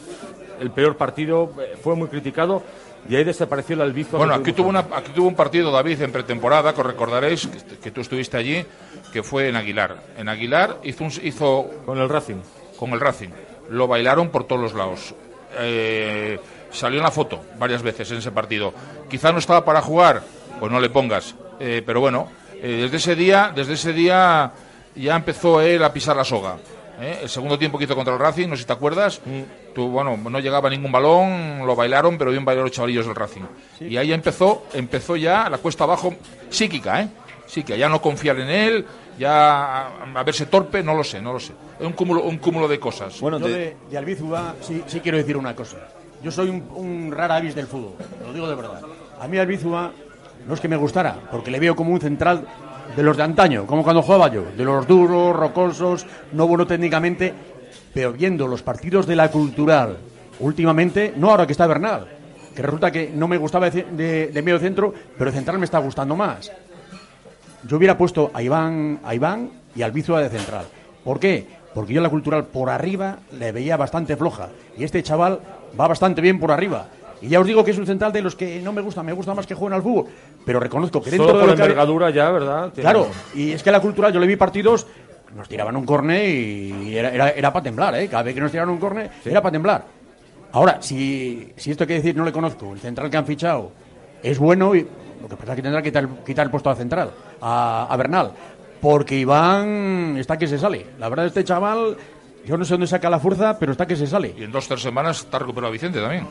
el 0.61 0.71
peor 0.71 0.97
partido 0.97 1.53
fue 1.83 1.97
muy 1.97 2.07
criticado 2.07 2.63
y 3.09 3.17
ahí 3.17 3.25
desapareció 3.25 3.75
el 3.75 3.83
albizo. 3.83 4.17
Bueno, 4.19 4.35
aquí 4.35 4.53
tuvo, 4.53 4.69
una, 4.69 4.81
aquí 4.81 5.13
tuvo 5.15 5.29
un 5.29 5.35
partido, 5.35 5.71
David, 5.71 6.01
en 6.03 6.13
pretemporada, 6.13 6.73
que 6.75 6.81
os 6.81 6.87
recordaréis, 6.87 7.47
que, 7.47 7.79
que 7.79 7.91
tú 7.91 8.01
estuviste 8.01 8.37
allí, 8.37 8.65
que 9.13 9.23
fue 9.23 9.49
en 9.49 9.57
Aguilar. 9.57 10.03
En 10.17 10.29
Aguilar 10.29 10.79
hizo, 10.85 11.05
un- 11.05 11.13
hizo... 11.23 11.71
Con 11.85 11.99
el 11.99 12.09
Racing. 12.09 12.41
Con 12.79 12.91
el 12.93 13.01
Racing. 13.01 13.29
Lo 13.71 13.87
bailaron 13.87 14.29
por 14.31 14.45
todos 14.45 14.61
los 14.61 14.75
lados. 14.75 15.15
Eh, 15.59 16.39
salió 16.71 16.99
en 16.99 17.05
la 17.05 17.11
foto 17.11 17.41
varias 17.59 17.83
veces 17.83 18.11
en 18.11 18.19
ese 18.19 18.33
partido. 18.33 18.73
Quizá 19.09 19.33
no 19.33 19.39
estaba 19.39 19.65
para 19.65 19.81
jugar, 19.81 20.23
pues 20.59 20.73
no 20.73 20.81
le 20.81 20.91
pongas. 20.91 21.35
Eh, 21.61 21.83
pero 21.87 22.01
bueno, 22.01 22.29
eh, 22.55 22.81
desde 22.83 22.97
ese 22.97 23.15
día, 23.15 23.53
desde 23.55 23.75
ese 23.75 23.93
día 23.93 24.53
ya 24.97 25.17
empezó 25.17 25.61
él 25.61 25.83
a 25.85 25.93
pisar 25.93 26.17
la 26.17 26.25
soga. 26.25 26.57
¿Eh? 27.01 27.21
El 27.23 27.29
segundo 27.29 27.59
tiempo 27.59 27.79
que 27.79 27.85
hizo 27.85 27.95
contra 27.95 28.15
el 28.15 28.21
Racing, 28.21 28.49
no 28.49 28.57
sé 28.57 28.63
si 28.63 28.67
te 28.67 28.73
acuerdas, 28.73 29.21
tú, 29.75 29.89
bueno, 29.89 30.17
no 30.17 30.39
llegaba 30.41 30.69
ningún 30.71 30.93
balón, 30.93 31.67
lo 31.67 31.75
bailaron, 31.77 32.19
pero 32.19 32.31
bien 32.31 32.45
bailaron 32.45 32.67
los 32.67 32.73
chavalillos 32.77 33.07
del 33.07 33.15
Racing. 33.15 33.43
Y 33.81 33.97
ahí 33.97 34.13
empezó, 34.13 34.65
empezó 34.73 35.17
ya 35.17 35.49
la 35.49 35.59
cuesta 35.59 35.85
abajo 35.85 36.15
psíquica, 36.51 37.03
¿eh? 37.03 37.09
Psíquica, 37.47 37.77
ya 37.77 37.89
no 37.89 38.01
confiar 38.01 38.39
en 38.41 38.49
él, 38.49 38.87
ya 39.19 39.87
a, 39.87 39.89
a 40.15 40.23
verse 40.23 40.47
torpe, 40.47 40.83
no 40.83 40.95
lo 40.95 41.05
sé, 41.05 41.21
no 41.21 41.33
lo 41.33 41.39
sé. 41.41 41.53
Es 41.79 41.87
un 41.87 41.93
cúmulo, 41.93 42.23
un 42.23 42.39
cúmulo 42.39 42.67
de 42.69 42.81
cosas. 42.81 43.21
Yo 43.21 43.31
de, 43.39 43.77
de 43.91 43.99
Albizua 43.99 44.55
sí, 44.63 44.83
sí 44.87 45.01
quiero 45.01 45.19
decir 45.19 45.37
una 45.37 45.55
cosa. 45.55 45.77
Yo 46.23 46.31
soy 46.31 46.49
un, 46.49 46.67
un 46.75 47.13
rara 47.13 47.37
avis 47.37 47.55
del 47.55 47.67
fútbol, 47.67 47.93
lo 48.25 48.33
digo 48.33 48.49
de 48.49 48.55
verdad. 48.55 48.81
A 49.21 49.29
mí 49.29 49.37
Albizua 49.37 49.93
no 50.49 50.55
es 50.55 50.61
que 50.61 50.69
me 50.69 50.77
gustara, 50.77 51.19
porque 51.31 51.51
le 51.51 51.61
veo 51.61 51.77
como 51.77 51.93
un 51.93 52.01
central 52.01 52.47
de 52.97 53.03
los 53.03 53.17
de 53.17 53.23
antaño, 53.23 53.67
como 53.67 53.83
cuando 53.83 54.03
jugaba 54.03 54.29
yo, 54.29 54.45
de 54.57 54.65
los 54.65 54.87
duros, 54.87 55.35
rocosos, 55.35 56.07
no 56.33 56.47
bueno 56.47 56.67
técnicamente, 56.67 57.33
pero 57.93 58.13
viendo 58.13 58.47
los 58.47 58.63
partidos 58.63 59.07
de 59.07 59.17
la 59.17 59.31
cultural 59.31 59.97
últimamente, 60.41 61.13
no 61.17 61.31
ahora 61.31 61.47
que 61.47 61.53
está 61.53 61.67
Bernal, 61.67 62.07
que 62.55 62.63
resulta 62.63 62.91
que 62.91 63.11
no 63.15 63.27
me 63.29 63.37
gustaba 63.37 63.71
de, 63.71 64.31
de- 64.33 64.43
medio 64.43 64.59
centro, 64.59 64.93
pero 65.19 65.33
central 65.33 65.59
me 65.59 65.65
está 65.65 65.79
gustando 65.79 66.15
más. 66.17 66.51
Yo 67.67 67.77
hubiera 67.77 67.97
puesto 67.97 68.31
a 68.35 68.43
Iván, 68.43 69.01
a 69.05 69.15
Iván 69.15 69.51
y 69.75 69.83
al 69.83 69.93
Bizua 69.93 70.21
de 70.21 70.29
central. 70.29 70.67
¿Por 71.03 71.19
qué? 71.19 71.47
Porque 71.75 71.93
yo 71.95 72.01
la 72.01 72.11
cultural 72.11 72.45
por 72.45 72.71
arriba 72.71 73.19
le 73.39 73.51
veía 73.53 73.77
bastante 73.77 74.17
floja. 74.17 74.51
Y 74.77 74.85
este 74.85 75.03
chaval 75.03 75.41
va 75.79 75.89
bastante 75.89 76.21
bien 76.21 76.39
por 76.39 76.53
arriba. 76.53 76.87
Y 77.23 77.29
ya 77.29 77.41
os 77.41 77.47
digo 77.47 77.65
que 77.65 77.71
es 77.71 77.79
un 77.79 77.87
central 77.87 78.13
de 78.13 78.23
los 78.23 78.37
que 78.37 78.61
no 78.61 78.73
me 78.73 78.83
gusta, 78.83 79.03
me 79.03 79.13
gusta 79.13 79.35
más 79.35 79.47
que 79.47 79.55
jueguen 79.55 79.75
al 79.77 79.83
fútbol. 79.83 80.07
Pero 80.45 80.61
reconozco 80.61 81.01
que 81.03 81.11
dentro 81.11 81.29
Solo 81.29 81.39
de 81.41 81.45
por 81.47 81.55
que 81.57 81.63
hay- 81.63 81.69
envergadura 81.69 82.11
ya, 82.11 82.31
¿verdad? 82.31 82.71
Tiene- 82.73 82.83
Claro, 82.91 83.09
y 83.35 83.53
es 83.53 83.63
que 83.63 83.71
la 83.71 83.81
cultural 83.81 84.13
yo 84.13 84.21
le 84.21 84.27
vi 84.27 84.37
partidos, 84.37 84.87
nos 85.35 85.49
tiraban 85.49 85.75
un 85.77 85.85
córner 85.87 86.29
y 86.29 86.97
era, 86.97 87.11
era, 87.11 87.31
era 87.31 87.53
para 87.53 87.63
temblar, 87.63 87.95
¿eh? 87.97 88.09
Cada 88.09 88.23
vez 88.23 88.35
que 88.35 88.41
nos 88.41 88.51
tiraron 88.51 88.71
un 88.75 88.79
córner 88.79 89.11
era 89.25 89.41
para 89.41 89.53
temblar. 89.53 89.85
Ahora, 90.53 90.79
si, 90.81 91.53
si 91.57 91.71
esto 91.73 91.85
hay 91.85 91.89
que 91.89 91.95
decir 91.95 92.15
no 92.17 92.25
le 92.25 92.31
conozco, 92.33 92.73
el 92.73 92.79
central 92.79 93.11
que 93.11 93.17
han 93.17 93.27
fichado 93.27 93.73
es 94.23 94.39
bueno, 94.39 94.75
y 94.75 94.87
lo 95.21 95.29
que 95.29 95.37
pasa 95.37 95.53
es 95.53 95.57
que 95.57 95.63
tendrá 95.63 95.83
que 95.83 95.89
quitar, 95.91 96.09
quitar 96.25 96.45
el 96.45 96.51
puesto 96.51 96.71
a 96.71 96.77
central, 96.77 97.11
a, 97.41 97.87
a 97.91 97.97
Bernal, 97.97 98.31
porque 98.81 99.17
Iván 99.17 100.17
está 100.19 100.37
que 100.39 100.47
se 100.47 100.59
sale. 100.59 100.87
La 100.99 101.09
verdad, 101.09 101.27
este 101.27 101.43
chaval, 101.43 101.97
yo 102.47 102.57
no 102.59 102.65
sé 102.65 102.75
dónde 102.75 102.87
saca 102.87 103.09
la 103.11 103.19
fuerza, 103.19 103.59
pero 103.59 103.73
está 103.73 103.87
que 103.87 103.97
se 103.97 104.07
sale. 104.07 104.35
Y 104.39 104.45
en 104.45 104.53
dos, 104.53 104.69
tres 104.69 104.83
semanas 104.83 105.21
está 105.21 105.39
recuperado 105.39 105.73
Vicente 105.73 106.01
también. 106.01 106.27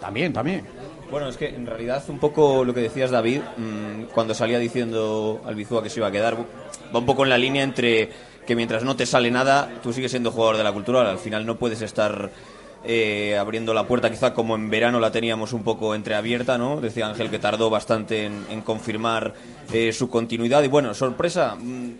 También, 0.00 0.32
también. 0.32 0.62
Bueno, 1.10 1.28
es 1.28 1.36
que 1.36 1.48
en 1.48 1.66
realidad 1.66 2.02
un 2.08 2.18
poco 2.18 2.64
lo 2.64 2.74
que 2.74 2.80
decías 2.80 3.10
David, 3.10 3.40
mm, 3.56 4.04
cuando 4.12 4.34
salía 4.34 4.58
diciendo 4.58 5.40
Albizúa 5.46 5.82
que 5.82 5.90
se 5.90 6.00
iba 6.00 6.08
a 6.08 6.12
quedar, 6.12 6.36
va 6.36 6.98
un 6.98 7.06
poco 7.06 7.22
en 7.24 7.30
la 7.30 7.38
línea 7.38 7.62
entre 7.62 8.10
que 8.46 8.56
mientras 8.56 8.82
no 8.84 8.96
te 8.96 9.06
sale 9.06 9.30
nada, 9.30 9.70
tú 9.82 9.92
sigues 9.92 10.10
siendo 10.10 10.30
jugador 10.30 10.56
de 10.56 10.64
la 10.64 10.72
cultural. 10.72 11.06
Al 11.06 11.18
final 11.18 11.46
no 11.46 11.56
puedes 11.56 11.80
estar 11.82 12.30
eh, 12.84 13.36
abriendo 13.36 13.74
la 13.74 13.86
puerta, 13.86 14.10
quizá 14.10 14.34
como 14.34 14.54
en 14.54 14.70
verano 14.70 15.00
la 15.00 15.10
teníamos 15.10 15.52
un 15.52 15.64
poco 15.64 15.94
entreabierta, 15.94 16.58
¿no? 16.58 16.80
Decía 16.80 17.06
Ángel 17.08 17.30
que 17.30 17.38
tardó 17.38 17.70
bastante 17.70 18.26
en, 18.26 18.60
confirmar 18.62 19.34
eh, 19.72 19.92
su 19.92 20.08
continuidad. 20.08 20.62
Y 20.62 20.68
bueno, 20.68 20.94
sorpresa, 20.94 21.56
mm, 21.56 21.90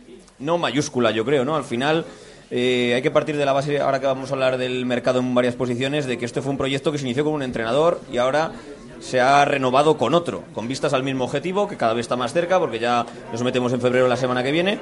no 0.40 0.58
mayúscula, 0.58 1.10
yo 1.10 1.24
creo, 1.24 1.44
¿no? 1.44 1.56
Al 1.56 1.64
final. 1.64 2.04
eh, 2.48 2.92
hay 2.94 3.02
que 3.02 3.10
partir 3.10 3.36
de 3.36 3.44
la 3.44 3.52
base, 3.52 3.80
ahora 3.80 3.98
que 3.98 4.06
vamos 4.06 4.30
a 4.30 4.34
hablar 4.34 4.57
del 4.57 4.86
mercado 4.86 5.18
en 5.18 5.34
varias 5.34 5.57
posiciones, 5.57 6.07
de 6.07 6.16
que 6.16 6.24
este 6.24 6.40
fue 6.42 6.52
un 6.52 6.59
proyecto 6.59 6.92
que 6.92 6.98
se 6.98 7.04
inició 7.04 7.24
con 7.24 7.34
un 7.34 7.42
entrenador 7.42 8.00
y 8.12 8.18
ahora 8.18 8.52
se 9.01 9.20
ha 9.20 9.44
renovado 9.44 9.97
con 9.97 10.14
otro, 10.14 10.44
con 10.55 10.68
vistas 10.68 10.92
al 10.92 11.03
mismo 11.03 11.24
objetivo, 11.24 11.68
que 11.68 11.76
cada 11.76 11.94
vez 11.94 12.05
está 12.05 12.16
más 12.16 12.32
cerca, 12.32 12.59
porque 12.59 12.78
ya 12.78 13.07
nos 13.32 13.42
metemos 13.42 13.72
en 13.72 13.80
febrero 13.80 14.09
la 14.09 14.16
semana 14.16 14.42
que 14.42 14.53
viene, 14.53 14.78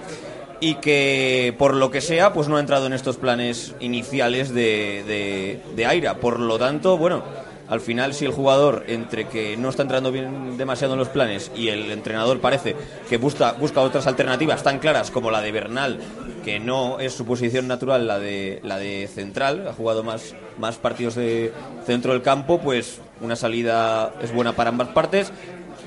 y 0.60 0.76
que 0.76 1.54
por 1.58 1.74
lo 1.74 1.90
que 1.90 2.00
sea, 2.00 2.32
pues 2.32 2.48
no 2.48 2.56
ha 2.56 2.60
entrado 2.60 2.86
en 2.86 2.92
estos 2.92 3.16
planes 3.16 3.74
iniciales 3.80 4.54
de, 4.54 5.04
de, 5.06 5.60
de 5.74 5.86
Aira. 5.86 6.14
Por 6.16 6.40
lo 6.40 6.58
tanto, 6.58 6.96
bueno, 6.96 7.22
al 7.68 7.80
final 7.80 8.14
si 8.14 8.24
el 8.24 8.32
jugador 8.32 8.84
entre 8.88 9.26
que 9.26 9.56
no 9.56 9.68
está 9.68 9.82
entrando 9.82 10.12
bien 10.12 10.56
demasiado 10.56 10.94
en 10.94 11.00
los 11.00 11.08
planes 11.08 11.50
y 11.56 11.68
el 11.68 11.90
entrenador 11.90 12.40
parece 12.40 12.76
que 13.08 13.16
busca, 13.16 13.52
busca 13.52 13.80
otras 13.80 14.06
alternativas 14.06 14.62
tan 14.62 14.78
claras 14.78 15.10
como 15.10 15.30
la 15.30 15.40
de 15.40 15.52
Bernal, 15.52 15.98
que 16.44 16.60
no 16.60 17.00
es 17.00 17.14
su 17.14 17.24
posición 17.24 17.66
natural 17.66 18.06
la 18.06 18.18
de, 18.18 18.60
la 18.62 18.78
de 18.78 19.08
central, 19.12 19.66
ha 19.68 19.72
jugado 19.72 20.02
más, 20.02 20.34
más 20.58 20.76
partidos 20.76 21.14
de 21.14 21.52
centro 21.86 22.12
del 22.12 22.22
campo, 22.22 22.60
pues 22.60 23.00
una 23.20 23.36
salida 23.36 24.12
es 24.22 24.32
buena 24.32 24.52
para 24.52 24.70
ambas 24.70 24.88
partes. 24.88 25.32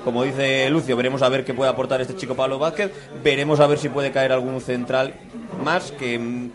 Como 0.03 0.23
dice 0.23 0.69
Lucio, 0.69 0.95
veremos 0.95 1.21
a 1.21 1.30
ver 1.30 1.43
qué 1.43 1.53
puede 1.53 1.69
aportar 1.69 1.99
este 2.01 2.15
chico 2.15 2.36
Pablo 2.36 2.59
Vázquez, 2.59 2.91
veremos 3.23 3.59
a 3.59 3.67
ver 3.67 3.78
si 3.78 3.89
puede 3.89 4.11
caer 4.11 4.32
algún 4.32 4.61
central 4.61 5.13
más 5.63 5.91
que 5.91 6.17
mm, 6.17 6.49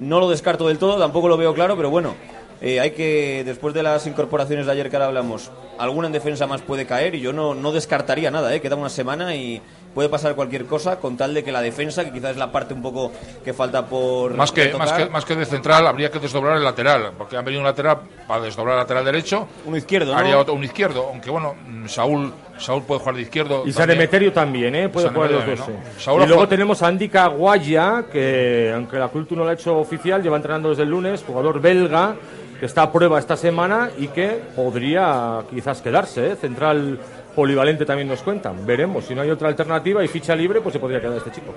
no 0.00 0.20
lo 0.20 0.30
descarto 0.30 0.68
del 0.68 0.78
todo, 0.78 0.98
tampoco 0.98 1.28
lo 1.28 1.36
veo 1.36 1.54
claro, 1.54 1.76
pero 1.76 1.90
bueno, 1.90 2.14
eh, 2.60 2.80
hay 2.80 2.92
que, 2.92 3.42
después 3.44 3.74
de 3.74 3.82
las 3.82 4.06
incorporaciones 4.06 4.66
de 4.66 4.72
ayer 4.72 4.90
que 4.90 4.96
ahora 4.96 5.06
hablamos, 5.06 5.50
alguna 5.78 6.06
en 6.06 6.12
defensa 6.12 6.46
más 6.46 6.62
puede 6.62 6.86
caer 6.86 7.14
y 7.14 7.20
yo 7.20 7.32
no, 7.32 7.54
no 7.54 7.72
descartaría 7.72 8.30
nada, 8.30 8.54
eh, 8.54 8.60
queda 8.60 8.76
una 8.76 8.90
semana 8.90 9.34
y 9.34 9.60
puede 9.94 10.08
pasar 10.08 10.34
cualquier 10.34 10.66
cosa 10.66 10.96
con 10.96 11.16
tal 11.16 11.32
de 11.32 11.44
que 11.44 11.52
la 11.52 11.62
defensa, 11.62 12.04
que 12.04 12.12
quizás 12.12 12.32
es 12.32 12.36
la 12.36 12.50
parte 12.50 12.74
un 12.74 12.82
poco 12.82 13.12
que 13.44 13.52
falta 13.52 13.86
por 13.86 14.34
Más 14.34 14.52
que, 14.52 14.74
más, 14.74 14.92
que, 14.92 15.06
más 15.06 15.24
que 15.24 15.36
de 15.36 15.46
central, 15.46 15.86
habría 15.86 16.10
que 16.10 16.18
desdoblar 16.18 16.56
el 16.56 16.64
lateral, 16.64 17.12
porque 17.16 17.36
han 17.36 17.44
venido 17.44 17.60
un 17.60 17.66
lateral 17.66 17.98
para 18.26 18.42
desdoblar 18.42 18.74
el 18.74 18.80
lateral 18.80 19.04
derecho. 19.04 19.46
Uno 19.64 19.76
izquierdo, 19.76 20.12
¿no? 20.12 20.18
Haría 20.18 20.38
otro, 20.38 20.54
un 20.54 20.64
izquierdo, 20.64 21.08
aunque 21.08 21.30
bueno, 21.30 21.54
mm, 21.66 21.86
Saúl, 21.86 22.32
Saúl 22.58 22.82
puede 22.82 23.00
jugar 23.00 23.14
de 23.16 23.22
izquierdo. 23.22 23.54
Y 23.64 23.72
también. 23.72 23.74
Sanemeterio 23.74 24.32
también, 24.32 24.74
¿eh? 24.74 24.88
Puede 24.88 25.08
jugar 25.08 25.30
los 25.30 25.46
dos. 25.46 25.68
Y 25.68 26.26
luego 26.26 26.48
tenemos 26.48 26.82
a 26.82 26.88
Andy 26.88 27.08
Caguaya, 27.08 28.04
que 28.10 28.72
aunque 28.74 28.98
la 28.98 29.08
Cultu 29.08 29.36
no 29.36 29.44
lo 29.44 29.50
ha 29.50 29.54
hecho 29.54 29.78
oficial, 29.78 30.22
lleva 30.22 30.36
entrenando 30.36 30.70
desde 30.70 30.82
el 30.82 30.90
lunes, 30.90 31.22
jugador 31.24 31.60
belga, 31.60 32.16
que 32.58 32.66
está 32.66 32.82
a 32.82 32.92
prueba 32.92 33.18
esta 33.18 33.36
semana 33.36 33.90
y 33.98 34.08
que 34.08 34.40
podría 34.54 35.42
quizás 35.50 35.82
quedarse, 35.82 36.32
¿eh? 36.32 36.36
Central 36.36 36.98
polivalente 37.34 37.84
también 37.84 38.08
nos 38.08 38.22
cuentan. 38.22 38.64
Veremos, 38.66 39.04
si 39.04 39.14
no 39.14 39.22
hay 39.22 39.30
otra 39.30 39.48
alternativa 39.48 40.04
y 40.04 40.08
ficha 40.08 40.34
libre, 40.34 40.60
pues 40.60 40.72
se 40.72 40.78
podría 40.78 41.00
quedar 41.00 41.16
este 41.18 41.30
chico. 41.32 41.52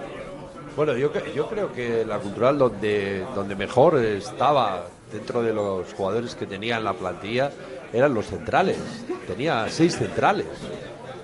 Bueno, 0.75 0.95
yo, 0.95 1.11
cre- 1.11 1.33
yo 1.33 1.47
creo 1.47 1.71
que 1.73 2.05
la 2.05 2.19
cultural 2.19 2.57
donde, 2.57 3.25
donde 3.33 3.55
mejor 3.55 3.97
estaba 3.97 4.85
dentro 5.11 5.41
de 5.41 5.53
los 5.53 5.93
jugadores 5.93 6.35
que 6.35 6.45
tenía 6.45 6.77
en 6.77 6.83
la 6.83 6.93
plantilla 6.93 7.51
eran 7.93 8.13
los 8.13 8.25
centrales. 8.27 8.77
Tenía 9.25 9.67
seis 9.69 9.95
centrales. 9.97 10.45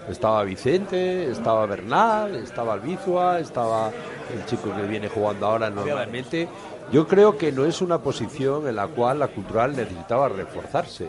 Estaba 0.10 0.44
Vicente, 0.44 1.30
estaba 1.30 1.66
Bernal, 1.66 2.36
estaba 2.36 2.74
Albizua, 2.74 3.40
estaba 3.40 3.90
el 4.34 4.46
chico 4.46 4.74
que 4.76 4.82
viene 4.84 5.08
jugando 5.08 5.46
ahora 5.46 5.70
normalmente. 5.70 6.48
Yo 6.92 7.08
creo 7.08 7.38
que 7.38 7.52
no 7.52 7.64
es 7.66 7.82
una 7.82 8.00
posición 8.00 8.68
en 8.68 8.76
la 8.76 8.88
cual 8.88 9.20
la 9.20 9.28
cultural 9.30 9.76
necesitaba 9.76 10.28
reforzarse. 10.30 11.08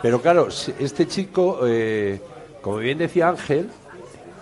Pero 0.00 0.20
claro, 0.22 0.48
este 0.78 1.06
chico, 1.06 1.60
eh, 1.66 2.20
como 2.62 2.76
bien 2.78 2.98
decía 2.98 3.28
Ángel, 3.28 3.68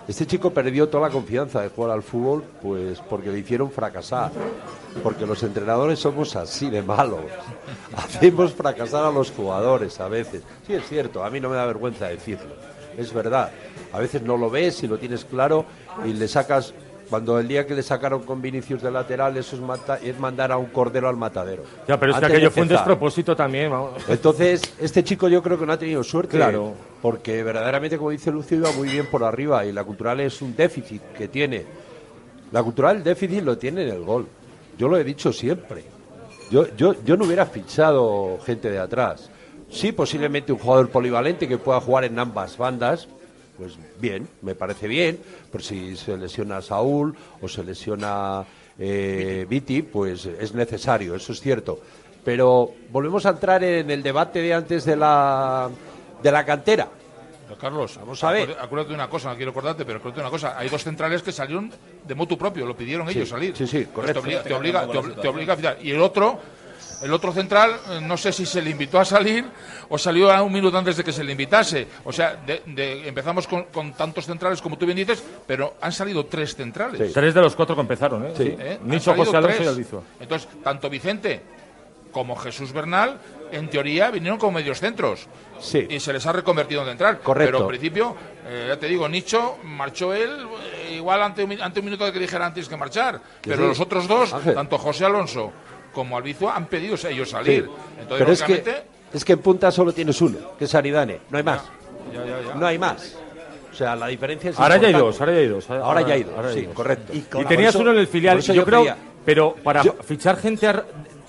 este 0.07 0.25
chico 0.25 0.51
perdió 0.51 0.89
toda 0.89 1.07
la 1.07 1.13
confianza 1.13 1.61
de 1.61 1.69
jugar 1.69 1.91
al 1.91 2.03
fútbol, 2.03 2.43
pues 2.61 2.99
porque 3.09 3.29
le 3.29 3.39
hicieron 3.39 3.71
fracasar. 3.71 4.31
Porque 5.03 5.25
los 5.25 5.41
entrenadores 5.43 5.99
somos 5.99 6.35
así 6.35 6.69
de 6.69 6.81
malos. 6.81 7.21
Hacemos 7.95 8.53
fracasar 8.53 9.05
a 9.05 9.11
los 9.11 9.31
jugadores 9.31 9.99
a 9.99 10.07
veces. 10.07 10.43
Sí, 10.67 10.73
es 10.73 10.87
cierto, 10.87 11.23
a 11.23 11.29
mí 11.29 11.39
no 11.39 11.49
me 11.49 11.55
da 11.55 11.65
vergüenza 11.65 12.07
decirlo. 12.07 12.55
Es 12.97 13.13
verdad. 13.13 13.51
A 13.93 13.99
veces 13.99 14.21
no 14.21 14.37
lo 14.37 14.49
ves 14.49 14.83
y 14.83 14.87
lo 14.87 14.97
tienes 14.97 15.25
claro 15.25 15.65
y 16.05 16.13
le 16.13 16.27
sacas. 16.27 16.73
Cuando 17.11 17.37
el 17.39 17.47
día 17.47 17.67
que 17.67 17.75
le 17.75 17.83
sacaron 17.83 18.23
con 18.23 18.41
Vinicius 18.41 18.81
de 18.81 18.89
lateral, 18.89 19.35
eso 19.35 19.55
es, 19.57 19.61
mata- 19.61 19.99
es 20.01 20.17
mandar 20.17 20.51
a 20.51 20.57
un 20.57 20.67
cordero 20.67 21.09
al 21.09 21.17
matadero. 21.17 21.61
Ya, 21.87 21.99
pero 21.99 22.13
es 22.13 22.17
que 22.17 22.25
Antes 22.25 22.37
aquello 22.37 22.51
fue 22.51 22.63
un 22.63 22.69
despropósito 22.69 23.35
también. 23.35 23.69
vamos. 23.69 24.01
Entonces, 24.07 24.61
este 24.79 25.03
chico 25.03 25.27
yo 25.27 25.43
creo 25.43 25.59
que 25.59 25.65
no 25.65 25.73
ha 25.73 25.77
tenido 25.77 26.03
suerte. 26.05 26.37
Claro. 26.37 26.73
Porque 27.01 27.43
verdaderamente, 27.43 27.97
como 27.97 28.11
dice 28.11 28.31
Lucio, 28.31 28.57
iba 28.57 28.71
muy 28.71 28.87
bien 28.87 29.07
por 29.07 29.23
arriba 29.25 29.65
y 29.65 29.73
la 29.73 29.83
cultural 29.83 30.21
es 30.21 30.41
un 30.41 30.55
déficit 30.55 31.01
que 31.17 31.27
tiene. 31.27 31.65
La 32.53 32.63
cultural, 32.63 32.97
el 32.97 33.03
déficit 33.03 33.43
lo 33.43 33.57
tiene 33.57 33.83
en 33.83 33.89
el 33.89 34.03
gol. 34.03 34.25
Yo 34.77 34.87
lo 34.87 34.97
he 34.97 35.03
dicho 35.03 35.33
siempre. 35.33 35.83
Yo, 36.49 36.65
yo, 36.77 36.95
yo 37.03 37.17
no 37.17 37.25
hubiera 37.25 37.45
fichado 37.45 38.39
gente 38.45 38.69
de 38.71 38.79
atrás. 38.79 39.29
Sí, 39.69 39.91
posiblemente 39.91 40.51
un 40.53 40.59
jugador 40.59 40.89
polivalente 40.89 41.47
que 41.47 41.57
pueda 41.57 41.79
jugar 41.81 42.05
en 42.05 42.17
ambas 42.19 42.57
bandas, 42.57 43.07
pues 43.61 43.77
bien, 43.99 44.27
me 44.41 44.55
parece 44.55 44.87
bien. 44.87 45.19
Pero 45.51 45.63
si 45.63 45.95
se 45.95 46.17
lesiona 46.17 46.61
Saúl 46.63 47.15
o 47.41 47.47
se 47.47 47.63
lesiona 47.63 48.43
eh, 48.79 49.45
Viti, 49.47 49.83
pues 49.83 50.25
es 50.25 50.53
necesario, 50.55 51.13
eso 51.15 51.31
es 51.31 51.39
cierto. 51.41 51.79
Pero 52.25 52.71
volvemos 52.89 53.25
a 53.27 53.29
entrar 53.29 53.63
en 53.63 53.91
el 53.91 54.01
debate 54.01 54.41
de 54.41 54.53
antes 54.55 54.83
de 54.85 54.95
la, 54.95 55.69
de 56.23 56.31
la 56.31 56.43
cantera. 56.43 56.87
Carlos, 57.59 57.97
Vamos 57.99 58.23
a 58.23 58.31
ver. 58.31 58.57
acuérdate- 58.59 58.89
de 58.89 58.95
una 58.95 59.09
cosa, 59.09 59.29
no 59.29 59.35
quiero 59.35 59.51
acordarte, 59.51 59.83
pero 59.85 59.99
acuérdate 59.99 60.21
de 60.21 60.25
una 60.25 60.31
cosa. 60.31 60.57
Hay 60.57 60.69
dos 60.69 60.83
centrales 60.83 61.21
que 61.21 61.31
salieron 61.33 61.69
de 62.07 62.15
motu 62.15 62.37
propio, 62.37 62.65
lo 62.65 62.75
pidieron 62.75 63.07
Sí, 63.09 63.17
ellos 63.19 63.29
salir. 63.29 63.55
sí, 63.57 63.67
sí, 63.67 63.85
correcto. 63.93 64.21
Te 64.21 64.25
obliga, 64.27 64.43
te 64.43 64.53
obliga, 64.53 64.87
te 65.21 65.27
obliga 65.27 65.53
a 65.53 65.57
fichar. 65.57 65.77
Y 65.83 65.91
el 65.91 66.01
otro, 66.01 66.39
el 67.03 67.13
otro 67.13 67.31
central, 67.33 67.75
eh, 67.89 67.99
no 68.01 68.15
sé 68.17 68.31
si 68.31 68.45
se 68.45 68.61
le 68.61 68.69
invitó 68.69 68.99
a 68.99 69.05
salir 69.05 69.45
o 69.89 69.97
salió 69.97 70.31
a 70.31 70.41
un 70.41 70.51
minuto 70.53 70.77
antes 70.77 70.97
de 70.97 71.03
que 71.03 71.11
se 71.11 71.23
le 71.23 71.31
invitase. 71.31 71.87
O 72.03 72.11
sea, 72.11 72.35
de- 72.35 72.61
de- 72.65 73.07
empezamos 73.07 73.47
con, 73.47 73.63
con 73.65 73.93
tantos 73.93 74.25
centrales 74.25 74.61
como 74.61 74.77
tú 74.77 74.85
bien 74.85 74.97
dices, 74.97 75.23
pero 75.47 75.75
han 75.81 75.91
salido 75.91 76.25
tres 76.25 76.55
centrales. 76.55 77.11
Tres 77.13 77.33
de 77.33 77.41
los 77.41 77.55
cuatro 77.55 77.75
que 77.75 77.81
empezaron, 77.81 78.25
¿eh? 78.27 78.33
Sí. 78.37 78.55
¿Eh? 78.59 78.79
Nicho, 78.83 79.13
José 79.15 79.37
Alonso 79.37 79.63
y. 79.63 79.85
Entonces, 80.19 80.47
tanto 80.63 80.89
Vicente 80.89 81.41
como 82.11 82.35
Jesús 82.35 82.73
Bernal, 82.73 83.17
en 83.53 83.69
teoría, 83.69 84.11
vinieron 84.11 84.37
como 84.37 84.53
medios 84.53 84.79
centros. 84.79 85.27
Sí. 85.61 85.87
Y 85.89 85.99
se 86.01 86.11
les 86.11 86.25
ha 86.25 86.33
reconvertido 86.33 86.81
en 86.81 86.89
central. 86.89 87.19
Correcto. 87.19 87.51
Pero 87.53 87.61
en 87.63 87.67
principio, 87.69 88.15
eh, 88.45 88.65
ya 88.67 88.77
te 88.77 88.87
digo, 88.87 89.07
Nicho 89.07 89.57
marchó 89.63 90.13
él, 90.13 90.29
eh, 90.89 90.95
igual 90.95 91.21
ante 91.23 91.43
un, 91.45 91.61
ante 91.61 91.79
un 91.79 91.85
minuto 91.85 92.03
de 92.03 92.11
que 92.11 92.19
dijera 92.19 92.45
antes 92.47 92.67
que 92.67 92.75
marchar. 92.75 93.21
Pero 93.41 93.57
sí. 93.57 93.67
los 93.69 93.79
otros 93.79 94.07
dos, 94.09 94.33
Ángel. 94.33 94.55
tanto 94.55 94.77
José 94.77 95.05
Alonso 95.05 95.53
como 95.93 96.17
Albizua, 96.17 96.55
han 96.55 96.65
pedido 96.67 96.95
ellos 97.09 97.29
salir. 97.29 97.65
Sí. 97.65 97.71
Entonces, 98.01 98.19
Pero 98.19 98.31
es 98.31 98.43
que, 98.63 98.83
es 99.13 99.25
que 99.25 99.33
en 99.33 99.39
punta 99.39 99.71
solo 99.71 99.93
tienes 99.93 100.19
uno, 100.21 100.37
que 100.57 100.65
es 100.65 100.75
Aridane, 100.75 101.19
no 101.29 101.37
hay 101.37 101.43
más. 101.43 101.61
ya, 102.13 102.25
ya, 102.25 102.41
ya. 102.47 102.55
No 102.55 102.65
hay 102.65 102.77
más. 102.77 103.17
O 103.71 103.73
sea, 103.73 103.95
la 103.95 104.07
diferencia 104.07 104.49
es 104.49 104.59
Ahora 104.59 104.77
ya 104.77 104.87
hay 104.87 104.93
dos, 104.93 105.19
ahora 105.19 105.31
ya 105.33 105.39
hay 105.39 105.47
dos. 105.47 105.69
Ahora 105.69 106.01
ya 106.01 106.13
hay 106.13 106.23
dos, 106.23 106.35
ahora 106.35 106.49
hay 106.49 106.55
sí, 106.59 106.65
dos. 106.65 106.75
correcto. 106.75 107.13
Y, 107.13 107.21
tenías 107.45 107.69
eso- 107.73 107.79
uno 107.79 107.91
en 107.91 107.97
el 107.99 108.07
filial. 108.07 108.39
Yo, 108.41 108.53
yo 108.53 108.65
creo, 108.65 108.85
pero 109.25 109.55
para 109.63 109.81
Yo- 109.83 109.93
fichar 110.03 110.37
gente 110.37 110.67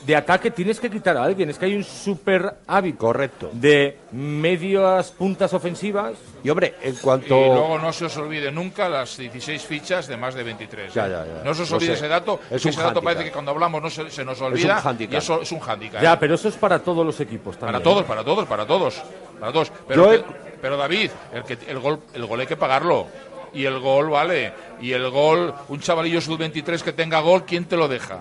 de 0.06 0.16
ataque 0.16 0.50
tienes 0.50 0.80
que 0.80 0.90
quitar 0.90 1.16
a 1.16 1.24
alguien. 1.24 1.50
Es 1.50 1.58
que 1.58 1.66
hay 1.66 1.74
un 1.76 1.84
super 1.84 2.56
hábito 2.66 2.98
Correcto. 2.98 3.50
de 3.52 3.98
medias 4.12 5.10
puntas 5.12 5.52
ofensivas. 5.54 6.14
Y 6.42 6.50
hombre, 6.50 6.74
en 6.82 6.94
Y 6.94 6.96
cuanto... 6.98 7.28
luego 7.36 7.78
no 7.78 7.92
se 7.92 8.06
os 8.06 8.16
olvide 8.16 8.50
nunca 8.50 8.88
las 8.88 9.16
16 9.16 9.62
fichas 9.64 10.06
de 10.08 10.16
más 10.16 10.34
de 10.34 10.42
23. 10.42 10.92
Ya, 10.92 11.06
¿eh? 11.06 11.10
ya, 11.10 11.24
ya. 11.26 11.44
No 11.44 11.54
se 11.54 11.62
os 11.62 11.72
olvide 11.72 11.88
sé. 11.88 11.94
ese 11.94 12.08
dato. 12.08 12.40
Es 12.50 12.64
un 12.64 12.70
ese 12.70 12.80
dato 12.80 12.94
hándicap. 13.00 13.04
parece 13.04 13.24
que 13.24 13.30
cuando 13.32 13.50
hablamos 13.52 13.82
no 13.82 13.90
se, 13.90 14.10
se 14.10 14.24
nos 14.24 14.40
olvida. 14.40 14.80
hándicap. 14.80 15.14
y 15.14 15.16
eso 15.16 15.42
es 15.42 15.52
un 15.52 15.60
hándicap. 15.60 16.02
Ya, 16.02 16.14
¿eh? 16.14 16.16
pero 16.18 16.34
eso 16.34 16.48
es 16.48 16.56
para 16.56 16.78
todos 16.80 17.06
los 17.06 17.18
equipos 17.20 17.56
también. 17.56 17.74
Para 17.74 17.84
todos, 17.84 18.04
para 18.04 18.24
todos, 18.24 18.46
para 18.48 18.66
todos. 18.66 19.02
Para 19.38 19.52
todos. 19.52 19.72
Pero, 19.86 20.04
Yo 20.06 20.12
he- 20.12 20.18
que- 20.22 20.52
pero 20.60 20.76
David, 20.76 21.10
el, 21.32 21.42
que, 21.44 21.58
el, 21.68 21.78
gol, 21.78 22.00
el 22.14 22.26
gol 22.26 22.40
hay 22.40 22.46
que 22.46 22.56
pagarlo. 22.56 23.06
Y 23.54 23.64
el 23.66 23.78
gol 23.80 24.08
vale. 24.10 24.52
Y 24.80 24.92
el 24.92 25.10
gol, 25.10 25.52
un 25.68 25.80
chavalillo 25.80 26.20
sub-23 26.20 26.80
que 26.82 26.92
tenga 26.92 27.20
gol, 27.20 27.44
¿quién 27.44 27.66
te 27.66 27.76
lo 27.76 27.86
deja? 27.86 28.20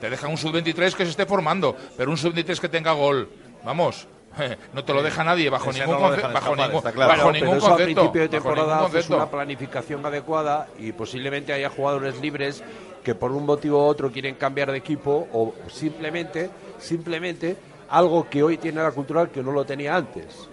Te 0.00 0.08
deja 0.10 0.28
un 0.28 0.36
sub-23 0.38 0.94
que 0.94 1.04
se 1.04 1.10
esté 1.10 1.26
formando, 1.26 1.76
pero 1.96 2.10
un 2.10 2.16
sub-23 2.16 2.58
que 2.58 2.68
tenga 2.68 2.92
gol. 2.92 3.28
Vamos. 3.64 4.06
no 4.72 4.84
te 4.84 4.94
lo 4.94 5.02
deja 5.02 5.24
nadie 5.24 5.50
bajo 5.50 5.70
Ese 5.70 5.80
ningún, 5.80 5.94
no 5.96 6.00
lo 6.00 6.06
conce- 6.06 6.16
dejan 6.18 6.32
bajo 6.32 6.46
escapar, 6.46 6.66
ningún, 6.68 6.78
está 6.78 6.92
claro. 6.92 7.08
bajo 7.10 7.20
Claro, 7.22 7.32
ningún 7.32 7.48
pero 7.48 7.58
eso 7.58 7.66
a 7.66 7.70
concepto. 7.70 7.94
principio 7.94 8.20
de 8.22 8.28
temporada 8.28 8.76
haces 8.78 8.90
concepto. 8.92 9.16
una 9.16 9.30
planificación 9.30 10.06
adecuada 10.06 10.68
y 10.78 10.92
posiblemente 10.92 11.52
haya 11.52 11.68
jugadores 11.68 12.20
libres 12.20 12.62
que 13.02 13.14
por 13.16 13.32
un 13.32 13.44
motivo 13.44 13.78
u 13.84 13.88
otro 13.88 14.12
quieren 14.12 14.36
cambiar 14.36 14.70
de 14.70 14.78
equipo 14.78 15.26
o 15.32 15.52
simplemente, 15.68 16.48
simplemente 16.78 17.56
algo 17.88 18.28
que 18.30 18.42
hoy 18.44 18.56
tiene 18.56 18.80
la 18.82 18.92
cultural 18.92 19.30
que 19.30 19.42
no 19.42 19.50
lo 19.50 19.64
tenía 19.64 19.96
antes. 19.96 20.48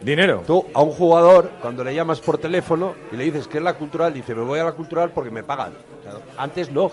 Dinero. 0.00 0.44
Tú 0.46 0.64
a 0.74 0.80
un 0.82 0.92
jugador, 0.92 1.50
cuando 1.60 1.82
le 1.82 1.92
llamas 1.92 2.20
por 2.20 2.38
teléfono 2.38 2.94
y 3.10 3.16
le 3.16 3.24
dices 3.24 3.48
que 3.48 3.58
es 3.58 3.64
la 3.64 3.74
cultural, 3.74 4.14
dice, 4.14 4.32
me 4.32 4.42
voy 4.44 4.60
a 4.60 4.64
la 4.64 4.72
cultural 4.72 5.10
porque 5.10 5.30
me 5.32 5.42
pagan. 5.42 5.72
Claro, 6.02 6.22
Antes 6.36 6.70
no, 6.70 6.92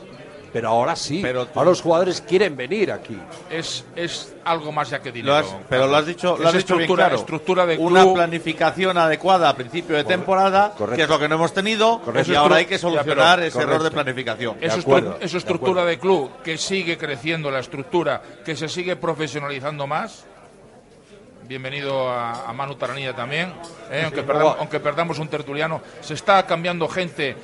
pero 0.56 0.70
ahora 0.70 0.96
sí. 0.96 1.20
Pero 1.22 1.48
tú- 1.48 1.60
ahora 1.60 1.72
los 1.72 1.82
jugadores 1.82 2.22
quieren 2.22 2.56
venir 2.56 2.90
aquí. 2.90 3.18
Es, 3.50 3.84
es 3.94 4.34
algo 4.46 4.72
más 4.72 4.90
ya 4.90 5.00
que 5.02 5.10
Lo 5.10 5.14
dinero. 5.16 5.36
has- 5.36 5.56
pero 5.68 5.86
lo 5.86 5.98
has 5.98 6.06
dicho, 6.06 6.38
lo 6.38 6.44
Es 6.44 6.46
has 6.48 6.54
dicho 6.54 6.76
bien 6.76 6.84
estructura, 6.84 7.04
claro. 7.08 7.16
estructura 7.20 7.66
de 7.66 7.78
Una 7.78 8.04
club. 8.04 8.14
planificación 8.14 8.98
adecuada 8.98 9.50
a 9.50 9.56
principio 9.58 9.98
de 9.98 10.06
temporada, 10.06 10.72
correcto. 10.78 10.96
que 10.96 11.04
es 11.04 11.10
lo 11.10 11.20
que 11.20 11.28
no 11.28 11.36
hemos 11.36 11.54
tenido, 11.54 12.00
Correcto. 12.00 12.32
y 12.32 12.36
ahora 12.36 12.56
hay 12.56 12.68
que 12.68 12.78
Ya, 12.78 12.88
pero- 12.88 12.94
solucionar 13.04 13.40
ese 13.44 13.60
error 13.60 13.84
de 13.84 13.92
planificación. 13.92 14.58
De 14.58 14.66
eso 14.68 14.76
de 14.76 15.26
estructura 15.26 15.82
acuerdo. 15.82 15.86
de 15.88 16.00
club 16.00 16.32
que 16.42 16.58
sigue 16.58 16.98
creciendo 16.98 17.52
la 17.52 17.60
estructura, 17.60 18.22
que 18.46 18.56
se 18.56 18.70
sigue 18.70 18.96
profesionalizando 18.96 19.86
más. 19.88 20.24
Bienvenido 21.48 22.10
a, 22.10 22.50
a 22.50 22.54
Manu 22.54 22.74
Taranilla 22.76 23.14
también, 23.14 23.54
¿eh? 23.92 24.02
aunque, 24.06 24.24
perdamos, 24.24 24.56
aunque 24.58 24.80
perdamos 24.80 25.20
un 25.20 25.28
tertuliano. 25.28 25.80
Se 26.02 26.16
está 26.16 26.44
cambiando 26.48 26.88
gente 26.88 27.36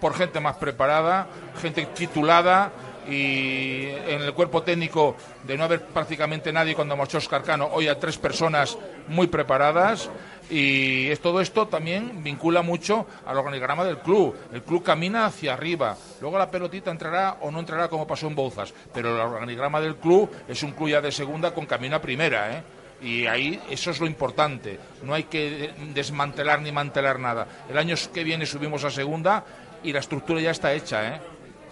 por 0.00 0.14
gente 0.14 0.40
más 0.40 0.56
preparada, 0.56 1.26
gente 1.60 1.86
titulada, 1.86 2.72
y 3.08 3.88
en 3.88 4.22
el 4.22 4.32
cuerpo 4.34 4.62
técnico 4.62 5.16
de 5.44 5.56
no 5.56 5.64
haber 5.64 5.82
prácticamente 5.86 6.52
nadie 6.52 6.74
cuando 6.74 6.96
marchó 6.96 7.18
Oscar 7.18 7.42
Cano, 7.42 7.68
hoy 7.72 7.88
a 7.88 7.98
tres 7.98 8.18
personas 8.18 8.78
muy 9.08 9.26
preparadas 9.26 10.10
y 10.48 11.14
todo 11.16 11.40
esto 11.40 11.68
también 11.68 12.22
vincula 12.22 12.62
mucho 12.62 13.06
al 13.26 13.38
organigrama 13.38 13.84
del 13.84 13.98
club. 13.98 14.36
El 14.52 14.62
club 14.62 14.82
camina 14.82 15.26
hacia 15.26 15.54
arriba, 15.54 15.96
luego 16.20 16.38
la 16.38 16.50
pelotita 16.50 16.90
entrará 16.90 17.38
o 17.40 17.50
no 17.50 17.60
entrará 17.60 17.88
como 17.88 18.06
pasó 18.06 18.26
en 18.26 18.34
Bouzas, 18.34 18.72
pero 18.92 19.14
el 19.14 19.20
organigrama 19.20 19.80
del 19.80 19.96
club 19.96 20.30
es 20.48 20.62
un 20.62 20.72
club 20.72 20.90
ya 20.90 21.00
de 21.00 21.12
segunda 21.12 21.52
con 21.54 21.66
camino 21.66 21.96
a 21.96 22.02
primera, 22.02 22.56
¿eh? 22.56 22.62
Y 23.02 23.26
ahí 23.26 23.58
eso 23.70 23.90
es 23.90 23.98
lo 23.98 24.06
importante. 24.06 24.78
No 25.02 25.14
hay 25.14 25.22
que 25.24 25.72
desmantelar 25.94 26.60
ni 26.60 26.70
mantelar 26.70 27.18
nada. 27.18 27.46
El 27.70 27.78
año 27.78 27.96
que 28.12 28.24
viene 28.24 28.44
subimos 28.44 28.84
a 28.84 28.90
segunda 28.90 29.42
y 29.82 29.92
la 29.92 30.00
estructura 30.00 30.40
ya 30.40 30.50
está 30.50 30.72
hecha, 30.72 31.08
¿eh? 31.16 31.20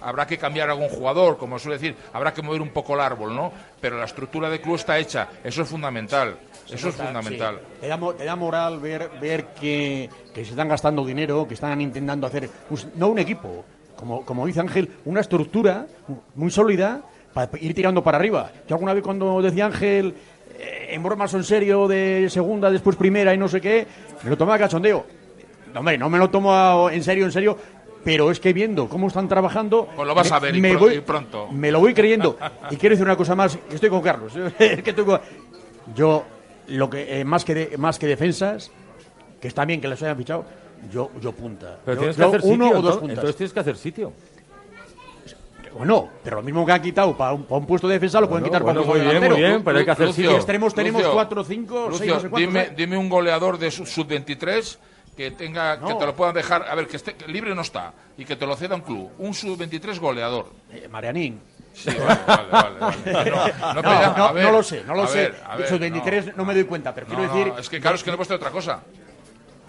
Habrá 0.00 0.26
que 0.28 0.38
cambiar 0.38 0.70
algún 0.70 0.88
jugador, 0.88 1.36
como 1.38 1.58
suele 1.58 1.76
decir, 1.76 1.96
habrá 2.12 2.32
que 2.32 2.40
mover 2.40 2.60
un 2.62 2.68
poco 2.70 2.94
el 2.94 3.00
árbol, 3.00 3.34
¿no? 3.34 3.52
Pero 3.80 3.98
la 3.98 4.04
estructura 4.04 4.48
del 4.48 4.60
club 4.60 4.76
está 4.76 4.96
hecha, 4.96 5.26
eso 5.42 5.62
es 5.62 5.68
fundamental, 5.68 6.36
eso 6.70 6.88
es 6.90 6.94
fundamental. 6.94 7.56
Sí. 7.58 7.80
Te, 7.80 7.88
da, 7.88 7.96
mo- 7.96 8.14
te 8.14 8.24
da 8.24 8.36
moral 8.36 8.78
ver, 8.78 9.10
ver 9.20 9.46
que, 9.60 10.08
que 10.32 10.44
se 10.44 10.50
están 10.52 10.68
gastando 10.68 11.04
dinero, 11.04 11.48
que 11.48 11.54
están 11.54 11.80
intentando 11.80 12.28
hacer, 12.28 12.48
pues, 12.68 12.86
no 12.94 13.08
un 13.08 13.18
equipo, 13.18 13.64
como, 13.96 14.24
como 14.24 14.46
dice 14.46 14.60
Ángel, 14.60 14.88
una 15.04 15.20
estructura 15.20 15.86
muy 16.36 16.52
sólida 16.52 17.02
para 17.34 17.50
ir 17.60 17.74
tirando 17.74 18.00
para 18.04 18.18
arriba. 18.18 18.52
Yo 18.68 18.76
alguna 18.76 18.94
vez 18.94 19.02
cuando 19.02 19.42
decía 19.42 19.66
Ángel, 19.66 20.14
eh, 20.60 20.90
en 20.90 21.02
bromas 21.02 21.34
o 21.34 21.38
en 21.38 21.44
serio, 21.44 21.88
de 21.88 22.28
segunda, 22.30 22.70
después 22.70 22.94
primera 22.94 23.34
y 23.34 23.38
no 23.38 23.48
sé 23.48 23.60
qué, 23.60 23.84
me 24.22 24.30
lo 24.30 24.36
tomaba 24.36 24.58
cachondeo. 24.60 25.04
No, 25.74 25.80
Hombre, 25.80 25.98
no 25.98 26.08
me 26.08 26.16
lo 26.18 26.30
tomo 26.30 26.88
en 26.88 27.02
serio, 27.04 27.26
en 27.26 27.32
serio, 27.32 27.58
pero 28.04 28.30
es 28.30 28.40
que 28.40 28.52
viendo 28.52 28.88
cómo 28.88 29.08
están 29.08 29.28
trabajando... 29.28 29.88
Pues 29.94 30.06
lo 30.08 30.14
vas 30.14 30.30
me- 30.30 30.36
a 30.36 30.40
ver 30.40 30.56
y 30.56 30.60
me 30.60 30.70
pro- 30.70 30.80
voy- 30.80 30.94
y 30.96 31.00
pronto. 31.00 31.48
Me 31.52 31.70
lo 31.70 31.80
voy 31.80 31.94
creyendo. 31.94 32.38
Y 32.70 32.76
quiero 32.76 32.94
decir 32.94 33.04
una 33.04 33.16
cosa 33.16 33.34
más, 33.34 33.58
estoy 33.70 33.90
con 33.90 34.00
Carlos. 34.02 34.32
es 34.58 34.82
que 34.82 34.94
con- 34.94 35.20
Yo, 35.94 36.24
lo 36.68 36.88
que, 36.90 37.20
eh, 37.20 37.24
más, 37.24 37.44
que 37.44 37.54
de- 37.54 37.78
más 37.78 37.98
que 37.98 38.06
defensas, 38.06 38.70
que 39.40 39.48
está 39.48 39.64
bien 39.64 39.80
que 39.80 39.88
les 39.88 40.02
hayan 40.02 40.16
fichado, 40.16 40.44
yo, 40.92 41.10
yo 41.20 41.32
punta. 41.32 41.78
Pero 41.84 41.94
Yo- 41.96 41.98
tienes 42.00 42.16
que 42.16 42.22
yo 42.22 42.28
hacer 42.28 42.40
uno 42.44 42.64
sitio, 42.66 42.78
o 42.78 42.82
dos 42.82 42.94
entonces- 42.94 43.00
puntas. 43.00 43.16
entonces 43.18 43.36
tienes 43.36 43.52
que 43.52 43.60
hacer 43.60 43.76
sitio. 43.76 44.12
Bueno, 45.76 46.08
pero 46.24 46.36
lo 46.36 46.42
mismo 46.42 46.64
que 46.66 46.72
han 46.72 46.82
quitado 46.82 47.16
para 47.16 47.34
un, 47.34 47.44
para 47.44 47.58
un 47.60 47.66
puesto 47.66 47.86
de 47.86 47.94
defensa 47.94 48.20
lo 48.20 48.28
pueden 48.28 48.42
Bueno, 48.44 48.52
quitar 48.58 48.64
para 48.66 48.80
un 48.80 48.86
puesto 48.86 49.04
de 49.20 49.28
muy 49.28 49.38
bien, 49.40 49.62
pero 49.62 49.78
hay 49.78 49.84
que 49.84 49.90
hacer 49.90 50.06
Lucio, 50.06 50.24
sitio. 50.24 50.36
extremos 50.36 50.74
tenemos 50.74 51.02
Lucio, 51.02 51.14
cuatro, 51.14 51.44
cinco, 51.44 51.88
seis, 51.90 52.00
Lucio, 52.00 52.14
no 52.14 52.20
sé 52.20 52.28
cuántos, 52.30 52.52
dime, 52.52 52.60
¿eh? 52.62 52.72
dime 52.76 52.96
un 52.96 53.08
goleador 53.08 53.58
de 53.58 53.70
su- 53.70 53.86
sub-23 53.86 54.78
que 55.18 55.32
tenga 55.32 55.80
que 55.80 55.94
te 55.94 56.06
lo 56.06 56.14
puedan 56.14 56.32
dejar, 56.32 56.62
a 56.70 56.76
ver, 56.76 56.86
que 56.86 56.94
esté 56.96 57.16
que 57.16 57.26
libre 57.26 57.52
no 57.52 57.62
está 57.62 57.92
y 58.16 58.24
que 58.24 58.36
te 58.36 58.46
lo 58.46 58.54
ceda 58.54 58.76
un 58.76 58.82
club. 58.82 59.10
Un 59.18 59.34
sub-23 59.34 59.98
goleador. 59.98 60.52
Eh, 60.70 60.86
Marianín. 60.88 61.40
Sí, 61.74 61.90
vale, 61.90 62.20
vale, 62.24 62.78
vale, 62.78 62.78
vale. 62.78 63.54
No, 63.60 63.74
No, 63.74 63.82
pero 63.82 64.00
ya, 64.00 64.14
no, 64.16 64.24
a 64.26 64.32
ver, 64.32 64.44
no 64.44 64.52
lo 64.52 64.62
sé, 64.62 64.84
no 64.84 64.94
lo 64.94 65.02
a 65.02 65.06
sé. 65.08 65.18
ver, 65.18 65.42
a 65.44 65.56
ver, 65.56 65.66
Esos 65.66 65.80
23 65.80 66.36
no, 66.36 66.44
me 66.44 66.54
doy 66.54 66.64
cuenta, 66.64 66.94
pero 66.94 67.08
quiero 67.08 67.22
decir... 67.22 67.52
es 67.58 67.68
que 67.68 67.80
claro, 67.80 67.96
es 67.96 68.04
que 68.04 68.10
no 68.10 68.14
he 68.14 68.16
puesto 68.16 68.36
otra 68.36 68.50
cosa. 68.50 68.80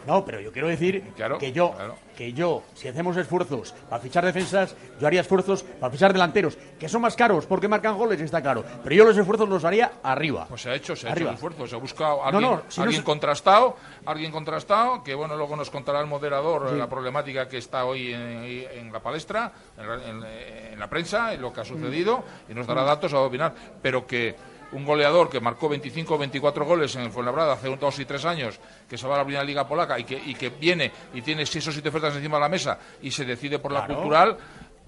No, 0.08 0.26
pero 0.26 0.40
yo 0.40 0.52
quiero 0.52 0.68
decir 0.68 1.04
que 1.40 1.52
yo, 1.52 1.72
que 2.18 2.34
yo, 2.34 2.64
si 2.74 2.88
hacemos 2.88 3.16
esfuerzos 3.18 3.74
para 3.90 4.02
fichar 4.02 4.26
defensas, 4.26 4.76
yo 5.00 5.06
haría 5.08 5.22
esfuerzos 5.22 5.64
para 5.64 5.92
fichar 5.92 6.12
delanteros, 6.14 6.58
que 6.80 6.90
son 6.90 7.02
más 7.02 7.16
caros 7.16 7.46
porque 7.46 7.68
marcan 7.68 7.98
goles, 7.98 8.20
está 8.22 8.42
claro. 8.42 8.64
Pero 8.84 8.96
yo 8.96 9.06
los 9.06 9.18
esfuerzos 9.18 9.48
los 9.50 9.64
haría 9.66 9.92
arriba. 10.04 10.46
Pues 10.50 10.62
se 10.62 10.70
ha 10.72 10.76
hecho, 10.76 10.96
se 10.96 11.08
ha 11.08 11.12
Arriba. 11.12 11.32
hecho 11.32 11.46
el 11.46 11.52
esfuerzo, 11.52 11.68
se 11.68 11.76
ha 11.76 11.80
buscado 11.80 12.24
alguien, 12.24 12.42
no, 12.42 12.62
si 12.70 12.80
no 12.80 12.84
alguien 12.86 13.02
se- 13.02 13.06
contrastado, 13.06 13.76
alguien 14.06 14.32
contrastado, 14.32 15.04
que 15.04 15.14
bueno, 15.16 15.36
luego 15.38 15.56
nos 15.56 15.70
contará 15.70 16.00
el 16.00 16.08
moderador 16.08 16.70
Sí. 16.72 16.76
la 16.78 16.88
problemática 16.90 17.48
que 17.48 17.58
está 17.58 17.86
hoy 17.86 18.14
en, 18.14 18.68
en 18.80 18.92
la 18.94 19.00
palestra, 19.02 19.52
en, 19.78 19.88
la- 19.88 20.06
en- 20.06 20.74
en 20.74 20.80
la 20.80 20.90
prensa, 20.90 21.34
en 21.34 21.42
lo 21.42 21.54
que 21.54 21.62
ha 21.62 21.66
sucedido, 21.66 22.24
y 22.50 22.54
nos 22.54 22.66
dará 22.68 22.84
Mm. 22.84 22.88
datos 22.88 23.14
a 23.14 23.20
opinar, 23.20 23.54
pero 23.82 24.08
que 24.08 24.36
un 24.72 24.86
goleador 24.86 25.30
que 25.30 25.40
marcó 25.40 25.70
25 25.70 26.16
o 26.16 26.18
24 26.18 26.66
goles 26.66 26.96
en 26.96 27.02
el 27.04 27.12
Fuenlabrada 27.12 27.54
hace 27.54 27.76
dos 27.76 28.00
y 28.00 28.06
tres 28.06 28.26
años, 28.26 28.60
que 28.90 28.98
se 28.98 29.08
va 29.08 29.16
a 29.16 29.18
la 29.20 29.24
primera 29.24 29.44
liga 29.44 29.68
polaca 29.68 29.98
y 30.00 30.04
que, 30.04 30.16
y 30.18 30.36
que 30.36 30.50
viene 30.50 30.92
y 31.14 31.22
tiene 31.22 31.46
seis 31.46 31.68
o 31.68 31.72
siete 31.72 31.90
ofertas 31.90 32.16
encima 32.16 32.38
de 32.38 32.42
la 32.42 32.50
mesa 32.50 32.78
y 33.02 33.12
se 33.12 33.26
decide 33.26 33.60
por 33.60 33.72
la 33.72 33.86
cultural, 33.86 34.38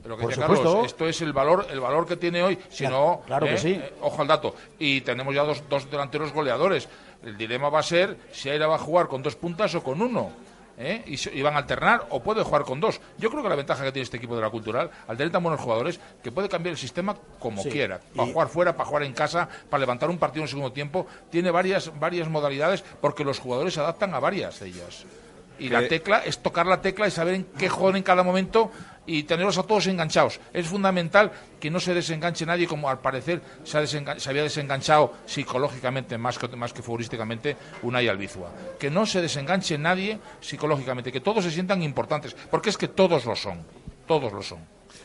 lo 0.04 0.16
que 0.18 0.22
Por 0.24 0.30
dice 0.32 0.42
supuesto. 0.42 0.66
Carlos, 0.66 0.86
esto 0.86 1.08
es 1.08 1.22
el 1.22 1.34
valor, 1.34 1.68
el 1.70 1.80
valor 1.80 2.08
que 2.08 2.18
tiene 2.18 2.42
hoy, 2.42 2.58
si 2.70 2.86
Claro, 2.86 2.96
no, 2.98 3.22
claro 3.26 3.46
que 3.46 3.54
eh, 3.54 3.58
sí. 3.58 3.72
eh, 3.74 3.94
ojo 4.02 4.22
al 4.22 4.28
dato. 4.28 4.56
Y 4.80 5.02
tenemos 5.02 5.34
ya 5.34 5.44
dos, 5.44 5.64
dos 5.70 5.90
delanteros 5.90 6.34
goleadores. 6.34 6.88
El 7.24 7.38
dilema 7.38 7.70
va 7.70 7.80
a 7.80 7.84
ser 7.84 8.18
si 8.32 8.50
Aira 8.50 8.66
va 8.68 8.76
a 8.76 8.80
jugar 8.80 9.08
con 9.08 9.22
dos 9.22 9.36
puntas 9.36 9.76
o 9.76 9.84
con 9.84 10.02
uno. 10.02 10.32
¿Eh? 10.82 11.04
Y, 11.06 11.42
van 11.42 11.54
a 11.56 11.60
alternar 11.60 12.08
o 12.10 12.22
puede 12.22 12.44
jugar 12.44 12.64
con 12.64 12.80
dos. 12.80 13.00
Yo 13.18 13.30
creo 13.30 13.44
que 13.44 13.50
la 13.50 13.56
ventaja 13.56 13.84
que 13.84 13.92
tiene 13.92 14.04
este 14.04 14.18
equipo 14.18 14.36
de 14.36 14.42
la 14.42 14.50
cultural, 14.50 14.90
al 15.08 15.18
tener 15.18 15.32
tan 15.32 15.44
buenos 15.44 15.62
jugadores, 15.62 16.00
que 16.24 16.32
puede 16.32 16.50
cambiar 16.50 16.72
el 16.72 16.78
sistema 16.78 17.16
como 17.40 17.62
Sí. 17.64 17.70
quiera. 17.70 18.00
Para 18.16 18.30
Y- 18.30 18.34
jugar 18.34 18.48
fuera, 18.50 18.76
para 18.76 18.88
jugar 18.88 19.04
en 19.04 19.14
casa, 19.14 19.48
para 19.70 19.82
levantar 19.82 20.10
un 20.10 20.18
partido 20.18 20.44
en 20.44 20.48
segundo 20.50 20.72
tiempo. 20.72 21.08
Tiene 21.30 21.52
varias, 21.52 21.92
varias 22.00 22.28
modalidades 22.30 22.84
porque 23.00 23.24
los 23.24 23.40
jugadores 23.40 23.74
se 23.74 23.80
adaptan 23.80 24.14
a 24.14 24.20
varias 24.20 24.60
de 24.60 24.68
ellas. 24.68 25.06
Y 25.60 25.70
la 25.70 25.88
tecla 25.88 26.24
es 26.26 26.40
tocar 26.40 26.66
la 26.66 26.82
tecla 26.82 27.08
y 27.08 27.12
saber 27.12 27.36
en 27.36 27.44
qué 27.44 27.70
juegan 27.70 27.98
en 27.98 28.04
cada 28.04 28.24
momento 28.24 28.72
y 29.06 29.24
tenerlos 29.24 29.58
a 29.58 29.64
todos 29.64 29.88
enganchados. 29.88 30.40
Es 30.54 30.68
fundamental 30.68 31.32
que 31.60 31.70
no 31.72 31.80
se 31.80 31.94
desenganche 31.94 32.46
nadie, 32.46 32.68
como 32.68 32.90
al 32.90 33.00
parecer 33.00 33.42
se, 33.64 33.78
había 34.30 34.44
desenganchado 34.44 35.14
psicológicamente 35.26 36.18
más 36.18 36.38
que, 36.38 36.48
más 36.50 36.72
que 36.74 36.82
futbolísticamente 36.82 37.58
Unai 37.84 38.08
Albizua. 38.08 38.52
Que 38.80 38.90
no 38.92 39.06
se 39.06 39.22
desenganche 39.22 39.78
nadie 39.78 40.20
psicológicamente, 40.40 41.12
que 41.12 41.22
todos 41.22 41.44
se 41.44 41.52
sientan 41.52 41.82
importantes, 41.84 42.36
porque 42.50 42.70
es 42.70 42.78
que 42.78 42.88
todos 42.88 43.26
lo 43.26 43.36
son. 43.36 43.64
Todos 44.08 44.32
lo 44.34 44.42
son. 44.42 44.60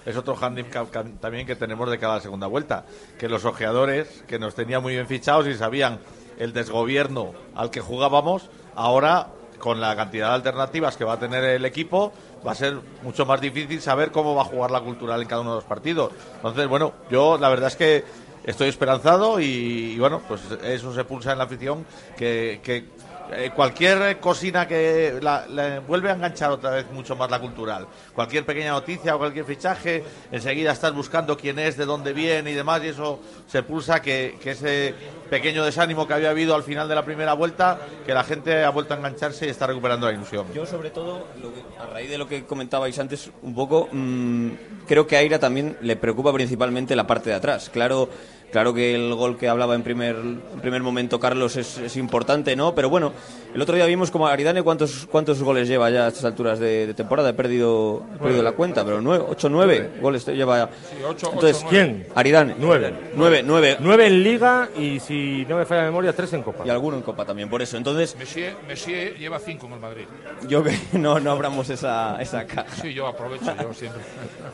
Es 0.05 0.17
otro 0.17 0.37
handicap 0.37 0.91
ca- 0.91 1.05
también 1.21 1.47
que 1.47 1.57
tenemos 1.57 1.91
de 1.91 1.99
cada 1.99 2.21
segunda 2.21 2.47
vuelta, 2.47 2.85
que 3.19 3.29
los 3.29 3.45
ojeadores, 3.45 4.25
que 4.27 4.39
nos 4.39 4.55
tenían 4.55 4.83
muy 4.83 4.95
bien 4.95 5.07
fichados 5.07 5.47
y 5.47 5.55
sabían 5.55 6.01
el 6.39 6.53
desgobierno 6.53 7.33
al 7.55 7.71
que 7.71 7.81
jugábamos, 7.81 8.51
ahora 8.75 9.29
con 9.59 9.81
la 9.81 9.97
cantidad 9.97 10.29
de 10.29 10.35
alternativas 10.35 10.97
que 10.97 11.05
va 11.05 11.15
a 11.15 11.19
tener 11.19 11.43
el 11.45 11.65
equipo, 11.65 12.13
va 12.47 12.53
a 12.53 12.55
ser 12.55 12.79
mucho 13.03 13.27
más 13.27 13.41
difícil 13.41 13.81
saber 13.81 14.11
cómo 14.11 14.35
va 14.35 14.43
a 14.43 14.45
jugar 14.47 14.71
la 14.71 14.81
cultural 14.81 15.21
en 15.21 15.29
cada 15.29 15.41
uno 15.41 15.51
de 15.51 15.57
los 15.57 15.65
partidos. 15.65 16.13
Entonces, 16.37 16.69
bueno, 16.69 16.93
yo 17.11 17.39
la 17.39 17.49
verdad 17.49 17.69
es 17.69 17.77
que 17.77 18.05
estoy 18.45 18.69
esperanzado 18.69 19.41
y, 19.41 19.99
bueno, 19.99 20.23
pues 20.29 20.43
eso 20.63 20.95
se 20.95 21.05
pulsa 21.05 21.33
en 21.33 21.39
la 21.39 21.45
afición, 21.45 21.85
que, 22.17 22.61
que 22.63 22.85
eh, 23.33 23.51
cualquier 23.55 24.19
cosina 24.21 24.67
que 24.67 25.19
la, 25.21 25.81
vuelve 25.87 26.11
a 26.11 26.15
enganchar 26.15 26.51
otra 26.51 26.71
vez 26.71 26.91
mucho 26.93 27.17
más 27.17 27.31
la 27.31 27.41
cultural. 27.41 27.87
Cualquier 28.15 28.45
pequeña 28.45 28.71
noticia 28.71 29.17
o 29.17 29.19
cualquier 29.19 29.45
fichaje, 29.45 30.05
enseguida 30.31 30.73
estás 30.73 30.95
buscando 30.95 31.37
quién 31.37 31.59
es, 31.59 31.77
de 31.77 31.85
dónde 31.85 32.13
viene 32.13 32.51
y 32.51 32.55
demás, 32.55 32.83
y 32.85 32.89
eso 32.89 33.21
se 33.47 33.63
pulsa 33.63 34.01
que, 34.01 34.39
ese 34.45 34.95
pequeño 35.29 35.65
desánimo 35.65 36.07
que 36.07 36.15
había 36.15 36.31
habido 36.31 36.55
al 36.55 36.63
final 36.63 36.89
de 36.89 36.95
la 36.95 37.05
primera 37.05 37.33
vuelta, 37.33 37.79
que 38.05 38.15
la 38.15 38.23
gente 38.23 38.65
ha 38.65 38.71
vuelto 38.71 38.95
a 38.95 38.99
engancharse 38.99 39.47
y 39.47 39.51
está 39.51 39.67
recuperando 39.67 40.07
la 40.07 40.13
ilusión. 40.13 40.47
Yo, 40.55 40.65
sobre 40.65 40.91
todo, 40.91 41.27
a 41.81 41.87
raíz 41.87 42.09
de 42.09 42.19
lo 42.19 42.29
que 42.29 42.45
comentabais 42.45 42.99
antes, 42.99 43.31
un 43.43 43.55
poco, 43.55 43.89
mm, 43.91 44.51
creo 44.87 45.07
que 45.07 45.17
a 45.17 45.39
también 45.39 45.77
le 45.81 45.97
preocupa 45.97 46.33
principalmente 46.33 46.95
la 46.95 47.07
parte 47.07 47.31
de 47.31 47.37
atrás. 47.37 47.69
Claro, 47.69 48.09
claro 48.57 48.73
que 48.73 48.95
el 48.95 49.15
gol 49.15 49.37
que 49.37 49.51
hablaba 49.51 49.75
en 49.75 49.83
primer, 49.83 50.17
primer 50.63 50.83
momento 50.83 51.21
Carlos 51.21 51.57
es 51.57 51.95
importante, 51.99 52.57
¿no? 52.57 52.75
Pero 52.75 52.89
bueno, 52.89 53.13
el 53.55 53.63
otro 53.63 53.75
día 53.75 53.87
vimos 53.87 54.11
como 54.11 54.27
Aridane 54.27 54.63
cuántos, 54.63 55.07
cuántos 55.11 55.43
goles 55.43 55.69
lleva 55.69 55.89
ya 55.91 56.07
a 56.07 56.09
estas 56.09 56.25
alturas 56.25 56.59
de, 56.59 56.87
de 56.87 56.95
temporada. 56.95 57.31
He 57.31 57.35
perdido, 57.35 58.05
he 58.15 58.19
perdido 58.19 58.43
la 58.43 58.53
cuenta, 58.53 58.85
pero 58.85 58.99
8 58.99 59.49
9 59.49 59.91
goles 60.01 60.27
lleva 60.27 60.59
ya. 60.59 60.71
ocho, 61.09 61.31
Entonces, 61.33 61.59
ocho, 61.59 61.69
¿Quién? 61.69 62.07
Aridane. 62.15 62.55
Nueve. 62.59 62.93
9, 63.15 63.43
9. 63.45 63.77
Nueve 63.81 64.07
en 64.07 64.23
Liga 64.23 64.69
y, 64.77 65.01
si 65.01 65.47
no 65.49 65.57
me 65.57 65.65
falla 65.65 65.83
la 65.83 65.87
memoria, 65.87 66.13
tres 66.13 66.33
en 66.33 66.43
Copa. 66.43 66.65
Y 66.67 66.71
alguno 66.71 66.97
en 66.97 67.03
Copa 67.03 67.25
también, 67.25 67.49
por 67.49 67.63
eso. 67.63 67.77
Entonces, 67.77 68.17
Messi, 68.19 68.45
Messi 68.67 68.93
lleva 69.19 69.39
cinco 69.39 69.67
en 69.67 69.73
el 69.75 69.81
Madrid. 69.81 70.05
yo 70.49 70.63
que 70.63 70.77
no, 70.93 71.21
no 71.21 71.31
abramos 71.31 71.71
esa, 71.71 72.21
esa 72.21 72.47
caja. 72.47 72.75
Sí, 72.83 72.93
yo 72.93 73.07
aprovecho, 73.07 73.55
yo 73.61 73.73
siempre. 73.75 74.03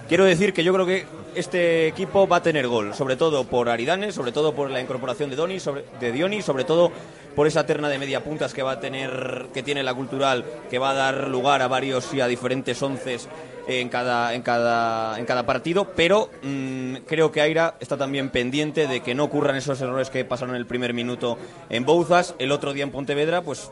Quiero 0.08 0.24
decir 0.24 0.52
que 0.52 0.64
yo 0.64 0.72
creo 0.72 0.86
que 0.86 1.06
este 1.34 1.88
equipo 1.88 2.28
va 2.28 2.36
a 2.36 2.42
tener 2.42 2.68
gol, 2.68 2.94
sobre 2.94 3.16
todo 3.16 3.44
por 3.44 3.68
Aridane, 3.68 4.12
sobre 4.12 4.32
todo 4.32 4.54
por 4.54 4.70
la 4.70 4.80
incorporación 4.80 5.30
de 5.30 5.36
Doni, 5.36 5.60
sobre, 5.60 5.84
de 6.00 6.12
Dioni, 6.12 6.42
sobre 6.42 6.64
todo 6.64 6.92
por 7.34 7.46
esa 7.46 7.66
terna 7.66 7.88
de 7.88 7.98
media 7.98 8.24
puntas 8.24 8.52
que 8.54 8.62
va 8.62 8.72
a 8.72 8.80
tener, 8.80 9.46
que 9.52 9.62
tiene 9.62 9.82
la 9.82 9.94
cultural, 9.94 10.44
que 10.70 10.78
va 10.78 10.90
a 10.90 10.94
dar 10.94 11.28
lugar 11.28 11.62
a 11.62 11.68
varios 11.68 12.12
y 12.14 12.20
a 12.20 12.26
diferentes 12.26 12.82
onces 12.82 13.28
en 13.66 13.88
cada, 13.88 14.34
en 14.34 14.42
cada, 14.42 15.18
en 15.18 15.24
cada 15.24 15.46
partido, 15.46 15.92
pero 15.94 16.30
mm, 16.42 16.96
creo 17.06 17.30
que 17.30 17.40
Aira 17.40 17.76
está 17.80 17.96
también 17.96 18.30
pendiente 18.30 18.86
de 18.86 19.00
que 19.00 19.14
no 19.14 19.24
ocurran 19.24 19.56
esos 19.56 19.80
errores 19.80 20.10
que 20.10 20.24
pasaron 20.24 20.54
en 20.54 20.60
el 20.60 20.66
primer 20.66 20.94
minuto 20.94 21.38
en 21.70 21.84
Bouzas, 21.84 22.34
el 22.38 22.52
otro 22.52 22.72
día 22.72 22.84
en 22.84 22.90
Pontevedra, 22.90 23.42
pues 23.42 23.70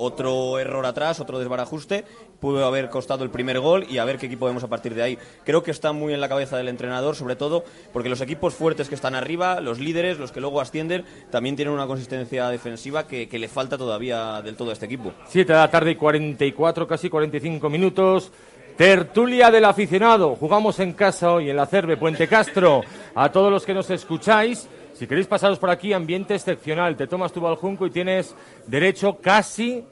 otro 0.00 0.58
error 0.58 0.84
atrás, 0.86 1.20
otro 1.20 1.38
desbarajuste, 1.38 2.04
pudo 2.40 2.64
haber 2.64 2.88
costado 2.88 3.22
el 3.22 3.30
primer 3.30 3.60
gol 3.60 3.86
y 3.88 3.98
a 3.98 4.04
ver 4.04 4.18
qué 4.18 4.26
equipo 4.26 4.46
vemos 4.46 4.64
a 4.64 4.68
partir 4.68 4.94
de 4.94 5.02
ahí. 5.02 5.18
Creo 5.44 5.62
que 5.62 5.70
está 5.70 5.92
muy 5.92 6.14
en 6.14 6.20
la 6.20 6.28
cabeza 6.28 6.56
del 6.56 6.68
entrenador, 6.68 7.14
sobre 7.14 7.36
todo 7.36 7.64
porque 7.92 8.08
los 8.08 8.20
equipos 8.20 8.54
fuertes 8.54 8.88
que 8.88 8.94
están 8.94 9.14
arriba, 9.14 9.60
los 9.60 9.78
líderes, 9.78 10.18
los 10.18 10.32
que 10.32 10.40
luego 10.40 10.60
ascienden, 10.60 11.04
también 11.30 11.54
tienen 11.54 11.74
una 11.74 11.86
consistencia 11.86 12.48
defensiva 12.48 13.06
que, 13.06 13.28
le 13.40 13.48
falta 13.48 13.78
todavía 13.78 14.42
del 14.42 14.56
todo 14.56 14.70
a 14.70 14.72
este 14.74 14.86
equipo. 14.86 15.12
7 15.28 15.52
de 15.52 15.58
la 15.58 15.70
tarde 15.70 15.92
y 15.92 15.96
44, 15.96 16.86
casi 16.86 17.08
45 17.08 17.70
minutos. 17.70 18.32
Tertulia 18.76 19.50
del 19.50 19.66
aficionado. 19.66 20.36
Jugamos 20.36 20.78
en 20.80 20.94
casa 20.94 21.32
hoy 21.32 21.50
en 21.50 21.56
la 21.56 21.66
Cerve 21.66 21.96
Puente 21.96 22.26
Castro. 22.26 22.82
A 23.14 23.30
todos 23.30 23.50
los 23.50 23.66
que 23.66 23.74
nos 23.74 23.90
escucháis, 23.90 24.68
si 25.00 25.06
queréis 25.06 25.26
pasaros 25.26 25.58
por 25.58 25.70
aquí, 25.70 25.94
ambiente 25.94 26.34
excepcional. 26.34 26.94
Te 26.94 27.06
tomas 27.06 27.32
tu 27.32 27.40
baljunco 27.40 27.86
y 27.86 27.90
tienes 27.90 28.36
derecho 28.66 29.16
casi 29.16 29.82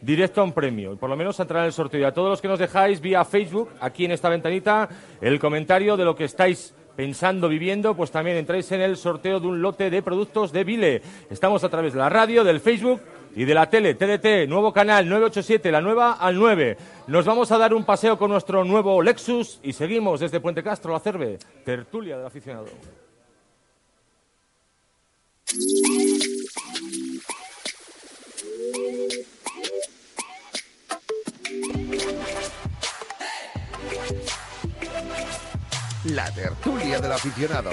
directo 0.00 0.40
a 0.40 0.44
un 0.44 0.52
premio. 0.52 0.92
Y 0.92 0.96
por 0.96 1.08
lo 1.08 1.14
menos 1.14 1.38
a 1.38 1.44
entrar 1.44 1.60
en 1.60 1.66
el 1.66 1.72
sorteo. 1.72 2.00
Y 2.00 2.02
a 2.02 2.10
todos 2.10 2.30
los 2.30 2.42
que 2.42 2.48
nos 2.48 2.58
dejáis 2.58 3.00
vía 3.00 3.24
Facebook, 3.24 3.70
aquí 3.78 4.06
en 4.06 4.10
esta 4.10 4.28
ventanita, 4.28 4.88
el 5.20 5.38
comentario 5.38 5.96
de 5.96 6.04
lo 6.04 6.16
que 6.16 6.24
estáis 6.24 6.74
pensando, 6.96 7.48
viviendo, 7.48 7.94
pues 7.94 8.10
también 8.10 8.36
entráis 8.36 8.72
en 8.72 8.80
el 8.80 8.96
sorteo 8.96 9.38
de 9.38 9.46
un 9.46 9.62
lote 9.62 9.88
de 9.88 10.02
productos 10.02 10.50
de 10.50 10.64
Vile. 10.64 11.02
Estamos 11.30 11.62
a 11.62 11.68
través 11.68 11.92
de 11.92 12.00
la 12.00 12.08
radio, 12.08 12.42
del 12.42 12.58
Facebook 12.58 13.02
y 13.36 13.44
de 13.44 13.54
la 13.54 13.70
tele, 13.70 13.94
TDT, 13.94 14.48
nuevo 14.48 14.72
canal 14.72 15.08
987, 15.08 15.70
la 15.70 15.80
nueva 15.80 16.14
al 16.14 16.34
9. 16.34 16.76
Nos 17.06 17.24
vamos 17.24 17.52
a 17.52 17.58
dar 17.58 17.72
un 17.72 17.84
paseo 17.84 18.18
con 18.18 18.32
nuestro 18.32 18.64
nuevo 18.64 19.00
Lexus 19.00 19.60
y 19.62 19.72
seguimos 19.72 20.18
desde 20.18 20.40
Puente 20.40 20.64
Castro, 20.64 20.92
la 20.92 20.98
Cerve, 20.98 21.38
tertulia 21.64 22.16
del 22.16 22.26
aficionado. 22.26 22.66
La 36.06 36.28
tertulia 36.34 36.98
del 36.98 37.12
aficionado. 37.12 37.70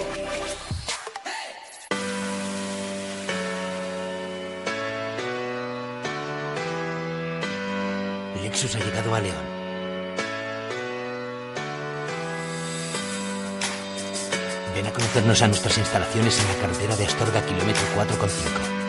Lexus 8.43 8.75
ha 8.75 8.79
llegado 8.79 9.15
a 9.15 9.19
León. 9.21 9.50
Ven 14.73 14.87
a 14.87 14.93
conocernos 14.93 15.41
a 15.41 15.47
nuestras 15.47 15.77
instalaciones 15.77 16.39
en 16.39 16.47
la 16.47 16.61
carretera 16.61 16.95
de 16.95 17.05
Astorga, 17.05 17.45
kilómetro 17.45 17.83
4,5. 17.95 18.80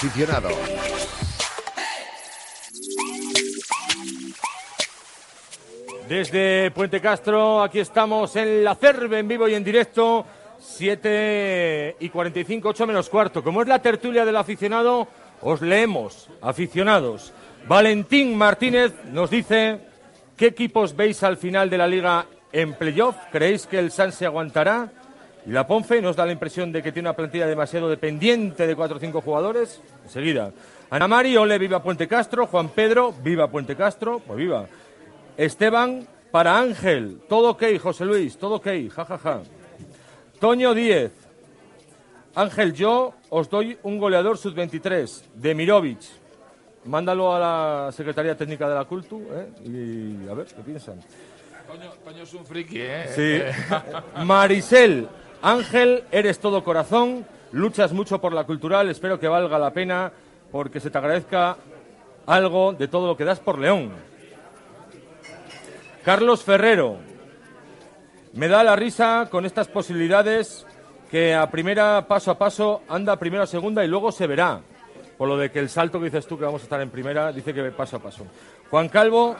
Aficionado. 0.00 0.48
Desde 6.08 6.70
Puente 6.70 7.02
Castro, 7.02 7.62
aquí 7.62 7.80
estamos 7.80 8.34
en 8.36 8.64
la 8.64 8.74
Cerve, 8.76 9.18
en 9.18 9.28
vivo 9.28 9.46
y 9.46 9.54
en 9.54 9.62
directo, 9.62 10.24
7 10.58 11.96
y 12.00 12.08
45, 12.08 12.70
8 12.70 12.86
menos 12.86 13.10
cuarto. 13.10 13.44
Como 13.44 13.60
es 13.60 13.68
la 13.68 13.80
tertulia 13.80 14.24
del 14.24 14.36
aficionado, 14.36 15.06
os 15.42 15.60
leemos, 15.60 16.30
aficionados. 16.40 17.34
Valentín 17.68 18.38
Martínez 18.38 18.94
nos 19.12 19.28
dice, 19.28 19.80
¿qué 20.34 20.46
equipos 20.46 20.96
veis 20.96 21.22
al 21.22 21.36
final 21.36 21.68
de 21.68 21.78
la 21.78 21.86
liga 21.86 22.26
en 22.52 22.72
playoff? 22.72 23.16
¿Creéis 23.30 23.66
que 23.66 23.78
el 23.78 23.90
San 23.90 24.12
se 24.12 24.24
aguantará? 24.24 24.92
Y 25.50 25.52
la 25.52 25.66
Ponfe 25.66 26.00
nos 26.00 26.14
da 26.14 26.24
la 26.24 26.30
impresión 26.30 26.70
de 26.70 26.80
que 26.80 26.92
tiene 26.92 27.08
una 27.08 27.16
plantilla 27.16 27.44
demasiado 27.44 27.88
dependiente 27.88 28.68
de 28.68 28.76
cuatro 28.76 28.98
o 28.98 29.00
cinco 29.00 29.20
jugadores. 29.20 29.80
Enseguida. 30.04 30.52
Ana 30.90 31.08
Mari, 31.08 31.36
ole, 31.36 31.58
viva 31.58 31.82
Puente 31.82 32.06
Castro. 32.06 32.46
Juan 32.46 32.68
Pedro, 32.68 33.12
viva 33.20 33.50
Puente 33.50 33.74
Castro. 33.74 34.20
Pues 34.20 34.38
viva. 34.38 34.68
Esteban, 35.36 36.06
para 36.30 36.56
Ángel. 36.56 37.22
Todo 37.28 37.50
ok, 37.50 37.64
José 37.82 38.04
Luis, 38.04 38.38
todo 38.38 38.54
ok. 38.54 38.68
Ja, 38.94 39.04
ja, 39.04 39.18
ja. 39.18 39.42
Toño 40.38 40.72
Díez. 40.72 41.10
Ángel, 42.36 42.72
yo 42.72 43.14
os 43.30 43.50
doy 43.50 43.76
un 43.82 43.98
goleador 43.98 44.38
sub-23 44.38 45.20
de 45.34 45.54
Mirovic. 45.56 45.98
Mándalo 46.84 47.34
a 47.34 47.40
la 47.40 47.90
Secretaría 47.90 48.36
Técnica 48.36 48.68
de 48.68 48.74
la 48.76 48.84
Cultu 48.84 49.26
¿eh? 49.32 49.48
y 49.64 50.28
a 50.28 50.34
ver 50.34 50.46
qué 50.46 50.62
piensan. 50.62 51.00
Toño, 51.66 51.90
Toño 52.04 52.22
es 52.22 52.34
un 52.34 52.46
friki, 52.46 52.78
¿eh? 52.80 53.06
Sí. 53.12 54.22
Marisel, 54.24 55.08
Ángel, 55.42 56.04
eres 56.10 56.38
todo 56.38 56.62
corazón, 56.62 57.26
luchas 57.52 57.92
mucho 57.92 58.20
por 58.20 58.32
la 58.32 58.44
cultural, 58.44 58.90
espero 58.90 59.18
que 59.18 59.28
valga 59.28 59.58
la 59.58 59.72
pena 59.72 60.12
porque 60.52 60.80
se 60.80 60.90
te 60.90 60.98
agradezca 60.98 61.56
algo 62.26 62.72
de 62.72 62.88
todo 62.88 63.06
lo 63.06 63.16
que 63.16 63.24
das 63.24 63.40
por 63.40 63.58
León. 63.58 63.90
Carlos 66.04 66.42
Ferrero, 66.42 66.96
me 68.34 68.48
da 68.48 68.62
la 68.62 68.76
risa 68.76 69.28
con 69.30 69.46
estas 69.46 69.68
posibilidades 69.68 70.66
que 71.10 71.34
a 71.34 71.50
primera, 71.50 72.06
paso 72.06 72.30
a 72.30 72.38
paso, 72.38 72.82
anda 72.88 73.16
primero 73.16 73.42
a 73.42 73.46
segunda 73.46 73.84
y 73.84 73.88
luego 73.88 74.12
se 74.12 74.26
verá. 74.26 74.60
Por 75.18 75.28
lo 75.28 75.36
de 75.36 75.50
que 75.50 75.58
el 75.58 75.68
salto 75.68 75.98
que 75.98 76.06
dices 76.06 76.26
tú 76.26 76.38
que 76.38 76.44
vamos 76.44 76.62
a 76.62 76.64
estar 76.64 76.80
en 76.80 76.90
primera, 76.90 77.32
dice 77.32 77.52
que 77.52 77.62
paso 77.72 77.96
a 77.96 78.00
paso. 78.00 78.24
Juan 78.70 78.88
Calvo, 78.88 79.36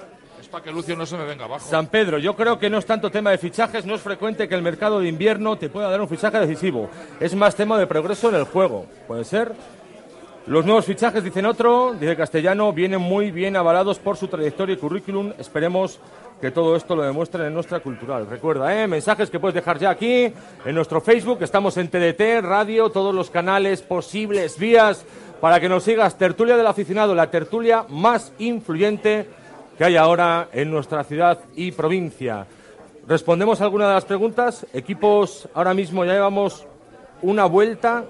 Para 0.49 0.65
que 0.65 0.73
Lucio 0.73 0.97
no 0.97 1.07
se 1.07 1.17
me 1.17 1.25
venga 1.25 1.45
abajo. 1.45 1.69
San 1.69 1.87
Pedro, 1.89 2.19
yo 2.19 2.35
creo 2.35 2.59
que 2.59 2.71
no 2.71 2.79
es 2.79 2.87
tanto 2.87 3.11
tema 3.11 3.31
de 3.31 3.39
fichajes, 3.39 3.85
no 3.85 3.95
es 3.95 4.01
frecuente 4.01 4.49
que 4.49 4.55
el 4.55 4.63
mercado 4.63 5.01
de 5.01 5.09
invierno 5.09 5.57
te 5.57 5.69
pueda 5.69 5.91
dar 5.91 6.01
un 6.01 6.09
fichaje 6.09 6.39
decisivo. 6.41 6.89
Es 7.19 7.35
más 7.35 7.55
tema 7.55 7.79
de 7.79 7.87
progreso 7.87 8.29
en 8.29 8.37
el 8.37 8.45
juego. 8.45 8.87
¿Puede 9.07 9.25
ser? 9.25 9.53
Los 10.47 10.65
nuevos 10.65 10.87
fichajes, 10.87 11.23
dicen 11.23 11.47
otro, 11.47 11.93
dice 11.93 12.17
Castellano, 12.17 12.73
vienen 12.73 13.01
muy 13.01 13.31
bien 13.31 13.57
avalados 13.57 13.99
por 13.99 14.17
su 14.17 14.27
trayectoria 14.29 14.75
y 14.75 14.79
currículum. 14.79 15.33
Esperemos 15.39 16.01
que 16.41 16.51
todo 16.51 16.75
esto 16.75 16.97
lo 16.97 17.03
demuestren 17.03 17.47
en 17.47 17.55
nuestra 17.55 17.81
cultural. 17.81 18.27
Recuerda, 18.27 18.83
¿eh? 18.83 18.89
mensajes 18.89 19.31
que 19.31 19.39
puedes 19.39 19.55
dejar 19.55 19.79
ya 19.79 19.91
aquí, 19.91 20.33
en 20.65 20.75
nuestro 20.75 21.01
Facebook, 21.01 21.43
estamos 21.43 21.77
en 21.77 21.89
TDT, 21.89 22.43
radio, 22.43 22.89
todos 22.89 23.15
los 23.15 23.31
canales 23.31 23.83
posibles, 23.83 24.59
vías, 24.59 25.05
para 25.41 25.61
que 25.61 25.69
nos 25.69 25.85
sigas. 25.85 26.17
Tertulia 26.17 26.57
del 26.57 26.67
aficionado, 26.67 27.15
la 27.15 27.31
tertulia 27.31 27.85
más 27.89 28.33
influyente 28.39 29.29
que 29.81 29.87
hay 29.87 29.97
ahora 29.97 30.51
en 30.53 30.71
nuestra 30.71 31.03
ciudad 31.05 31.39
y 31.57 31.73
provincia. 31.73 32.47
Respondemos 33.09 33.63
alguna 33.63 33.89
de 33.89 33.95
las 33.95 34.05
preguntas. 34.05 34.67
Equipos, 34.75 35.49
ahora 35.55 35.73
mismo 35.73 36.05
ya 36.05 36.13
llevamos 36.13 36.67
una 37.23 37.47
vuelta 37.47 38.05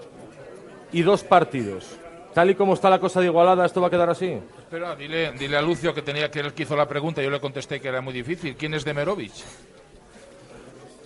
y 0.91 1.03
dos 1.03 1.23
partidos. 1.23 1.97
Tal 2.35 2.51
y 2.51 2.57
como 2.57 2.75
está 2.75 2.91
la 2.91 2.99
cosa 2.99 3.21
de 3.21 3.27
igualada, 3.27 3.64
¿esto 3.64 3.81
va 3.81 3.87
a 3.87 3.91
quedar 3.91 4.11
así? 4.11 4.37
Espera, 4.59 4.97
dile, 4.97 5.31
dile 5.39 5.57
a 5.59 5.62
Lucio 5.62 5.95
que 5.95 6.03
tenía 6.03 6.29
que 6.29 6.41
él 6.41 6.53
que 6.55 6.64
hizo 6.64 6.75
la 6.75 6.89
pregunta. 6.89 7.23
Yo 7.23 7.31
le 7.31 7.39
contesté 7.39 7.81
que 7.81 7.87
era 7.87 8.01
muy 8.01 8.14
difícil. 8.14 8.57
¿Quién 8.57 8.75
es 8.75 8.85
Demerovic? 8.85 9.31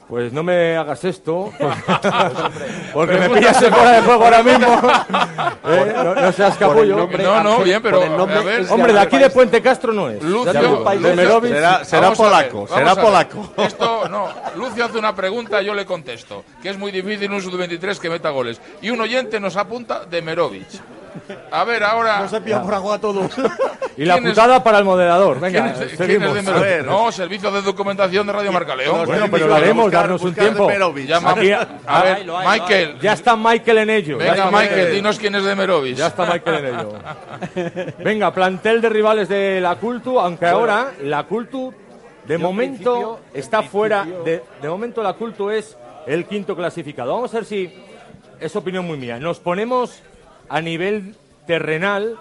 Pues 0.08 0.32
no 0.34 0.42
me 0.42 0.76
hagas 0.76 1.02
esto, 1.04 1.50
porque 2.92 3.14
me 3.16 3.30
pillas 3.30 3.60
en 3.62 3.72
fuera 3.72 3.92
de 3.92 4.02
juego 4.02 4.24
ahora 4.24 4.42
mismo. 4.42 4.66
Eh, 5.66 5.92
no, 5.96 6.14
no 6.14 6.30
seas 6.32 6.58
capullo. 6.58 7.08
No, 7.18 7.42
no, 7.42 7.58
bien, 7.60 7.80
pero 7.80 8.02
a 8.02 8.26
ver. 8.42 8.66
Hombre, 8.70 8.92
de 8.92 8.98
aquí 9.00 9.16
de 9.16 9.30
Puente 9.30 9.62
Castro 9.62 9.94
no 9.94 10.10
es. 10.10 10.22
Lucio, 10.22 10.52
Demerovic- 10.84 11.84
será- 11.84 12.08
ver, 12.10 12.16
polaco, 12.18 12.68
será 12.68 12.94
polaco. 12.94 13.52
Esto, 13.56 14.06
no, 14.10 14.28
Lucio 14.56 14.84
hace 14.84 14.98
una 14.98 15.14
pregunta, 15.14 15.62
yo 15.62 15.72
le 15.72 15.86
contesto, 15.86 16.44
que 16.62 16.68
es 16.68 16.76
muy 16.78 16.92
difícil 16.92 17.32
un 17.32 17.40
sub-23 17.40 17.98
que 17.98 18.10
meta 18.10 18.28
goles. 18.28 18.60
Y 18.82 18.90
un 18.90 19.00
oyente 19.00 19.40
nos 19.40 19.56
apunta 19.56 20.04
Demerovic. 20.04 20.66
A 21.50 21.64
ver, 21.64 21.82
ahora... 21.84 22.20
No 22.20 22.28
se 22.28 22.40
pilla 22.40 22.62
por 22.62 22.74
agua 22.74 22.96
a 22.96 23.00
todos. 23.00 23.30
Y 23.96 24.04
la 24.04 24.14
¿Quién 24.14 24.26
es- 24.26 24.32
putada 24.32 24.60
para 24.64 24.78
el 24.78 24.84
moderador. 24.84 25.38
Venga, 25.38 25.72
¿Quién 25.72 25.88
es, 25.88 25.96
quién 25.96 26.20
es 26.22 26.32
seguimos. 26.32 26.84
No, 26.84 27.12
servicio 27.12 27.52
de 27.52 27.62
documentación 27.62 28.26
de 28.26 28.32
Radio 28.32 28.50
Marca 28.50 28.74
León. 28.74 29.06
Bueno, 29.06 29.26
pero 29.30 29.46
lo 29.46 29.54
haremos, 29.54 29.88
darnos 29.92 30.20
un 30.22 30.34
tiempo. 30.34 30.68
Llama- 31.06 31.30
Aquí, 31.30 31.52
a 31.52 32.02
ver, 32.02 32.26
Michael. 32.26 32.98
Ya 33.00 33.12
está 33.12 33.36
Michael 33.36 33.78
en 33.78 33.90
ello. 33.90 34.18
Venga, 34.18 34.50
Michael, 34.50 34.92
dinos 34.94 35.16
quién 35.16 35.36
es 35.36 35.44
Demerovic. 35.44 35.94
Ya 35.96 36.08
está 36.08 36.26
Michael 36.26 36.64
en 36.64 36.74
ello. 36.74 37.94
Venga, 38.00 38.34
plantel 38.34 38.80
de 38.80 38.88
rivales 38.88 39.28
de 39.28 39.60
la 39.60 39.76
Cultu, 39.76 40.18
aunque 40.18 40.46
ahora 40.46 40.90
la 41.02 41.22
Cultu 41.22 41.72
de 42.26 42.36
momento 42.36 43.20
está 43.32 43.62
fuera. 43.62 44.04
De, 44.24 44.42
de 44.60 44.68
momento 44.68 45.04
la 45.04 45.12
Cultu 45.12 45.50
es 45.50 45.76
el 46.08 46.24
quinto 46.26 46.56
clasificado. 46.56 47.14
Vamos 47.14 47.32
a 47.32 47.36
ver 47.36 47.44
si 47.44 47.72
es 48.40 48.56
opinión 48.56 48.84
muy 48.86 48.98
mía. 48.98 49.20
Nos 49.20 49.38
ponemos 49.38 50.02
a 50.54 50.60
nivel 50.60 51.16
terrenal. 51.48 52.16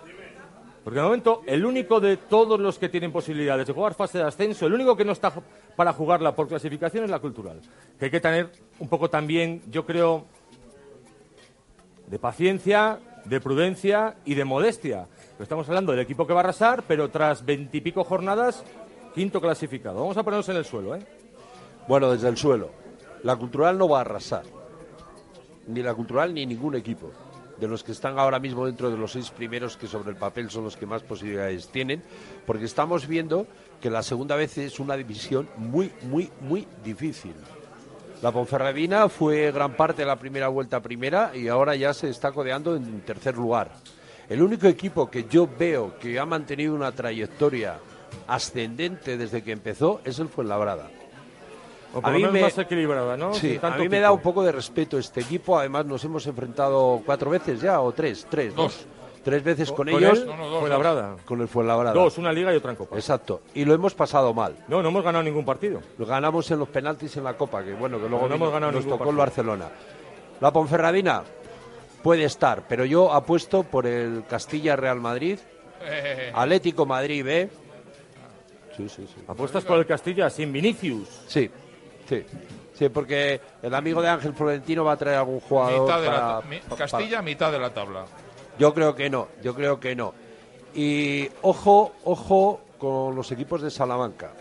Porque 0.84 1.00
de 1.00 1.06
momento, 1.06 1.44
el 1.46 1.64
único 1.66 2.00
de 2.00 2.18
todos 2.18 2.60
los 2.60 2.80
que 2.80 2.90
tienen 2.90 3.12
posibilidades 3.12 3.68
de 3.68 3.74
jugar 3.74 3.94
fase 3.94 4.18
de 4.18 4.24
ascenso, 4.24 4.66
el 4.66 4.74
único 4.74 4.98
que 4.98 5.06
no 5.06 5.12
está 5.12 5.32
para 5.76 5.94
jugarla 5.94 6.36
por 6.36 6.48
clasificación 6.48 7.04
es 7.04 7.12
la 7.12 7.20
cultural. 7.20 7.62
Que 8.00 8.06
hay 8.06 8.12
que 8.12 8.20
tener 8.20 8.50
un 8.80 8.88
poco 8.90 9.08
también, 9.08 9.62
yo 9.70 9.86
creo, 9.86 10.26
de 12.08 12.18
paciencia, 12.18 13.00
de 13.24 13.40
prudencia 13.40 14.16
y 14.26 14.34
de 14.34 14.46
modestia. 14.46 15.08
Estamos 15.40 15.70
hablando 15.70 15.92
del 15.92 16.02
equipo 16.02 16.26
que 16.26 16.34
va 16.34 16.40
a 16.40 16.44
arrasar, 16.46 16.84
pero 16.88 17.12
tras 17.12 17.46
veintipico 17.46 18.04
jornadas, 18.04 18.64
quinto 19.14 19.40
clasificado. 19.40 20.00
Vamos 20.00 20.18
a 20.18 20.24
ponernos 20.24 20.50
en 20.50 20.58
el 20.58 20.66
suelo, 20.66 20.96
¿eh? 20.96 21.06
Bueno, 21.88 22.12
desde 22.12 22.30
el 22.30 22.38
suelo. 22.38 22.72
La 23.22 23.36
cultural 23.36 23.78
no 23.78 23.88
va 23.88 24.00
a 24.00 24.02
arrasar. 24.02 24.44
Ni 25.68 25.84
la 25.84 25.94
cultural 25.94 26.34
ni 26.34 26.48
ningún 26.48 26.74
equipo. 26.76 27.12
De 27.64 27.70
los 27.70 27.82
que 27.82 27.94
están 27.94 28.20
ahora 28.20 28.40
mismo 28.40 28.66
dentro 28.66 28.92
de 28.92 28.98
los 28.98 29.14
seis 29.14 29.32
primeros, 29.32 29.78
que 29.78 29.88
sobre 29.88 30.10
el 30.10 30.18
papel 30.18 30.50
son 30.50 30.66
los 30.66 30.76
que 30.76 30.86
más 30.86 31.02
posibilidades 31.02 31.70
tienen, 31.70 32.04
porque 32.46 32.66
estamos 32.66 33.08
viendo 33.08 33.48
que 33.80 33.90
la 33.90 34.04
segunda 34.04 34.36
vez 34.36 34.58
es 34.58 34.82
una 34.82 34.98
división 34.98 35.48
muy, 35.56 35.90
muy, 36.02 36.30
muy 36.42 36.68
difícil. 36.84 37.34
La 38.22 38.34
Ponferradina 38.34 39.08
fue 39.08 39.50
gran 39.54 39.78
parte 39.78 40.02
de 40.02 40.08
la 40.10 40.20
primera 40.20 40.50
vuelta 40.50 40.82
primera 40.82 41.32
y 41.34 41.48
ahora 41.48 41.74
ya 41.74 41.94
se 41.94 42.10
está 42.10 42.34
codeando 42.34 42.76
en 42.76 43.00
tercer 43.00 43.38
lugar. 43.38 43.72
El 44.28 44.42
único 44.42 44.68
equipo 44.68 45.10
que 45.10 45.24
yo 45.30 45.48
veo 45.58 45.98
que 45.98 46.20
ha 46.20 46.26
mantenido 46.26 46.76
una 46.76 46.92
trayectoria 46.92 47.80
ascendente 48.28 49.16
desde 49.16 49.42
que 49.42 49.54
empezó 49.54 50.02
es 50.04 50.20
el 50.20 50.28
Fuenlabrada. 50.28 50.90
O 51.94 52.02
por 52.02 52.12
lo 52.12 52.20
menos 52.20 52.42
más 52.42 52.58
equilibrada, 52.58 53.16
¿no? 53.18 53.34
Sí, 53.34 53.52
Sin 53.60 53.66
a 53.66 53.78
mí 53.78 53.88
me 53.88 54.00
da 54.00 54.12
un 54.12 54.20
poco 54.22 54.44
de 54.44 54.52
respeto 54.52 54.98
este 54.98 55.22
equipo. 55.22 55.58
Además, 55.60 55.86
nos 55.86 56.04
hemos 56.04 56.26
enfrentado 56.28 57.02
cuatro 57.06 57.30
veces 57.30 57.62
ya, 57.62 57.80
o 57.82 57.92
tres, 57.92 58.26
tres. 58.30 58.56
¿no? 58.56 58.64
Dos. 58.64 58.86
Tres 59.24 59.42
veces 59.42 59.70
con, 59.72 59.88
¿Con 59.88 60.04
ellos. 60.04 60.20
él? 60.20 60.26
No, 60.26 60.36
no, 60.36 60.48
dos, 60.50 60.60
Fuenlabrada. 60.60 61.16
Con 61.24 61.40
el 61.42 61.48
Fuenlabrada. 61.48 61.94
Dos, 61.94 62.18
una 62.18 62.34
liga 62.34 62.52
y 62.54 62.58
otra 62.58 62.72
en 62.72 62.76
Copa. 62.78 62.96
Exacto. 62.98 63.42
Y 63.54 63.64
lo 63.64 63.74
hemos 63.74 63.94
pasado 63.94 64.34
mal. 64.34 64.54
No, 64.68 64.82
no 64.84 64.90
hemos 64.90 65.02
ganado 65.04 65.24
ningún 65.24 65.46
partido. 65.46 65.80
Lo 65.98 66.06
ganamos 66.06 66.52
en 66.52 66.60
los 66.60 66.68
penaltis 66.68 67.16
en 67.16 67.24
la 67.24 67.38
Copa, 67.38 67.64
que 67.64 67.74
bueno, 67.74 68.02
que 68.02 68.10
luego 68.10 68.28
no 68.28 68.36
hemos 68.36 68.52
ganado 68.52 68.74
nos 68.74 68.86
tocó 68.86 69.10
el. 69.12 69.16
Barcelona. 69.16 69.70
La 70.42 70.52
Ponferradina 70.52 71.24
puede 72.02 72.26
estar, 72.26 72.64
pero 72.68 72.84
yo 72.84 73.14
apuesto 73.14 73.64
por 73.64 73.88
el 73.88 74.26
Castilla 74.30 74.76
Real 74.76 75.00
Madrid, 75.00 75.40
Eh, 75.86 76.32
Atlético 76.36 76.86
Madrid 76.86 77.24
B. 77.24 77.50
Sí, 78.76 78.90
sí, 78.90 79.08
sí. 79.08 79.22
Apuestas 79.28 79.64
por 79.64 79.78
el 79.80 79.86
Castilla 79.86 80.30
sin 80.30 80.52
Vinicius. 80.52 81.08
Sí, 81.28 81.50
sí. 82.22 82.26
Sí, 82.74 82.90
porque 82.90 83.40
el 83.62 83.74
amigo 83.76 84.02
de 84.02 84.10
Ángel 84.10 84.34
Florentino 84.34 84.84
va 84.84 84.94
a 84.94 84.98
traer 84.98 85.18
algún 85.20 85.40
jugador 85.42 85.82
mitad 85.84 86.02
de 86.02 86.08
la 86.08 86.14
para- 86.14 86.42
mi- 86.50 86.60
Castilla, 86.76 87.22
mitad 87.22 87.52
de 87.52 87.60
la 87.60 87.72
tabla. 87.72 88.06
Yo 88.58 88.74
creo 88.74 88.96
que 88.96 89.10
no, 89.12 89.28
yo 89.44 89.54
creo 89.54 89.80
que 89.80 89.96
no. 89.96 90.14
Y 90.74 91.30
ojo, 91.44 91.92
ojo 92.04 92.62
con 92.80 93.16
los 93.16 93.32
equipos 93.32 93.62
de 93.62 93.70
Salamanca. 93.70 94.32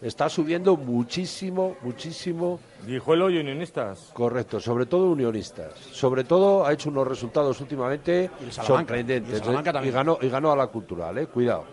Está 0.00 0.28
subiendo 0.28 0.76
muchísimo, 0.76 1.76
muchísimo. 1.82 2.60
Guijuelo 2.86 3.30
y 3.30 3.38
Unionistas. 3.38 4.10
Correcto, 4.12 4.60
sobre 4.60 4.84
todo 4.86 5.06
Unionistas. 5.10 5.72
Sobre 5.92 6.24
todo 6.24 6.66
ha 6.66 6.72
hecho 6.72 6.90
unos 6.90 7.06
resultados 7.08 7.60
últimamente 7.60 8.30
Y 8.46 8.50
sorprendentes. 8.52 9.34
y 9.34 9.36
¿eh? 9.50 9.62
también. 9.62 9.84
y 9.84 9.90
ganó, 9.90 10.18
y 10.20 10.28
ganó 10.28 10.52
a 10.52 10.56
la 10.56 10.66
cultural, 10.68 11.16
eh, 11.18 11.26
cuidado. 11.26 11.64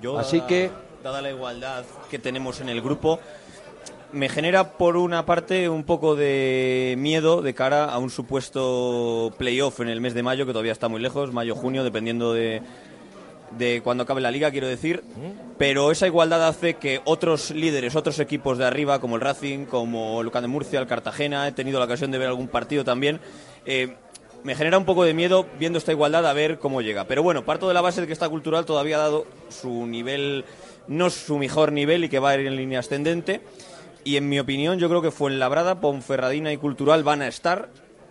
Yo, 0.00 0.18
Así 0.18 0.36
dada- 0.38 0.48
que 0.48 0.70
Dada 1.02 1.22
la 1.22 1.30
igualdad 1.30 1.84
que 2.10 2.18
tenemos 2.18 2.60
en 2.60 2.68
el 2.70 2.80
grupo, 2.82 3.20
me 4.12 4.28
genera 4.28 4.72
por 4.72 4.96
una 4.96 5.26
parte 5.26 5.68
un 5.68 5.84
poco 5.84 6.16
de 6.16 6.94
miedo 6.98 7.42
de 7.42 7.54
cara 7.54 7.84
a 7.84 7.98
un 7.98 8.10
supuesto 8.10 9.32
playoff 9.36 9.80
en 9.80 9.88
el 9.88 10.00
mes 10.00 10.14
de 10.14 10.22
mayo, 10.22 10.46
que 10.46 10.52
todavía 10.52 10.72
está 10.72 10.88
muy 10.88 11.00
lejos, 11.00 11.32
mayo-junio, 11.32 11.84
dependiendo 11.84 12.32
de, 12.32 12.62
de 13.58 13.80
cuando 13.82 14.04
acabe 14.04 14.20
la 14.20 14.30
liga, 14.30 14.50
quiero 14.50 14.66
decir. 14.66 15.02
Pero 15.58 15.90
esa 15.90 16.06
igualdad 16.06 16.46
hace 16.46 16.74
que 16.74 17.00
otros 17.04 17.50
líderes, 17.50 17.96
otros 17.96 18.18
equipos 18.18 18.58
de 18.58 18.64
arriba, 18.64 19.00
como 19.00 19.16
el 19.16 19.22
Racing, 19.22 19.66
como 19.66 20.20
el 20.20 20.26
Lucan 20.26 20.42
de 20.42 20.48
Murcia, 20.48 20.80
el 20.80 20.86
Cartagena, 20.86 21.46
he 21.46 21.52
tenido 21.52 21.78
la 21.78 21.84
ocasión 21.84 22.10
de 22.10 22.18
ver 22.18 22.28
algún 22.28 22.48
partido 22.48 22.84
también. 22.84 23.20
eh, 23.66 23.94
me 24.44 24.54
genera 24.54 24.78
un 24.78 24.84
poco 24.84 25.04
de 25.04 25.14
miedo 25.14 25.46
viendo 25.58 25.78
esta 25.78 25.92
igualdad 25.92 26.24
a 26.26 26.32
ver 26.32 26.58
cómo 26.58 26.80
llega. 26.80 27.04
Pero 27.04 27.22
bueno, 27.22 27.44
parto 27.44 27.68
de 27.68 27.74
la 27.74 27.80
base 27.80 28.00
de 28.00 28.06
que 28.06 28.12
esta 28.12 28.28
cultural 28.28 28.64
todavía 28.64 28.96
ha 28.96 29.00
dado 29.00 29.26
su 29.48 29.86
nivel, 29.86 30.44
no 30.86 31.10
su 31.10 31.38
mejor 31.38 31.72
nivel 31.72 32.04
y 32.04 32.08
que 32.08 32.18
va 32.18 32.30
a 32.30 32.38
ir 32.38 32.46
en 32.46 32.56
línea 32.56 32.80
ascendente. 32.80 33.40
Y 34.04 34.16
en 34.16 34.28
mi 34.28 34.38
opinión, 34.38 34.78
yo 34.78 34.88
creo 34.88 35.02
que 35.02 35.10
Fuenlabrada, 35.10 35.80
Ponferradina 35.80 36.52
y 36.52 36.56
Cultural 36.56 37.02
van 37.02 37.22
a 37.22 37.28
estar. 37.28 37.68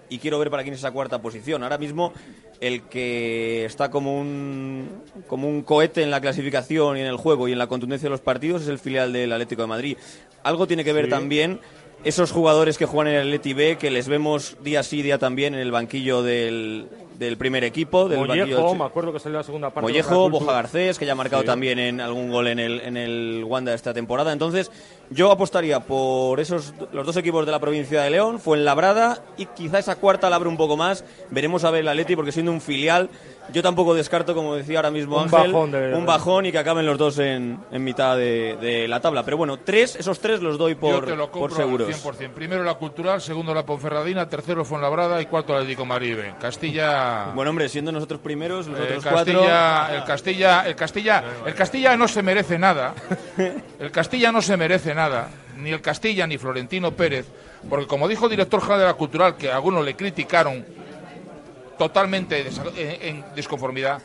Y 0.09 0.19
quiero 0.19 0.39
ver 0.39 0.49
para 0.49 0.63
quién 0.63 0.73
es 0.73 0.79
esa 0.79 0.91
cuarta 0.91 1.21
posición. 1.21 1.63
Ahora 1.63 1.77
mismo, 1.77 2.13
el 2.61 2.83
que 2.83 3.65
está 3.65 3.91
como 3.91 4.19
un, 4.19 4.89
como 5.27 5.49
un 5.49 5.63
cohete 5.63 6.01
en 6.01 6.11
la 6.11 6.21
clasificación 6.21 6.97
y 6.97 7.01
en 7.01 7.07
el 7.07 7.17
juego 7.17 7.47
y 7.47 7.51
en 7.51 7.57
la 7.57 7.67
contundencia 7.67 8.07
de 8.07 8.11
los 8.11 8.21
partidos 8.21 8.61
es 8.61 8.67
el 8.69 8.79
filial 8.79 9.11
del 9.11 9.31
Atlético 9.33 9.63
de 9.63 9.67
Madrid. 9.67 9.97
Algo 10.43 10.65
tiene 10.67 10.83
que 10.83 10.93
ver 10.93 11.05
Sí. 11.05 11.11
también 11.11 11.59
esos 12.03 12.31
jugadores 12.31 12.77
que 12.77 12.85
juegan 12.85 13.13
en 13.13 13.19
el 13.19 13.27
Atleti 13.27 13.53
B, 13.53 13.77
que 13.77 13.91
les 13.91 14.07
vemos 14.07 14.55
día 14.63 14.83
sí 14.83 15.01
día 15.01 15.17
también 15.17 15.55
en 15.55 15.59
el 15.59 15.71
banquillo 15.71 16.23
del, 16.23 16.87
del 17.17 17.37
primer 17.37 17.63
equipo. 17.63 18.07
Del 18.07 18.19
Mollejo, 18.19 18.75
me 18.75 18.85
acuerdo 18.85 19.11
que 19.13 19.19
salió 19.19 19.37
la 19.37 19.43
segunda 19.43 19.69
parte. 19.69 19.81
Mollejo, 19.81 20.29
la 20.29 20.39
Boja. 20.39 20.51
Garcés, 20.53 20.97
que 20.99 21.05
ya 21.05 21.13
ha 21.13 21.15
marcado 21.15 21.41
Sí. 21.41 21.47
también 21.47 21.79
en 21.79 22.01
algún 22.01 22.31
gol 22.31 22.47
en 22.47 22.59
el, 22.59 22.81
en 22.81 22.97
el 22.97 23.43
Wanda 23.45 23.73
esta 23.73 23.93
temporada. 23.93 24.31
Entonces, 24.33 24.71
yo 25.09 25.31
apostaría 25.31 25.79
por 25.79 26.39
esos 26.39 26.73
los 26.91 27.05
dos 27.05 27.15
equipos 27.17 27.45
de 27.45 27.51
la 27.51 27.59
provincia 27.59 28.01
de 28.01 28.09
León, 28.09 28.39
Fuenlabrada 28.39 29.21
y 29.37 29.45
quizá 29.47 29.79
esa 29.79 29.95
cuarta 29.95 30.29
la 30.29 30.35
abre 30.35 30.49
un 30.49 30.57
poco 30.57 30.77
más. 30.77 31.03
Veremos 31.29 31.63
a 31.63 31.71
ver 31.71 31.81
el 31.81 31.87
Atleti 31.87 32.15
porque 32.15 32.31
siendo 32.31 32.51
un 32.51 32.59
filial, 32.61 33.09
yo 33.53 33.63
tampoco 33.63 33.93
descarto, 33.93 34.35
como 34.35 34.55
decía 34.55 34.79
ahora 34.79 34.91
mismo 34.91 35.15
Un 35.17 35.23
Ángel, 35.23 35.53
bajón 35.53 35.71
de- 35.71 35.93
un 35.95 36.05
bajón 36.05 36.45
y 36.47 36.51
que 36.51 36.57
acaben 36.57 36.85
los 36.85 36.97
dos 36.97 37.17
en, 37.19 37.57
en 37.71 37.83
mitad 37.83 38.17
de, 38.17 38.57
de 38.59 38.87
la 38.89 38.99
tabla. 38.99 39.23
Pero 39.23 39.37
bueno, 39.37 39.57
tres, 39.59 39.95
esos 39.95 40.19
tres 40.19 40.41
los 40.41 40.57
doy 40.57 40.73
Yo 40.73 40.79
por, 40.79 41.05
te 41.05 41.15
lo 41.15 41.31
por 41.31 41.53
seguros. 41.53 41.87
100%. 41.89 42.31
Primero 42.31 42.63
la 42.63 42.73
Cultural, 42.73 43.21
segundo 43.21 43.53
la 43.53 43.65
Ponferradina, 43.65 44.27
tercero 44.27 44.65
Fuenlabrada 44.65 45.21
y 45.21 45.27
cuarto 45.27 45.53
Atlético 45.55 45.83
de 45.83 45.87
Madrid. 45.87 46.17
Castilla... 47.07 47.33
Bueno, 47.35 47.49
hombre, 47.49 47.69
siendo 47.69 47.91
nosotros 47.91 48.19
primeros, 48.21 48.67
Castilla, 48.67 49.11
cuatro... 49.11 49.43
el 49.95 50.03
Castilla, 50.03 50.67
el 50.67 50.75
Castilla, 50.75 51.23
el 51.45 51.53
Castilla 51.55 51.97
no 51.97 52.07
se 52.07 52.21
merece 52.23 52.57
nada. 52.59 52.93
El 53.79 53.91
Castilla 53.91 54.31
no 54.31 54.41
se 54.41 54.57
merece 54.57 54.93
nada, 54.93 55.29
ni 55.57 55.71
el 55.71 55.81
Castilla 55.81 56.27
ni 56.27 56.37
Florentino 56.37 56.91
Pérez, 56.91 57.27
porque 57.69 57.87
como 57.87 58.07
dijo 58.07 58.25
el 58.25 58.31
director 58.31 58.61
general 58.61 58.79
de 58.79 58.85
la 58.85 58.93
Cultural, 58.93 59.35
que 59.37 59.51
algunos 59.51 59.83
le 59.83 59.95
criticaron 59.95 60.65
totalmente 61.77 62.47
en, 62.75 63.17
en 63.17 63.25
desconformidad, 63.35 64.01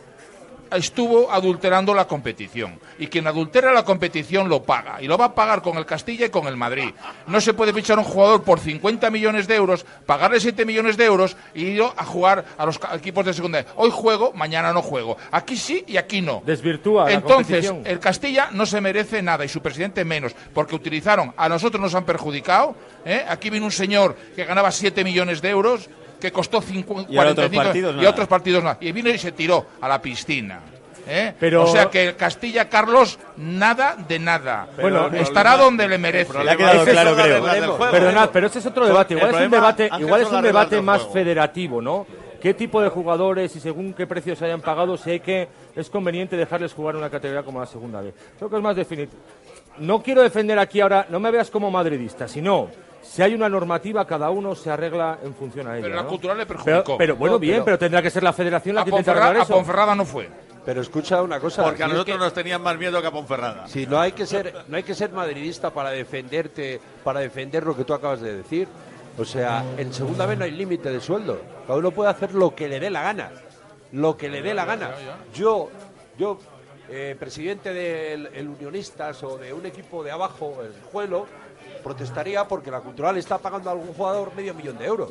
estuvo 0.76 1.30
adulterando 1.30 1.94
la 1.94 2.06
competición. 2.06 2.78
Y 2.98 3.06
quien 3.08 3.26
adultera 3.26 3.72
la 3.72 3.84
competición 3.84 4.48
lo 4.48 4.62
paga. 4.62 5.00
Y 5.02 5.06
lo 5.06 5.18
va 5.18 5.26
a 5.26 5.34
pagar 5.34 5.62
con 5.62 5.76
el 5.76 5.86
Castilla 5.86 6.26
y 6.26 6.30
con 6.30 6.46
el 6.46 6.56
Madrid. 6.56 6.90
No 7.26 7.40
se 7.40 7.54
puede 7.54 7.72
fichar 7.72 7.98
a 7.98 8.00
un 8.00 8.06
jugador 8.06 8.42
por 8.42 8.60
50 8.60 9.10
millones 9.10 9.46
de 9.46 9.56
euros, 9.56 9.84
pagarle 10.06 10.40
7 10.40 10.64
millones 10.64 10.96
de 10.96 11.04
euros 11.04 11.36
y 11.54 11.64
ir 11.64 11.82
a 11.82 12.04
jugar 12.04 12.44
a 12.56 12.66
los 12.66 12.78
equipos 12.94 13.24
de 13.24 13.34
segunda. 13.34 13.64
Hoy 13.76 13.90
juego, 13.92 14.32
mañana 14.34 14.72
no 14.72 14.82
juego. 14.82 15.16
Aquí 15.30 15.56
sí 15.56 15.84
y 15.86 15.96
aquí 15.96 16.20
no. 16.20 16.42
Desvirtúa 16.44 17.04
la 17.06 17.12
Entonces, 17.12 17.66
competición. 17.68 17.82
el 17.86 17.98
Castilla 18.00 18.48
no 18.52 18.66
se 18.66 18.80
merece 18.80 19.22
nada 19.22 19.44
y 19.44 19.48
su 19.48 19.60
presidente 19.60 20.04
menos, 20.04 20.34
porque 20.54 20.74
utilizaron, 20.74 21.32
a 21.36 21.48
nosotros 21.48 21.80
nos 21.80 21.94
han 21.94 22.04
perjudicado. 22.04 22.74
¿eh? 23.04 23.24
Aquí 23.28 23.50
vino 23.50 23.64
un 23.66 23.72
señor 23.72 24.16
que 24.36 24.44
ganaba 24.44 24.70
7 24.70 25.04
millones 25.04 25.42
de 25.42 25.50
euros, 25.50 25.88
que 26.22 26.30
costó 26.32 26.60
50, 26.62 27.12
Y 27.12 27.18
otros 27.18 27.34
45, 27.34 27.62
partidos 27.64 28.02
y 28.02 28.06
otros 28.06 28.28
partidos 28.28 28.62
nada. 28.62 28.76
Y 28.80 28.92
vino 28.92 29.10
y 29.10 29.18
se 29.18 29.32
tiró 29.32 29.66
a 29.80 29.88
la 29.88 30.00
piscina. 30.00 30.60
¿eh? 31.06 31.34
Pero- 31.38 31.64
O 31.64 31.66
sea 31.66 31.90
que 31.90 32.04
el 32.10 32.16
Castilla, 32.16 32.68
Carlos, 32.68 33.18
nada 33.36 33.96
de 33.96 34.20
nada. 34.20 34.68
Bueno, 34.80 35.08
estará 35.08 35.50
problema- 35.50 35.56
donde 35.64 35.88
le 35.88 35.98
merece. 35.98 36.44
Le 36.44 36.50
ha 36.52 36.56
quedado 36.56 36.82
es 36.84 36.88
creo. 36.88 37.78
Perdonad, 37.90 38.30
pero 38.32 38.46
ese 38.46 38.60
es 38.60 38.66
otro 38.66 38.86
debate. 38.86 39.14
Igual 39.14 39.34
es 39.34 39.40
un 39.44 39.50
debate, 39.50 39.84
Ángel, 39.90 40.00
igual 40.06 40.20
es 40.22 40.30
un 40.30 40.42
debate 40.42 40.80
más 40.80 41.06
federativo, 41.12 41.82
¿no? 41.82 42.06
¿Qué 42.40 42.54
tipo 42.54 42.80
de 42.80 42.88
jugadores 42.88 43.54
y 43.56 43.60
según 43.60 43.94
qué 43.94 44.06
precios 44.06 44.40
hayan 44.42 44.60
pagado, 44.60 44.96
sé 44.96 45.20
que 45.20 45.48
es 45.76 45.90
conveniente 45.90 46.36
dejarles 46.36 46.72
jugar 46.72 46.96
una 46.96 47.10
categoría 47.10 47.42
como 47.44 47.58
la 47.60 47.66
segunda 47.66 48.00
vez? 48.00 48.14
Creo 48.38 48.48
que 48.50 48.56
es 48.56 48.62
más 48.62 48.74
definitivo. 48.76 49.20
No 49.78 50.02
quiero 50.02 50.22
defender 50.22 50.58
aquí 50.58 50.80
ahora, 50.80 51.06
no 51.08 51.18
me 51.20 51.30
veas 51.30 51.50
como 51.50 51.70
madridista, 51.70 52.26
sino 52.28 52.68
si 53.02 53.22
hay 53.22 53.34
una 53.34 53.48
normativa, 53.48 54.06
cada 54.06 54.30
uno 54.30 54.54
se 54.54 54.70
arregla 54.70 55.18
en 55.22 55.34
función 55.34 55.66
a 55.68 55.74
ella. 55.74 55.82
Pero 55.82 55.96
la 55.96 56.02
¿no? 56.02 56.08
cultural 56.08 56.38
le 56.38 56.46
perjudicó. 56.46 56.96
pero 56.96 57.16
bueno, 57.16 57.34
No, 57.34 57.38
bien, 57.38 57.54
pero- 57.56 57.64
pero 57.64 57.78
tendrá 57.78 58.00
que 58.02 58.10
ser 58.10 58.22
la 58.22 58.32
federación 58.32 58.74
la 58.76 58.82
a, 58.82 58.84
que 58.84 58.90
intente 58.90 59.10
arreglar 59.10 59.36
a 59.36 59.42
eso. 59.42 59.54
Ponferrada 59.54 59.94
no 59.94 60.04
fue. 60.04 60.28
Pero 60.64 60.80
escucha 60.80 61.20
una 61.22 61.40
cosa. 61.40 61.64
Porque 61.64 61.82
a 61.82 61.86
es 61.86 61.92
nosotros 61.92 62.16
que- 62.16 62.22
nos 62.24 62.32
tenían 62.32 62.62
más 62.62 62.78
miedo 62.78 63.00
que 63.00 63.06
a 63.08 63.10
Ponferrada. 63.10 63.66
Si 63.66 63.84
no 63.86 64.00
hay 64.00 64.12
que 64.12 64.24
ser, 64.26 64.54
no 64.68 64.76
hay 64.76 64.84
que 64.84 64.94
ser 64.94 65.10
madridista 65.10 65.70
para 65.70 65.90
defenderte, 65.90 66.80
para 67.02 67.18
defender 67.20 67.64
lo 67.64 67.76
que 67.76 67.84
tú 67.84 67.92
acabas 67.94 68.20
de 68.20 68.36
decir. 68.36 68.68
O 69.18 69.24
sea, 69.24 69.64
en 69.76 69.92
segunda 69.92 70.24
vez 70.24 70.38
no 70.38 70.44
hay 70.44 70.52
límite 70.52 70.90
de 70.90 71.00
sueldo. 71.00 71.40
Cada 71.66 71.78
uno 71.78 71.90
puede 71.90 72.10
hacer 72.10 72.32
lo 72.34 72.54
que 72.54 72.68
le 72.68 72.78
dé 72.80 72.88
la 72.90 73.02
gana. 73.02 73.30
Lo 73.90 74.16
que 74.16 74.28
le 74.30 74.40
dé 74.40 74.54
la 74.54 74.64
gana. 74.64 74.90
Yo, 75.34 75.68
yo, 76.16 76.38
eh, 76.88 77.16
presidente 77.18 77.74
del 77.74 78.28
el 78.32 78.48
Unionistas 78.48 79.22
o 79.24 79.36
de 79.36 79.52
un 79.52 79.66
equipo 79.66 80.02
de 80.04 80.12
abajo, 80.12 80.62
el 80.62 80.72
Juelo, 80.90 81.26
protestaría 81.82 82.46
porque 82.46 82.70
la 82.70 82.80
cultural 82.80 83.16
está 83.16 83.38
pagando 83.38 83.68
a 83.68 83.72
algún 83.72 83.92
jugador 83.94 84.34
medio 84.34 84.54
millón 84.54 84.78
de 84.78 84.84
euros. 84.86 85.10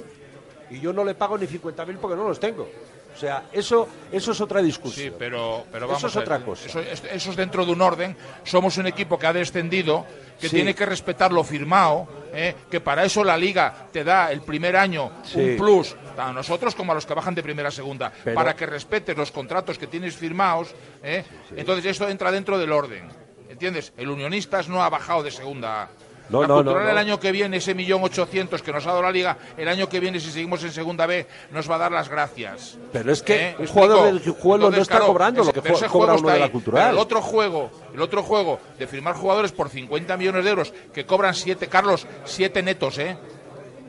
Y 0.69 0.80
yo 0.80 0.93
no 0.93 1.03
le 1.03 1.15
pago 1.15 1.38
ni 1.38 1.47
50.000 1.47 1.97
porque 1.97 2.15
no 2.15 2.28
los 2.28 2.39
tengo. 2.39 2.67
O 3.13 3.17
sea, 3.19 3.43
eso, 3.51 3.89
eso 4.09 4.32
es 4.32 4.39
otra 4.39 4.61
discusión. 4.61 5.09
Sí, 5.09 5.15
pero, 5.19 5.65
pero 5.69 5.84
Eso 5.86 5.93
vamos 5.95 6.03
es 6.05 6.15
a 6.15 6.19
ver, 6.19 6.28
otra 6.30 6.45
cosa. 6.45 6.65
Eso, 6.65 6.80
es- 6.80 7.03
eso 7.11 7.32
es 7.32 7.36
dentro 7.36 7.65
de 7.65 7.74
un 7.74 7.82
orden. 7.82 8.15
Somos 8.45 8.78
un 8.78 8.88
equipo 8.88 9.19
que 9.19 9.28
ha 9.28 9.34
descendido, 9.34 10.05
que 10.39 10.47
Sí. 10.47 10.55
tiene 10.55 10.74
que 10.74 10.86
respetar 10.86 11.34
lo 11.34 11.43
firmado, 11.43 12.07
¿eh? 12.34 12.55
que 12.69 12.80
para 12.80 13.03
eso 13.03 13.22
la 13.26 13.36
liga 13.36 13.88
te 13.91 14.05
da 14.05 14.32
el 14.32 14.41
primer 14.43 14.78
año 14.78 15.11
Sí. 15.26 15.41
un 15.41 15.57
plus 15.57 15.93
a 16.17 16.32
nosotros 16.32 16.74
como 16.74 16.93
a 16.93 16.95
los 16.95 17.05
que 17.05 17.13
bajan 17.13 17.36
de 17.36 17.43
primera 17.43 17.67
a 17.67 17.72
segunda, 17.72 18.13
Pero- 18.24 18.34
para 18.36 18.55
que 18.55 18.65
respetes 18.65 19.17
los 19.17 19.30
contratos 19.32 19.78
que 19.78 19.88
tienes 19.88 20.15
firmados. 20.15 20.74
¿eh? 21.03 21.26
Entonces 21.57 21.86
eso 21.88 22.07
entra 22.07 22.32
dentro 22.32 22.57
del 22.57 22.72
orden. 22.72 23.09
¿Entiendes? 23.49 23.91
El 23.97 24.09
Unionistas 24.09 24.69
no 24.69 24.82
ha 24.82 24.89
bajado 24.89 25.22
de 25.22 25.32
segunda 25.32 25.84
A. 25.84 25.89
No, 26.32 26.41
la 26.41 26.47
no, 26.47 26.55
cultural 26.55 26.84
no, 26.86 26.89
el 26.91 26.97
año 26.97 27.19
que 27.19 27.32
viene, 27.32 27.57
ese 27.57 27.73
millón 27.75 28.03
ochocientos 28.03 28.61
que 28.61 28.71
nos 28.71 28.86
ha 28.86 28.89
dado 28.89 29.01
la 29.01 29.11
liga, 29.11 29.38
el 29.57 29.67
año 29.67 29.88
que 29.89 29.99
viene, 29.99 30.19
si 30.19 30.32
seguimos 30.32 30.63
en 30.63 30.71
segunda 30.71 31.05
B, 31.05 31.27
nos 31.51 31.69
va 31.69 31.75
a 31.75 31.79
dar 31.79 31.91
las 31.91 32.09
gracias. 32.09 32.77
Pero 32.93 33.11
es 33.11 33.21
que 33.21 33.49
¿Eh? 33.49 33.55
un 33.57 33.65
¿Me 33.65 33.67
jugador 33.71 34.05
del 34.05 34.19
juego 34.32 34.69
no 34.71 34.77
está 34.77 34.95
claro, 34.97 35.07
cobrando 35.07 35.38
lo 35.39 35.43
ese- 35.43 35.53
que 35.53 35.61
pero 35.61 35.75
fue- 35.77 35.86
ese 35.88 35.91
cobra 35.91 36.13
uno 36.13 36.29
de 36.29 36.39
la 36.39 36.49
cultural. 36.51 36.82
Pero 36.84 36.93
el 36.93 36.99
otro 36.99 37.21
juego, 37.21 37.71
el 37.93 38.01
otro 38.01 38.23
juego 38.23 38.59
de 38.79 38.88
firmar 38.88 39.15
jugadores 39.15 39.51
por 39.51 39.69
50 39.69 40.15
millones 40.17 40.43
de 40.43 40.49
euros 40.49 40.73
que 40.93 41.05
cobran 41.05 41.34
siete, 41.36 41.67
Carlos, 41.67 42.07
siete 42.25 42.63
netos, 42.63 42.97
¿eh? 42.97 43.17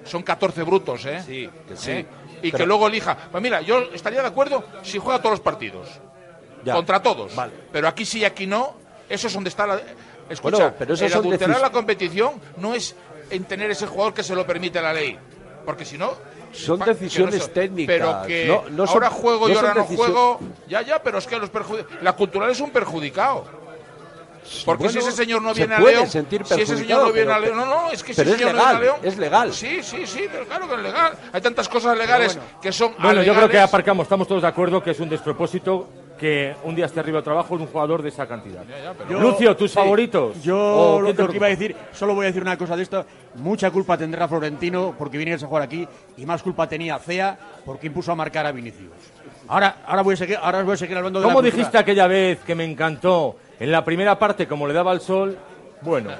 Son 0.04 0.22
14 0.22 0.62
brutos, 0.64 1.04
¿eh? 1.06 1.22
Sí, 1.24 1.48
que 1.68 1.76
sí. 1.76 2.04
Y 2.42 2.50
Pero- 2.50 2.58
que 2.58 2.66
luego 2.66 2.88
elija. 2.88 3.16
Pues 3.30 3.40
mira, 3.40 3.60
yo 3.60 3.82
estaría 3.94 4.20
de 4.20 4.26
acuerdo 4.26 4.64
si 4.82 4.98
juega 4.98 5.18
todos 5.20 5.34
los 5.34 5.40
partidos. 5.40 5.86
Ya. 6.64 6.74
Contra 6.74 7.00
todos. 7.00 7.34
Vale. 7.36 7.52
Pero 7.70 7.86
aquí 7.86 8.04
sí 8.04 8.18
y 8.20 8.24
aquí 8.24 8.46
no. 8.46 8.74
Eso 9.08 9.26
es 9.28 9.32
donde 9.34 9.50
está 9.50 9.66
la. 9.66 9.80
Escucha, 10.32 10.56
Bueno, 10.56 10.74
pero 10.78 10.94
esos 10.94 11.06
el 11.06 11.12
son 11.12 11.26
adulterar 11.26 11.60
la 11.60 11.70
competición 11.70 12.32
no 12.56 12.74
es 12.74 12.94
en 13.30 13.44
tener 13.44 13.70
ese 13.70 13.86
jugador 13.86 14.14
que 14.14 14.22
se 14.22 14.34
lo 14.34 14.46
permite 14.46 14.80
la 14.80 14.92
ley. 14.92 15.18
Porque 15.64 15.84
si 15.84 15.96
no. 15.98 16.12
Son 16.52 16.78
fa- 16.78 16.84
que 16.86 16.90
no 16.90 16.96
decisiones 16.98 17.42
se- 17.44 17.48
técnicas, 17.50 17.96
Pero 17.96 18.22
que 18.26 18.46
no- 18.46 18.64
no 18.70 18.86
son- 18.86 18.94
ahora 18.96 19.10
juego 19.10 19.48
y 19.48 19.54
ahora 19.54 19.74
no 19.74 19.84
juego. 19.84 20.40
Ya, 20.68 20.82
ya, 20.82 21.02
pero 21.02 21.18
es 21.18 21.26
que 21.26 21.38
los 21.38 21.50
La 22.02 22.12
cultural 22.14 22.50
es 22.50 22.60
un 22.60 22.70
perjudicado. 22.70 23.62
Porque 24.64 24.88
si 24.88 24.98
ese 24.98 25.12
señor 25.12 25.40
no 25.40 25.54
se 25.54 25.60
viene 25.60 25.76
a 25.76 25.78
puede 25.78 25.94
León. 25.94 26.10
sentir 26.10 26.44
Si 26.44 26.60
ese 26.60 26.76
señor 26.76 27.06
no 27.06 27.12
viene 27.12 27.30
a 27.32 27.36
pero- 27.38 27.54
León. 27.54 27.56
No, 27.58 27.64
no, 27.84 27.90
es 27.92 28.02
que 28.02 28.12
si 28.12 28.20
es 28.22 28.26
ese 28.26 28.36
señor 28.38 28.54
no 28.54 28.58
legal, 28.58 28.76
viene 28.80 28.88
a 28.90 28.92
León. 28.98 29.06
es 29.12 29.18
legal. 29.18 29.52
Sí, 29.54 29.82
sí, 29.82 30.04
sí, 30.06 30.26
pero 30.30 30.44
claro 30.46 30.68
que 30.68 30.74
es 30.74 30.80
legal. 30.82 31.12
Hay 31.32 31.40
tantas 31.40 31.68
cosas 31.68 31.96
legales 31.96 32.38
que 32.60 32.72
son. 32.72 32.92
Bueno, 32.98 33.22
yo 33.22 33.34
creo 33.34 33.48
que 33.48 33.60
aparcamos, 33.60 34.02
estamos 34.04 34.26
todos 34.26 34.42
de 34.42 34.48
acuerdo 34.48 34.82
que 34.82 34.90
es 34.90 35.00
un 35.00 35.08
despropósito 35.08 35.88
que 36.22 36.54
un 36.62 36.76
día 36.76 36.86
esté 36.86 37.00
arriba 37.00 37.18
de 37.18 37.24
trabajo 37.24 37.54
un 37.56 37.66
jugador 37.66 38.00
de 38.00 38.10
esa 38.10 38.28
cantidad. 38.28 38.62
Yo- 39.10 39.18
Lucio, 39.18 39.56
¿tus 39.56 39.72
sí, 39.72 39.74
favoritos? 39.74 40.40
Yo 40.40 40.56
¿O 40.56 41.00
lo, 41.00 41.06
quién 41.06 41.16
te 41.16 41.22
lo 41.24 41.28
que 41.30 41.36
iba 41.38 41.46
a 41.46 41.50
decir, 41.50 41.74
solo 41.92 42.14
voy 42.14 42.26
a 42.26 42.28
decir 42.28 42.42
una 42.42 42.56
cosa 42.56 42.76
de 42.76 42.84
esto. 42.84 43.04
Mucha 43.34 43.72
culpa 43.72 43.98
tendrá 43.98 44.28
Florentino 44.28 44.94
porque 44.96 45.18
viniese 45.18 45.44
a 45.44 45.48
jugar 45.48 45.64
aquí 45.64 45.86
y 46.16 46.24
más 46.24 46.40
culpa 46.40 46.68
tenía 46.68 46.96
Cea 47.00 47.36
porque 47.64 47.88
impuso 47.88 48.12
a 48.12 48.14
marcar 48.14 48.46
a 48.46 48.52
Vinicius. 48.52 48.92
Ahora, 49.48 49.78
ahora, 49.84 50.02
voy, 50.02 50.14
a 50.14 50.16
seguir, 50.16 50.38
ahora 50.40 50.62
voy 50.62 50.74
a 50.74 50.76
seguir 50.76 50.96
hablando 50.96 51.18
de 51.18 51.26
la 51.26 51.32
¿Cómo 51.32 51.40
cultura. 51.42 51.56
dijiste 51.56 51.76
aquella 51.76 52.06
vez 52.06 52.38
que 52.44 52.54
me 52.54 52.64
encantó 52.64 53.34
en 53.58 53.72
la 53.72 53.84
primera 53.84 54.16
parte 54.16 54.46
como 54.46 54.68
le 54.68 54.74
daba 54.74 54.92
el 54.92 55.00
sol? 55.00 55.36
Bueno, 55.80 56.10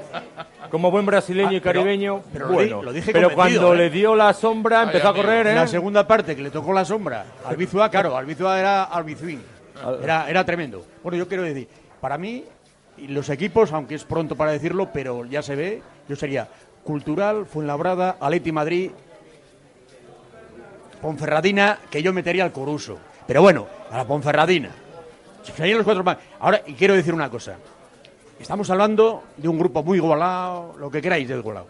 como 0.72 0.90
buen 0.90 1.06
brasileño 1.06 1.52
y 1.52 1.56
Ah, 1.58 1.60
pero- 1.62 1.80
caribeño, 1.80 2.22
pero 2.32 2.48
bueno. 2.48 2.82
lo 2.82 2.92
dije 2.92 3.12
pero 3.12 3.30
cuando 3.32 3.72
¿eh? 3.74 3.76
le 3.76 3.90
dio 3.90 4.16
la 4.16 4.32
sombra 4.32 4.82
empezó 4.82 5.10
a 5.10 5.14
correr, 5.14 5.46
En 5.46 5.52
¿eh? 5.52 5.60
la 5.60 5.68
segunda 5.68 6.04
parte 6.08 6.34
que 6.34 6.42
le 6.42 6.50
tocó 6.50 6.72
la 6.72 6.84
sombra, 6.84 7.24
Albizua, 7.44 7.88
claro, 7.88 8.16
Albizua 8.16 8.58
era 8.58 8.82
Albizuín. 8.82 9.40
Era, 10.02 10.28
era 10.28 10.44
tremendo. 10.44 10.84
Bueno, 11.02 11.18
yo 11.18 11.28
quiero 11.28 11.42
decir, 11.42 11.68
para 12.00 12.18
mí, 12.18 12.44
los 13.08 13.28
equipos, 13.30 13.72
aunque 13.72 13.94
es 13.94 14.04
pronto 14.04 14.36
para 14.36 14.52
decirlo, 14.52 14.90
pero 14.92 15.24
ya 15.24 15.42
se 15.42 15.56
ve, 15.56 15.82
yo 16.08 16.16
sería 16.16 16.48
Cultural, 16.84 17.46
Fuenlabrada, 17.46 18.16
Aleti 18.20 18.52
Madrid, 18.52 18.90
Ponferradina, 21.00 21.78
que 21.90 22.02
yo 22.02 22.12
metería 22.12 22.44
al 22.44 22.52
Coruso. 22.52 22.98
Pero 23.26 23.42
bueno, 23.42 23.66
a 23.90 23.96
la 23.96 24.04
Ponferradina. 24.04 24.70
Serían 25.56 25.78
los 25.78 25.84
cuatro 25.84 26.04
más. 26.04 26.18
Ahora, 26.38 26.62
y 26.66 26.74
quiero 26.74 26.94
decir 26.94 27.12
una 27.14 27.28
cosa. 27.28 27.56
Estamos 28.38 28.68
hablando 28.70 29.24
de 29.36 29.48
un 29.48 29.58
grupo 29.58 29.82
muy 29.82 29.98
igualado, 29.98 30.74
lo 30.78 30.90
que 30.90 31.00
queráis 31.00 31.28
de 31.28 31.36
igualado. 31.36 31.66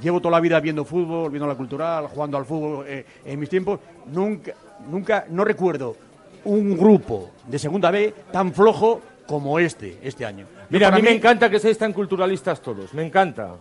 Llevo 0.00 0.20
toda 0.20 0.32
la 0.32 0.40
vida 0.40 0.58
viendo 0.60 0.84
fútbol, 0.84 1.30
viendo 1.30 1.46
la 1.46 1.54
cultural, 1.54 2.06
jugando 2.06 2.38
al 2.38 2.44
fútbol 2.44 2.84
eh, 2.88 3.04
en 3.24 3.38
mis 3.38 3.48
tiempos. 3.48 3.78
Nunca, 4.06 4.52
nunca, 4.88 5.26
no 5.28 5.44
recuerdo 5.44 5.96
un 6.44 6.76
grupo 6.76 7.30
de 7.46 7.58
segunda 7.58 7.90
B 7.90 8.14
tan 8.32 8.52
flojo 8.52 9.00
como 9.26 9.58
este, 9.58 9.98
este 10.02 10.24
año. 10.26 10.46
Mira, 10.70 10.88
a 10.88 10.90
mí 10.90 11.02
me 11.02 11.12
encanta 11.12 11.48
que 11.50 11.58
seáis 11.58 11.78
tan 11.78 11.92
culturalistas 11.92 12.60
todos, 12.60 12.92
me 12.94 13.04
encanta. 13.04 13.54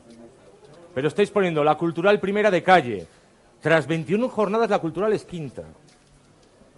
Pero 0.94 1.08
estáis 1.08 1.30
poniendo 1.32 1.64
la 1.64 1.76
cultural 1.76 2.20
primera 2.20 2.52
de 2.52 2.64
calle. 2.64 3.08
Tras 3.62 3.86
21 3.88 4.28
jornadas 4.30 4.70
la 4.70 4.80
cultural 4.80 5.14
es 5.14 5.24
quinta. 5.24 5.64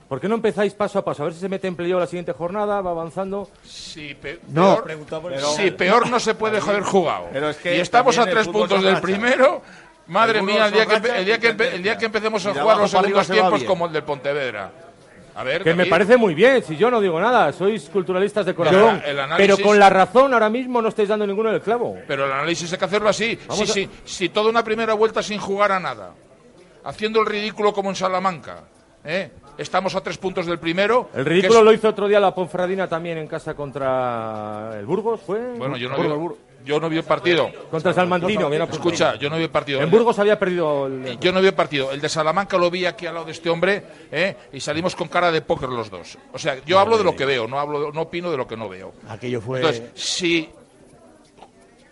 ¿Por 0.10 0.20
qué 0.20 0.28
no 0.28 0.36
empezáis 0.36 0.74
paso 0.74 1.00
a 1.00 1.06
paso? 1.06 1.24
A 1.24 1.26
ver 1.26 1.34
si 1.34 1.40
se 1.40 1.50
mete 1.50 1.68
en 1.68 1.76
playoff 1.76 2.02
la 2.02 2.08
siguiente 2.08 2.34
jornada, 2.34 2.82
va 2.82 2.92
avanzando. 2.92 3.50
Sí, 3.64 4.14
pe- 4.14 4.40
No. 4.50 4.84
peor, 4.84 5.34
sí, 5.56 5.72
peor 5.72 6.10
no 6.10 6.20
se 6.20 6.36
puede 6.36 6.58
haber 6.60 6.84
jugado. 6.84 7.28
Pero 7.32 7.50
es 7.50 7.58
que 7.58 7.78
y 7.78 7.80
estamos 7.80 8.18
a 8.20 8.26
tres 8.26 8.48
puntos 8.48 8.84
del 8.84 9.00
primero. 9.02 9.62
Madre 10.08 10.40
El 10.40 10.46
mía, 10.46 10.68
el 10.68 10.74
día, 10.74 10.86
que, 10.86 10.96
el, 10.96 11.26
día 11.26 11.40
que, 11.40 11.48
empe- 11.48 11.58
tendencia. 11.58 11.76
el 11.78 11.84
día 11.84 11.98
que 11.98 12.06
empecemos 12.06 12.46
a 12.46 12.54
jugar 12.54 12.78
los 12.78 12.92
segundos 12.92 13.26
se 13.26 13.34
tiempos 13.34 13.60
bien. 13.62 13.66
como 13.68 13.86
el 13.88 13.94
del 13.94 14.04
Pontevedra. 14.04 14.72
A 15.36 15.44
ver, 15.44 15.64
Que 15.64 15.74
me 15.74 15.88
parece 15.88 16.16
muy 16.16 16.36
bien, 16.36 16.62
si 16.64 16.76
yo 16.78 16.92
no 16.92 17.02
digo 17.02 17.20
nada, 17.20 17.52
sois 17.54 17.90
culturalistas 17.90 18.46
de 18.46 18.54
corazón. 18.54 19.02
el 19.06 19.20
análisis- 19.20 19.38
Pero 19.38 19.58
con 19.68 19.80
la 19.80 19.90
razón 19.90 20.34
ahora 20.34 20.50
mismo 20.50 20.82
no 20.82 20.90
estáis 20.90 21.10
dando 21.10 21.26
ninguno 21.26 21.52
del 21.52 21.62
clavo. 21.62 21.98
Pero 22.08 22.26
el 22.26 22.32
análisis 22.32 22.72
hay 22.72 22.78
que 22.78 22.86
hacerlo 22.86 23.10
así. 23.10 23.38
A- 23.50 23.56
sí, 23.56 23.90
si 24.06 24.30
toda 24.30 24.50
una 24.50 24.64
primera 24.64 24.94
vuelta 24.94 25.24
sin 25.24 25.40
jugar 25.40 25.72
a 25.72 25.80
nada, 25.80 26.12
haciendo 26.84 27.20
el 27.22 27.26
ridículo 27.26 27.74
como 27.74 27.90
en 27.90 27.96
Salamanca, 27.96 28.64
¿eh? 29.04 29.32
estamos 29.58 29.96
a 29.96 30.02
tres 30.02 30.18
puntos 30.20 30.46
del 30.46 30.60
primero. 30.60 31.10
El 31.16 31.26
ridículo 31.26 31.60
es- 31.60 31.66
lo 31.66 31.74
hizo 31.74 31.90
otro 31.90 32.08
día 32.08 32.20
la 32.20 32.34
Ponferradina 32.36 32.88
también 32.88 33.18
en 33.18 33.28
casa 33.28 33.56
contra 33.56 34.72
el 34.78 34.86
Burgos, 34.86 35.22
¿fue? 35.26 35.40
Bueno, 35.58 35.78
yo 35.78 35.90
no, 35.90 35.96
Burgos, 35.96 36.14
vi, 36.14 36.20
Burgos. 36.22 36.38
Yo 36.66 36.80
no 36.80 36.90
vi 36.90 36.98
el 36.98 37.04
partido. 37.04 37.52
Contra 37.70 37.94
Salmantino, 37.94 38.50
bien 38.50 38.62
apuntado. 38.62 38.90
Escucha, 38.90 39.16
yo 39.16 39.30
no 39.30 39.38
vi 39.38 39.44
el 39.44 39.50
partido. 39.50 39.82
En 39.82 39.90
Burgos 39.92 40.18
había 40.20 40.38
perdido 40.40 40.88
el... 40.88 41.20
Yo 41.20 41.32
no 41.32 41.42
vi 41.42 41.48
el 41.48 41.54
partido. 41.54 41.92
El 41.92 42.00
de 42.02 42.10
Salamanca 42.10 42.58
lo 42.58 42.70
vi 42.72 42.86
aquí 42.86 43.06
al 43.06 43.14
lado 43.16 43.26
de 43.26 43.32
este 43.34 43.50
hombre 43.50 43.84
¿eh? 44.12 44.36
y 44.54 44.60
salimos 44.60 44.96
con 44.96 45.08
cara 45.08 45.32
de 45.32 45.42
póker 45.42 45.70
los 45.70 45.90
dos. 45.90 46.18
O 46.32 46.40
sea, 46.40 46.64
yo 46.66 46.80
hablo 46.80 46.98
de 46.98 47.04
lo 47.04 47.16
que 47.16 47.26
veo, 47.26 47.48
no 47.48 47.60
hablo, 47.60 47.92
no 47.92 48.02
opino 48.02 48.32
de 48.32 48.38
lo 48.38 48.48
que 48.48 48.56
no 48.58 48.70
veo. 48.70 48.94
Aquello 49.10 49.42
fue. 49.42 49.60
Entonces, 49.60 49.84
si 49.94 50.50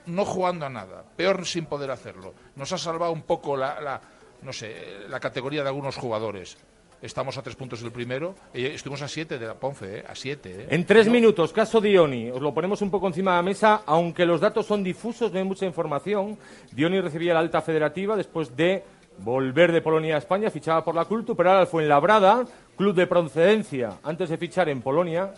no 0.08 0.26
jugando 0.26 0.66
a 0.66 0.70
nada, 0.70 1.04
peor 1.16 1.46
sin 1.46 1.66
poder 1.66 1.92
hacerlo, 1.92 2.34
nos 2.56 2.72
ha 2.72 2.78
salvado 2.78 3.12
un 3.12 3.22
poco 3.24 3.56
la, 3.56 3.80
la- 3.80 4.02
no 4.42 4.52
sé, 4.52 4.76
la 5.08 5.20
categoría 5.20 5.62
de 5.62 5.70
algunos 5.70 5.96
jugadores. 5.96 6.58
Estamos 7.02 7.36
a 7.36 7.42
tres 7.42 7.56
puntos 7.56 7.82
del 7.82 7.92
primero, 7.92 8.36
y 8.54 8.64
estuvimos 8.64 9.02
a 9.02 9.08
siete 9.08 9.40
de 9.40 9.48
la 9.48 9.56
Ponce, 9.56 9.98
¿eh? 9.98 10.04
a 10.08 10.14
siete. 10.14 10.52
¿eh? 10.52 10.68
En 10.70 10.86
tres 10.86 11.08
minutos, 11.10 11.52
caso 11.52 11.82
Dioni, 11.82 12.30
os 12.30 12.40
lo 12.40 12.54
ponemos 12.54 12.80
un 12.84 12.92
poco 12.92 13.08
encima 13.08 13.32
de 13.32 13.38
la 13.38 13.42
mesa, 13.42 13.82
aunque 13.88 14.24
los 14.24 14.40
datos 14.40 14.68
son 14.68 14.84
difusos, 14.84 15.32
no 15.32 15.40
hay 15.40 15.44
mucha 15.44 15.66
información. 15.66 16.38
Dioni 16.72 17.02
recibía 17.02 17.34
la 17.34 17.40
alta 17.40 17.64
federativa 17.64 18.16
después 18.16 18.56
de 18.56 18.84
volver 19.18 19.72
de 19.72 19.82
Polonia 19.82 20.14
a 20.14 20.20
España, 20.20 20.52
fichaba 20.52 20.86
por 20.86 20.94
la 20.94 21.06
Cultu, 21.06 21.36
pero 21.36 21.50
ahora 21.50 21.66
fue 21.66 21.82
en 21.82 21.90
Labrada, 21.90 22.46
club 22.78 22.94
de 22.94 23.08
procedencia, 23.08 23.98
antes 24.04 24.30
de 24.30 24.38
fichar 24.38 24.70
en 24.70 24.84
Polonia, 24.84 25.34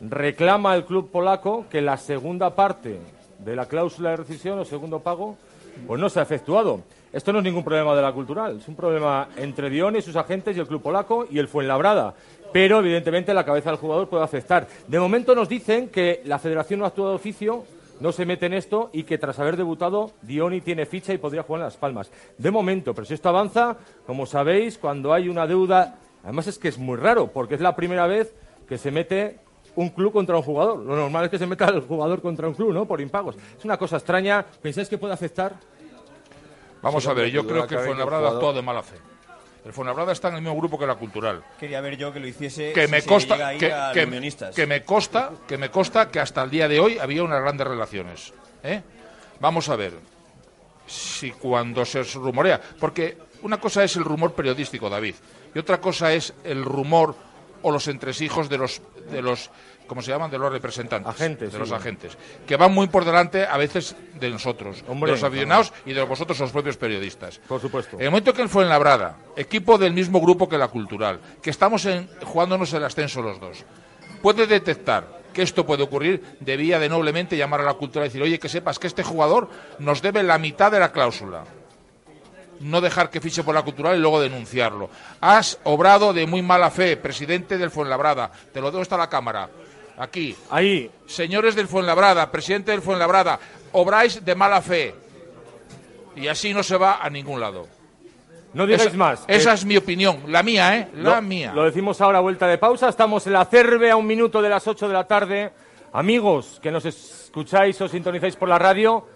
reclama 0.00 0.76
el 0.76 0.84
club 0.84 1.10
polaco 1.10 1.66
que 1.68 1.80
la 1.80 1.96
segunda 1.96 2.54
parte 2.54 3.00
de 3.40 3.56
la 3.56 3.66
cláusula 3.66 4.10
de 4.10 4.18
rescisión 4.18 4.60
o 4.60 4.64
segundo 4.64 5.00
pago 5.00 5.36
pues 5.88 6.00
no 6.00 6.08
se 6.08 6.20
ha 6.20 6.22
efectuado. 6.22 6.82
Esto 7.14 7.32
no 7.32 7.38
es 7.38 7.44
ningún 7.44 7.62
problema 7.62 7.94
de 7.94 8.02
la 8.02 8.12
cultural, 8.12 8.56
es 8.58 8.66
un 8.66 8.74
problema 8.74 9.28
entre 9.36 9.70
Dione, 9.70 10.02
sus 10.02 10.16
agentes 10.16 10.56
y 10.56 10.58
el 10.58 10.66
club 10.66 10.82
polaco 10.82 11.28
y 11.30 11.38
el 11.38 11.46
Fuenlabrada. 11.46 12.12
Pero 12.52 12.80
evidentemente 12.80 13.32
la 13.32 13.44
cabeza 13.44 13.70
del 13.70 13.78
jugador 13.78 14.08
puede 14.08 14.24
afectar. 14.24 14.66
De 14.88 14.98
momento 14.98 15.32
nos 15.32 15.48
dicen 15.48 15.90
que 15.90 16.22
la 16.24 16.40
federación 16.40 16.80
no 16.80 16.86
actuado 16.86 17.10
de 17.10 17.16
oficio, 17.16 17.62
no 18.00 18.10
se 18.10 18.26
mete 18.26 18.46
en 18.46 18.54
esto 18.54 18.90
y 18.92 19.04
que 19.04 19.16
tras 19.16 19.38
haber 19.38 19.56
debutado 19.56 20.10
Dioni 20.22 20.60
tiene 20.60 20.86
ficha 20.86 21.14
y 21.14 21.18
podría 21.18 21.44
jugar 21.44 21.60
en 21.60 21.66
Las 21.66 21.76
Palmas. 21.76 22.10
De 22.36 22.50
momento, 22.50 22.94
pero 22.94 23.04
si 23.04 23.14
esto 23.14 23.28
avanza, 23.28 23.76
como 24.08 24.26
sabéis, 24.26 24.76
cuando 24.76 25.12
hay 25.12 25.28
una 25.28 25.46
deuda, 25.46 26.00
además 26.24 26.48
es 26.48 26.58
que 26.58 26.66
es 26.66 26.78
muy 26.78 26.96
raro, 26.96 27.28
porque 27.28 27.54
es 27.54 27.60
la 27.60 27.76
primera 27.76 28.08
vez 28.08 28.34
que 28.68 28.76
se 28.76 28.90
mete 28.90 29.38
un 29.76 29.90
club 29.90 30.12
contra 30.12 30.36
un 30.36 30.42
jugador. 30.42 30.80
Lo 30.80 30.96
normal 30.96 31.26
es 31.26 31.30
que 31.30 31.38
se 31.38 31.46
meta 31.46 31.66
el 31.66 31.82
jugador 31.82 32.20
contra 32.20 32.48
un 32.48 32.54
club, 32.54 32.72
¿no? 32.72 32.86
Por 32.86 33.00
impagos. 33.00 33.36
Es 33.56 33.64
una 33.64 33.76
cosa 33.76 33.98
extraña. 33.98 34.44
¿Pensáis 34.60 34.88
que 34.88 34.98
puede 34.98 35.14
afectar? 35.14 35.54
Vamos 36.84 37.02
Sí, 37.04 37.10
a 37.10 37.12
ver, 37.14 37.30
yo 37.30 37.46
creo 37.46 37.62
que 37.66 37.74
que 37.74 37.80
el 37.80 37.86
Fuenlabrada 37.86 38.20
jugador- 38.28 38.36
actuó 38.38 38.52
de 38.52 38.62
mala 38.62 38.82
fe. 38.82 38.96
El 39.64 39.72
Fuenlabrada 39.72 40.12
está 40.12 40.28
en 40.28 40.34
el 40.34 40.42
mismo 40.42 40.56
grupo 40.58 40.78
que 40.78 40.86
la 40.86 40.94
Cultural. 40.94 41.42
Quería 41.58 41.80
ver 41.80 41.96
yo 41.96 42.12
que 42.12 42.20
lo 42.20 42.26
hiciese. 42.28 42.72
que 42.74 42.84
si 42.86 42.90
me 42.92 43.00
se 43.00 43.08
consta 43.08 43.34
llega 43.34 43.48
a 43.48 43.54
ir 43.54 43.58
que, 43.60 43.72
a 43.72 43.92
que- 43.92 44.06
me 44.66 44.82
consta 44.84 45.30
que 45.48 45.56
me 45.58 45.70
consta 45.70 46.10
que 46.10 46.20
hasta 46.20 46.42
el 46.42 46.50
día 46.50 46.68
de 46.68 46.78
hoy 46.80 46.98
había 46.98 47.22
unas 47.24 47.40
grandes 47.40 47.66
relaciones 47.66 48.34
¿eh? 48.62 48.82
vamos 49.40 49.68
a 49.70 49.76
ver 49.76 49.94
si 50.86 51.30
cuando 51.30 51.84
se 51.86 52.02
rumorea 52.02 52.60
porque 52.78 53.16
una 53.42 53.58
cosa 53.58 53.82
es 53.84 53.96
el 53.96 54.04
rumor 54.04 54.34
periodístico 54.34 54.90
David 54.90 55.14
y 55.54 55.58
otra 55.58 55.80
cosa 55.80 56.12
es 56.12 56.34
el 56.44 56.62
rumor 56.64 57.14
o 57.62 57.70
los 57.70 57.88
entresijos 57.88 58.50
de 58.50 58.58
los 58.58 58.82
de 59.10 59.22
los 59.22 59.50
¿cómo 59.86 60.02
se 60.02 60.10
llaman? 60.10 60.30
de 60.30 60.38
los 60.38 60.52
representantes 60.52 61.08
Agentes, 61.08 61.52
de 61.52 61.58
los 61.58 61.72
agentes 61.72 62.16
que 62.46 62.56
van 62.56 62.72
muy 62.72 62.88
por 62.88 63.04
delante 63.04 63.46
a 63.46 63.56
veces 63.56 63.96
de 64.18 64.30
nosotros 64.30 64.84
Hombre, 64.88 65.10
de 65.10 65.16
los 65.16 65.24
aficionados 65.24 65.72
y 65.86 65.92
de 65.92 66.02
vosotros 66.02 66.38
los 66.38 66.52
propios 66.52 66.76
periodistas 66.76 67.40
Por 67.46 67.60
supuesto. 67.60 67.96
en 67.96 68.02
el 68.02 68.10
momento 68.10 68.32
que 68.32 68.42
él 68.42 68.48
fue 68.48 68.62
en 68.62 68.68
Labrada, 68.68 69.16
equipo 69.36 69.78
del 69.78 69.92
mismo 69.92 70.20
grupo 70.20 70.48
que 70.48 70.58
la 70.58 70.68
Cultural, 70.68 71.20
que 71.42 71.50
estamos 71.50 71.84
en, 71.86 72.08
jugándonos 72.24 72.72
el 72.72 72.84
ascenso 72.84 73.22
los 73.22 73.40
dos, 73.40 73.64
puede 74.22 74.46
detectar 74.46 75.22
que 75.34 75.42
esto 75.42 75.66
puede 75.66 75.82
ocurrir, 75.82 76.36
debía 76.40 76.78
de 76.78 76.88
noblemente 76.88 77.36
llamar 77.36 77.60
a 77.60 77.64
la 77.64 77.74
Cultural 77.74 78.06
y 78.06 78.08
decir, 78.08 78.22
oye, 78.22 78.38
que 78.38 78.48
sepas 78.48 78.78
que 78.78 78.86
este 78.86 79.02
jugador 79.02 79.50
nos 79.78 80.00
debe 80.00 80.22
la 80.22 80.38
mitad 80.38 80.72
de 80.72 80.78
la 80.80 80.92
cláusula. 80.92 81.44
No 82.60 82.80
dejar 82.80 83.10
que 83.10 83.20
fiche 83.20 83.42
por 83.42 83.54
la 83.54 83.62
Cultural 83.62 83.96
y 83.96 84.00
luego 84.00 84.20
denunciarlo. 84.20 84.88
Has 85.20 85.58
obrado 85.64 86.12
de 86.12 86.26
muy 86.26 86.40
mala 86.40 86.70
fe, 86.70 86.96
presidente 86.96 87.58
del 87.58 87.70
Fuenlabrada. 87.70 88.30
Te 88.52 88.60
lo 88.60 88.70
dejo 88.70 88.80
hasta 88.80 88.96
la 88.96 89.10
cámara. 89.10 89.50
Aquí. 89.96 90.36
Ahí. 90.50 90.90
Señores 91.06 91.54
del 91.54 91.68
Fuenlabrada, 91.68 92.30
presidente 92.30 92.70
del 92.72 92.82
Fuenlabrada, 92.82 93.38
obráis 93.72 94.24
de 94.24 94.34
mala 94.34 94.60
fe 94.62 94.94
y 96.16 96.28
así 96.28 96.52
no 96.54 96.62
se 96.62 96.76
va 96.76 96.98
a 97.02 97.10
ningún 97.10 97.40
lado. 97.40 97.66
No 98.52 98.66
digáis 98.66 98.86
Esa- 98.88 98.96
más. 98.96 99.24
Esa 99.26 99.50
Eh, 99.52 99.54
es 99.54 99.64
mi 99.64 99.76
opinión, 99.76 100.22
la 100.28 100.42
mía, 100.42 100.76
¿eh? 100.76 100.88
La 100.94 101.16
lo, 101.16 101.22
mía. 101.22 101.52
Lo 101.52 101.64
decimos 101.64 102.00
ahora 102.00 102.18
a 102.18 102.20
vuelta 102.20 102.46
de 102.46 102.56
pausa. 102.58 102.88
Estamos 102.88 103.26
en 103.26 103.32
la 103.32 103.44
Cerve 103.46 103.90
a 103.90 103.96
un 103.96 104.06
minuto 104.06 104.40
de 104.40 104.48
las 104.48 104.66
8 104.68 104.86
de 104.86 104.94
la 104.94 105.04
tarde. 105.06 105.52
Amigos 105.92 106.58
que 106.62 106.70
nos 106.70 106.84
escucháis 106.84 107.80
o 107.80 107.88
sintonizáis 107.88 108.36
por 108.36 108.48
la 108.48 108.58
radio, 108.58 109.06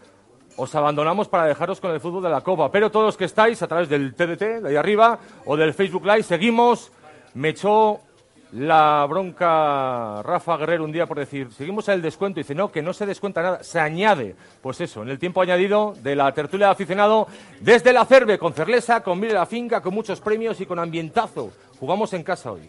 os 0.56 0.74
abandonamos 0.74 1.28
para 1.28 1.44
dejaros 1.46 1.80
con 1.80 1.92
el 1.92 2.00
fútbol 2.00 2.22
de 2.24 2.30
la 2.30 2.40
Copa. 2.40 2.70
Pero 2.72 2.90
todos 2.90 3.06
los 3.06 3.16
que 3.16 3.26
estáis 3.26 3.62
a 3.62 3.68
través 3.68 3.88
del 3.88 4.14
TDT, 4.14 4.60
de 4.60 4.68
ahí 4.70 4.76
arriba, 4.76 5.18
o 5.44 5.56
del 5.56 5.72
Facebook 5.74 6.04
Live, 6.04 6.24
seguimos. 6.24 6.90
Me 7.34 7.50
echó 7.50 8.00
la 8.52 9.06
bronca 9.08 10.22
Rafa 10.22 10.56
Guerrero 10.56 10.84
un 10.84 10.92
día 10.92 11.06
por 11.06 11.18
decir, 11.18 11.52
seguimos 11.52 11.88
el 11.88 12.02
descuento. 12.02 12.40
Y 12.40 12.42
dice, 12.42 12.54
no, 12.54 12.70
que 12.70 12.82
no 12.82 12.92
se 12.92 13.06
descuenta 13.06 13.42
nada, 13.42 13.62
se 13.62 13.78
añade. 13.78 14.34
Pues 14.62 14.80
eso, 14.80 15.02
en 15.02 15.10
el 15.10 15.18
tiempo 15.18 15.42
añadido 15.42 15.94
de 16.02 16.16
la 16.16 16.32
tertulia 16.32 16.66
de 16.66 16.72
aficionado, 16.72 17.26
desde 17.60 17.92
la 17.92 18.04
Cerve, 18.04 18.38
con 18.38 18.52
Cerlesa, 18.52 19.02
con 19.02 19.20
Mire 19.20 19.34
la 19.34 19.46
Finca, 19.46 19.80
con 19.80 19.94
muchos 19.94 20.20
premios 20.20 20.60
y 20.60 20.66
con 20.66 20.78
ambientazo. 20.78 21.52
Jugamos 21.78 22.12
en 22.12 22.22
casa 22.22 22.52
hoy. 22.52 22.68